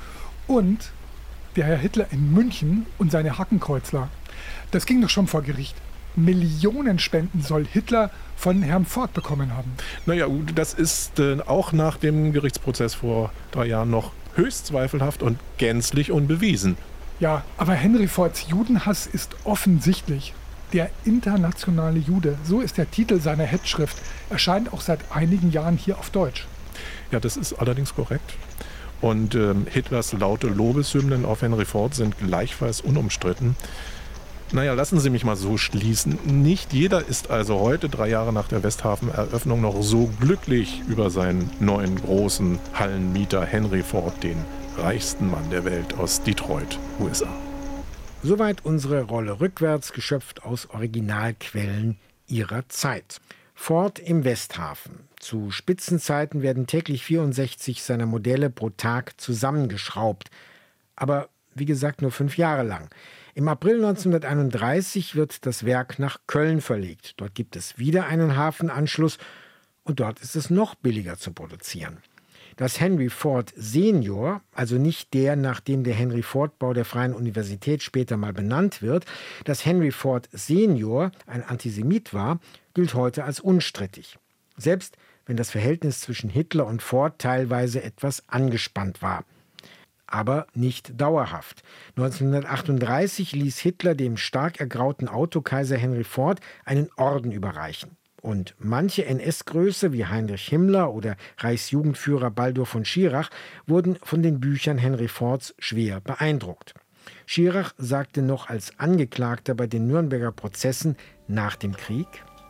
Und 0.46 0.90
der 1.56 1.64
Herr 1.64 1.76
Hitler 1.76 2.06
in 2.10 2.32
München 2.32 2.86
und 2.96 3.10
seine 3.10 3.36
Hackenkreuzler. 3.36 4.08
Das 4.70 4.86
ging 4.86 5.02
doch 5.02 5.10
schon 5.10 5.26
vor 5.26 5.42
Gericht. 5.42 5.76
Millionen 6.14 6.98
Spenden 6.98 7.42
soll 7.42 7.66
Hitler 7.66 8.10
von 8.36 8.62
Herrn 8.62 8.86
Ford 8.86 9.12
bekommen 9.12 9.54
haben. 9.54 9.72
Naja, 10.06 10.26
das 10.54 10.72
ist 10.72 11.18
äh, 11.18 11.40
auch 11.46 11.72
nach 11.72 11.98
dem 11.98 12.32
Gerichtsprozess 12.32 12.94
vor 12.94 13.32
drei 13.50 13.66
Jahren 13.66 13.90
noch 13.90 14.12
höchst 14.36 14.66
zweifelhaft 14.66 15.22
und 15.22 15.38
gänzlich 15.58 16.12
unbewiesen. 16.12 16.76
Ja, 17.18 17.44
aber 17.56 17.72
Henry 17.72 18.08
Fords 18.08 18.48
Judenhass 18.48 19.06
ist 19.06 19.36
offensichtlich. 19.44 20.34
Der 20.72 20.90
internationale 21.04 21.98
Jude, 21.98 22.36
so 22.44 22.60
ist 22.60 22.76
der 22.76 22.90
Titel 22.90 23.20
seiner 23.20 23.44
Headschrift, 23.44 23.96
erscheint 24.30 24.72
auch 24.72 24.80
seit 24.80 25.00
einigen 25.10 25.50
Jahren 25.50 25.76
hier 25.76 25.98
auf 25.98 26.10
Deutsch. 26.10 26.46
Ja, 27.10 27.20
das 27.20 27.36
ist 27.36 27.54
allerdings 27.54 27.94
korrekt. 27.94 28.34
Und 29.00 29.34
ähm, 29.34 29.66
Hitlers 29.70 30.12
laute 30.12 30.48
Lobeshymnen 30.48 31.24
auf 31.24 31.42
Henry 31.42 31.64
Ford 31.64 31.94
sind 31.94 32.18
gleichfalls 32.18 32.80
unumstritten. 32.80 33.54
Naja, 34.52 34.74
lassen 34.74 35.00
Sie 35.00 35.10
mich 35.10 35.24
mal 35.24 35.34
so 35.34 35.58
schließen. 35.58 36.18
Nicht 36.24 36.72
jeder 36.72 37.06
ist 37.06 37.30
also 37.30 37.58
heute, 37.58 37.88
drei 37.88 38.08
Jahre 38.08 38.32
nach 38.32 38.46
der 38.46 38.62
Westhafeneröffnung, 38.62 39.60
noch 39.60 39.82
so 39.82 40.08
glücklich 40.20 40.82
über 40.88 41.10
seinen 41.10 41.50
neuen 41.58 41.96
großen 41.96 42.60
Hallenmieter 42.72 43.44
Henry 43.44 43.82
Ford, 43.82 44.22
den 44.22 44.36
reichsten 44.78 45.30
Mann 45.30 45.50
der 45.50 45.64
Welt 45.64 45.94
aus 45.94 46.22
Detroit, 46.22 46.78
USA. 47.00 47.28
Soweit 48.22 48.64
unsere 48.64 49.02
Rolle 49.02 49.40
rückwärts, 49.40 49.92
geschöpft 49.92 50.44
aus 50.44 50.70
Originalquellen 50.70 51.98
ihrer 52.28 52.68
Zeit. 52.68 53.20
Ford 53.54 53.98
im 53.98 54.24
Westhafen. 54.24 55.08
Zu 55.18 55.50
Spitzenzeiten 55.50 56.42
werden 56.42 56.68
täglich 56.68 57.04
64 57.04 57.82
seiner 57.82 58.06
Modelle 58.06 58.50
pro 58.50 58.70
Tag 58.70 59.20
zusammengeschraubt. 59.20 60.30
Aber 60.94 61.30
wie 61.54 61.64
gesagt, 61.64 62.02
nur 62.02 62.12
fünf 62.12 62.36
Jahre 62.36 62.62
lang. 62.62 62.90
Im 63.36 63.48
April 63.48 63.84
1931 63.84 65.14
wird 65.14 65.44
das 65.44 65.66
Werk 65.66 65.98
nach 65.98 66.20
Köln 66.26 66.62
verlegt. 66.62 67.20
Dort 67.20 67.34
gibt 67.34 67.54
es 67.54 67.76
wieder 67.76 68.06
einen 68.06 68.34
Hafenanschluss 68.34 69.18
und 69.84 70.00
dort 70.00 70.20
ist 70.20 70.36
es 70.36 70.48
noch 70.48 70.74
billiger 70.74 71.18
zu 71.18 71.32
produzieren. 71.32 71.98
dass 72.56 72.80
Henry 72.80 73.10
Ford 73.10 73.52
Senior, 73.54 74.40
also 74.54 74.76
nicht 74.78 75.12
der, 75.12 75.36
nach 75.36 75.60
dem 75.60 75.84
der 75.84 75.92
Henry 75.92 76.22
Ford 76.22 76.58
Bau 76.58 76.72
der 76.72 76.86
Freien 76.86 77.12
Universität 77.12 77.82
später 77.82 78.16
mal 78.16 78.32
benannt 78.32 78.80
wird, 78.80 79.04
dass 79.44 79.66
Henry 79.66 79.90
Ford 79.90 80.30
Senior 80.32 81.12
ein 81.26 81.42
Antisemit 81.42 82.14
war, 82.14 82.40
gilt 82.72 82.94
heute 82.94 83.24
als 83.24 83.40
unstrittig. 83.40 84.18
Selbst 84.56 84.96
wenn 85.26 85.36
das 85.36 85.50
Verhältnis 85.50 86.00
zwischen 86.00 86.30
Hitler 86.30 86.66
und 86.66 86.80
Ford 86.80 87.18
teilweise 87.18 87.82
etwas 87.82 88.26
angespannt 88.28 89.02
war. 89.02 89.26
Aber 90.06 90.46
nicht 90.54 91.00
dauerhaft. 91.00 91.62
1938 91.96 93.32
ließ 93.32 93.58
Hitler 93.58 93.94
dem 93.94 94.16
stark 94.16 94.60
ergrauten 94.60 95.08
Autokaiser 95.08 95.76
Henry 95.76 96.04
Ford 96.04 96.40
einen 96.64 96.88
Orden 96.96 97.32
überreichen. 97.32 97.96
Und 98.22 98.54
manche 98.58 99.04
NS-Größe 99.04 99.92
wie 99.92 100.06
Heinrich 100.06 100.48
Himmler 100.48 100.92
oder 100.92 101.16
Reichsjugendführer 101.38 102.30
Baldur 102.30 102.66
von 102.66 102.84
Schirach 102.84 103.30
wurden 103.66 103.96
von 104.02 104.22
den 104.22 104.40
Büchern 104.40 104.78
Henry 104.78 105.08
Fords 105.08 105.54
schwer 105.58 106.00
beeindruckt. 106.00 106.74
Schirach 107.26 107.72
sagte 107.78 108.22
noch 108.22 108.48
als 108.48 108.78
Angeklagter 108.78 109.54
bei 109.54 109.66
den 109.66 109.86
Nürnberger 109.86 110.32
Prozessen 110.32 110.96
nach 111.28 111.56
dem 111.56 111.76
Krieg, 111.76 112.06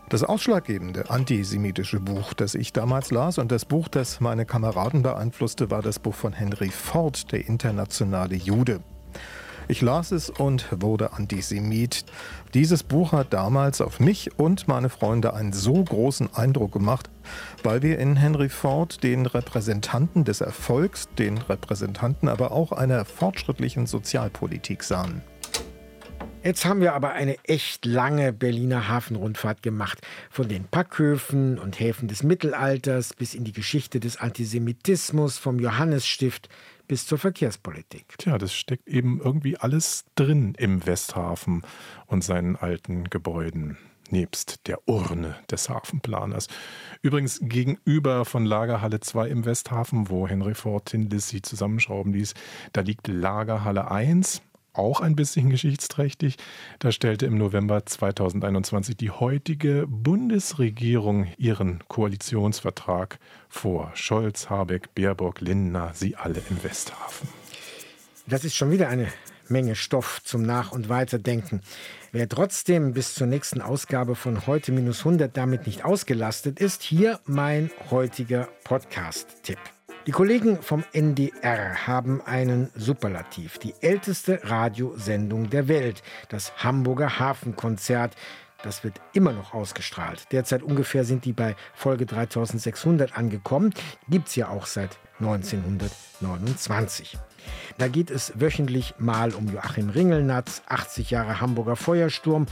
das 0.09 0.23
ausschlaggebende 0.23 1.11
antisemitische 1.11 1.99
Buch, 1.99 2.33
das 2.33 2.55
ich 2.55 2.73
damals 2.73 3.11
las 3.11 3.39
und 3.39 3.51
das 3.51 3.65
Buch, 3.65 3.89
das 3.89 4.21
meine 4.21 4.47
Kameraden 4.47 5.03
beeinflusste, 5.03 5.71
war 5.71 5.83
das 5.83 5.99
Buch 5.99 6.15
von 6.15 6.33
Henry 6.33 6.71
Ford, 6.71 7.33
der 7.33 7.47
internationale 7.47 8.37
Jude. 8.37 8.81
Ich 9.69 9.83
las 9.83 10.13
es 10.13 10.31
und 10.31 10.69
wurde 10.81 11.15
Antisemit. 11.15 12.05
Dieses 12.55 12.85
Buch 12.85 13.11
hat 13.11 13.33
damals 13.33 13.81
auf 13.81 13.99
mich 13.99 14.39
und 14.39 14.69
meine 14.69 14.89
Freunde 14.89 15.35
einen 15.35 15.53
so 15.53 15.83
großen 15.83 16.33
Eindruck 16.35 16.71
gemacht, 16.71 17.11
weil 17.65 17.83
wir 17.83 17.99
in 17.99 18.15
Henry 18.15 18.49
Ford 18.49 19.03
den 19.03 19.27
Repräsentanten 19.27 20.23
des 20.23 20.41
Erfolgs, 20.41 21.09
den 21.19 21.39
Repräsentanten 21.39 22.29
aber 22.29 22.53
auch 22.53 22.71
einer 22.71 23.05
fortschrittlichen 23.05 23.87
Sozialpolitik 23.87 24.85
sahen. 24.85 25.23
Jetzt 26.47 26.65
haben 26.65 26.81
wir 26.81 26.95
aber 26.95 27.11
eine 27.11 27.43
echt 27.43 27.85
lange 27.87 28.33
Berliner 28.33 28.87
Hafenrundfahrt 28.87 29.65
gemacht. 29.65 30.07
Von 30.31 30.47
den 30.47 30.63
Packhöfen 30.63 31.59
und 31.59 31.81
Häfen 31.81 32.07
des 32.07 32.23
Mittelalters 32.23 33.15
bis 33.15 33.35
in 33.35 33.43
die 33.43 33.53
Geschichte 33.53 33.99
des 33.99 34.19
Antisemitismus 34.19 35.39
vom 35.39 35.59
Johannesstift 35.59 36.49
bis 36.87 37.05
zur 37.05 37.19
Verkehrspolitik. 37.19 38.15
Tja, 38.19 38.39
das 38.39 38.55
steckt 38.55 38.87
eben 38.87 39.21
irgendwie 39.21 39.57
alles 39.57 40.05
drin 40.15 40.55
im 40.57 40.87
Westhafen 40.87 41.63
und 42.07 42.23
seinen 42.23 42.55
alten 42.55 43.11
Gebäuden 43.11 43.77
nebst 44.13 44.69
der 44.69 44.87
Urne 44.87 45.37
des 45.51 45.69
Hafenplaners. 45.69 46.47
Übrigens 47.03 47.41
gegenüber 47.43 48.25
von 48.25 48.45
Lagerhalle 48.45 49.01
2 49.01 49.29
im 49.29 49.45
Westhafen, 49.45 50.09
wo 50.09 50.29
Henry 50.29 50.55
Ford 50.55 50.93
den 50.93 51.11
Lissy 51.11 51.43
zusammenschrauben 51.43 52.13
ließ, 52.13 52.35
da 52.73 52.83
liegt 52.83 53.09
Lagerhalle 53.09 53.91
1 53.91 54.43
auch 54.79 55.01
ein 55.01 55.17
bisschen 55.17 55.51
geschichtsträchtig. 55.51 56.37
Da 56.79 56.93
stellte 56.93 57.27
im 57.27 57.39
November 57.39 57.85
2021 57.85 58.97
die 58.97 59.11
heutige 59.11 59.87
Bundesregierung 59.89 61.29
ihren 61.39 61.83
Koalitionsvertrag 61.89 63.19
vor. 63.49 63.91
Scholz, 63.95 64.51
Habeck, 64.51 64.95
Baerbock, 64.95 65.41
Lindner, 65.41 65.93
sie 65.95 66.17
alle 66.17 66.41
im 66.51 66.63
Westhafen. 66.63 67.29
Das 68.27 68.45
ist 68.45 68.57
schon 68.57 68.71
wieder 68.71 68.89
eine 68.89 69.09
Menge 69.49 69.77
Stoff 69.77 70.21
zum 70.25 70.43
Nach- 70.43 70.73
und 70.73 70.89
Weiterdenken. 70.89 71.61
Wer 72.13 72.29
trotzdem 72.29 72.95
bis 72.95 73.15
zur 73.15 73.27
nächsten 73.27 73.61
Ausgabe 73.61 74.15
von 74.15 74.47
heute 74.47 74.73
minus 74.73 75.01
100 75.01 75.37
damit 75.37 75.67
nicht 75.67 75.85
ausgelastet 75.85 76.61
ist, 76.61 76.83
hier 76.83 77.21
mein 77.27 77.71
heutiger 77.91 78.49
Podcast-Tipp. 78.65 79.76
Die 80.07 80.13
Kollegen 80.13 80.63
vom 80.63 80.85
NDR 80.93 81.89
haben 81.89 82.23
einen 82.25 82.71
Superlativ, 82.77 83.59
die 83.59 83.75
älteste 83.81 84.39
Radiosendung 84.45 85.51
der 85.51 85.67
Welt, 85.67 86.05
das 86.29 86.63
Hamburger 86.63 87.19
Hafenkonzert. 87.19 88.15
Das 88.63 88.85
wird 88.85 89.01
immer 89.15 89.33
noch 89.33 89.53
ausgestrahlt. 89.53 90.31
Derzeit 90.31 90.63
ungefähr 90.63 91.05
sind 91.05 91.25
die 91.25 91.33
bei 91.33 91.57
Folge 91.75 92.07
3600 92.07 93.19
angekommen. 93.19 93.75
Gibt 94.09 94.29
es 94.29 94.37
ja 94.37 94.49
auch 94.49 94.67
seit 94.67 94.97
1929. 95.19 97.19
Da 97.79 97.89
geht 97.89 98.13
es 98.13 98.41
wöchentlich 98.41 98.95
mal 98.99 99.35
um 99.35 99.49
Joachim 99.49 99.91
Ringelnatz, 99.91 100.63
80 100.69 101.11
Jahre 101.11 101.41
Hamburger 101.41 101.75
Feuersturm 101.75 102.47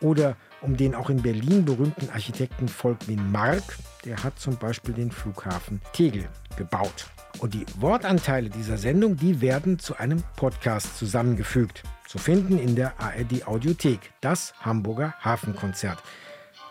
oder 0.00 0.36
um 0.62 0.76
den 0.76 0.94
auch 0.94 1.10
in 1.10 1.22
Berlin 1.22 1.64
berühmten 1.64 2.10
Architekten 2.10 2.68
Volkwin 2.68 3.30
Mark. 3.30 3.62
Der 4.04 4.22
hat 4.22 4.38
zum 4.38 4.56
Beispiel 4.56 4.94
den 4.94 5.10
Flughafen 5.10 5.80
Tegel 5.92 6.28
gebaut. 6.56 7.06
Und 7.38 7.54
die 7.54 7.64
Wortanteile 7.78 8.50
dieser 8.50 8.76
Sendung, 8.76 9.16
die 9.16 9.40
werden 9.40 9.78
zu 9.78 9.96
einem 9.96 10.22
Podcast 10.36 10.98
zusammengefügt. 10.98 11.82
Zu 12.06 12.18
finden 12.18 12.58
in 12.58 12.74
der 12.76 13.00
ARD 13.00 13.46
Audiothek, 13.46 14.12
das 14.20 14.52
Hamburger 14.60 15.14
Hafenkonzert. 15.22 16.02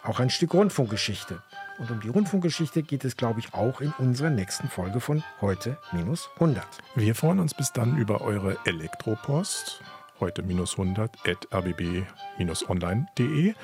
Auch 0.04 0.20
ein 0.20 0.30
Stück 0.30 0.54
Rundfunkgeschichte. 0.54 1.42
Und 1.80 1.92
um 1.92 2.02
die 2.02 2.10
Rundfunkgeschichte 2.10 2.84
geht 2.84 3.06
es, 3.06 3.16
glaube 3.16 3.40
ich, 3.40 3.54
auch 3.54 3.80
in 3.80 3.94
unserer 3.98 4.30
nächsten 4.30 4.68
Folge 4.68 5.00
von 5.00 5.24
heute 5.40 5.78
minus 5.94 6.30
100. 6.36 6.66
Wir 6.96 7.16
freuen 7.16 7.40
uns 7.40 7.54
bis 7.54 7.72
dann 7.72 7.98
über 7.98 8.22
eure 8.22 8.58
Elektropost 8.66 9.82
heute 10.20 10.42
minus 10.42 10.78
100 10.78 11.12
at 11.26 11.46
rbb-online.de. 11.52 13.56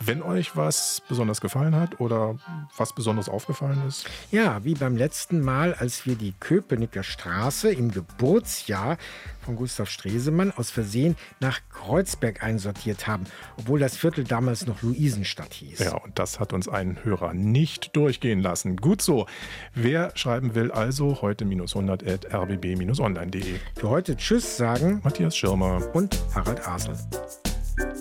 Wenn 0.00 0.22
euch 0.22 0.56
was 0.56 1.02
besonders 1.08 1.40
gefallen 1.40 1.74
hat 1.74 2.00
oder 2.00 2.36
was 2.76 2.94
besonders 2.94 3.28
aufgefallen 3.28 3.82
ist? 3.86 4.06
Ja, 4.30 4.64
wie 4.64 4.74
beim 4.74 4.96
letzten 4.96 5.40
Mal, 5.40 5.74
als 5.74 6.06
wir 6.06 6.14
die 6.14 6.34
Köpenicker 6.38 7.02
Straße 7.02 7.72
im 7.72 7.90
Geburtsjahr 7.90 8.96
von 9.44 9.56
Gustav 9.56 9.88
Stresemann 9.88 10.52
aus 10.52 10.70
Versehen 10.70 11.16
nach 11.40 11.60
Kreuzberg 11.72 12.42
einsortiert 12.42 13.06
haben, 13.06 13.24
obwohl 13.56 13.80
das 13.80 13.96
Viertel 13.96 14.24
damals 14.24 14.66
noch 14.66 14.82
Luisenstadt 14.82 15.54
hieß. 15.54 15.80
Ja, 15.80 15.96
und 15.96 16.18
das 16.18 16.38
hat 16.38 16.52
uns 16.52 16.68
ein 16.68 17.02
Hörer 17.02 17.34
nicht 17.34 17.96
durchgehen 17.96 18.40
lassen. 18.40 18.76
Gut 18.76 19.02
so. 19.02 19.26
Wer 19.74 20.12
schreiben 20.14 20.54
will, 20.54 20.70
also 20.70 21.22
heute 21.22 21.44
minus 21.44 21.74
100 21.74 22.06
at 22.06 22.32
rbb-online.de. 22.32 23.58
Für 23.74 23.88
heute 23.88 24.16
Tschüss 24.16 24.56
sagen 24.56 25.00
Matthias 25.02 25.36
Schirmer 25.36 25.82
und 25.94 26.18
Harald 26.34 26.66
Asel. 26.68 26.96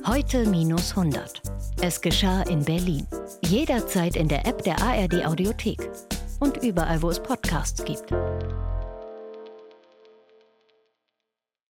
Heute 0.06 0.46
minus 0.50 0.92
100. 0.92 1.42
Es 1.82 2.02
geschah 2.02 2.42
in 2.44 2.64
Berlin. 2.64 3.06
Jederzeit 3.46 4.16
in 4.16 4.28
der 4.28 4.46
App 4.46 4.64
der 4.64 4.82
ARD 4.82 5.26
Audiothek 5.26 5.90
und 6.40 6.58
überall, 6.58 7.02
wo 7.02 7.10
es 7.10 7.20
Podcasts 7.20 7.84
gibt. 7.84 8.12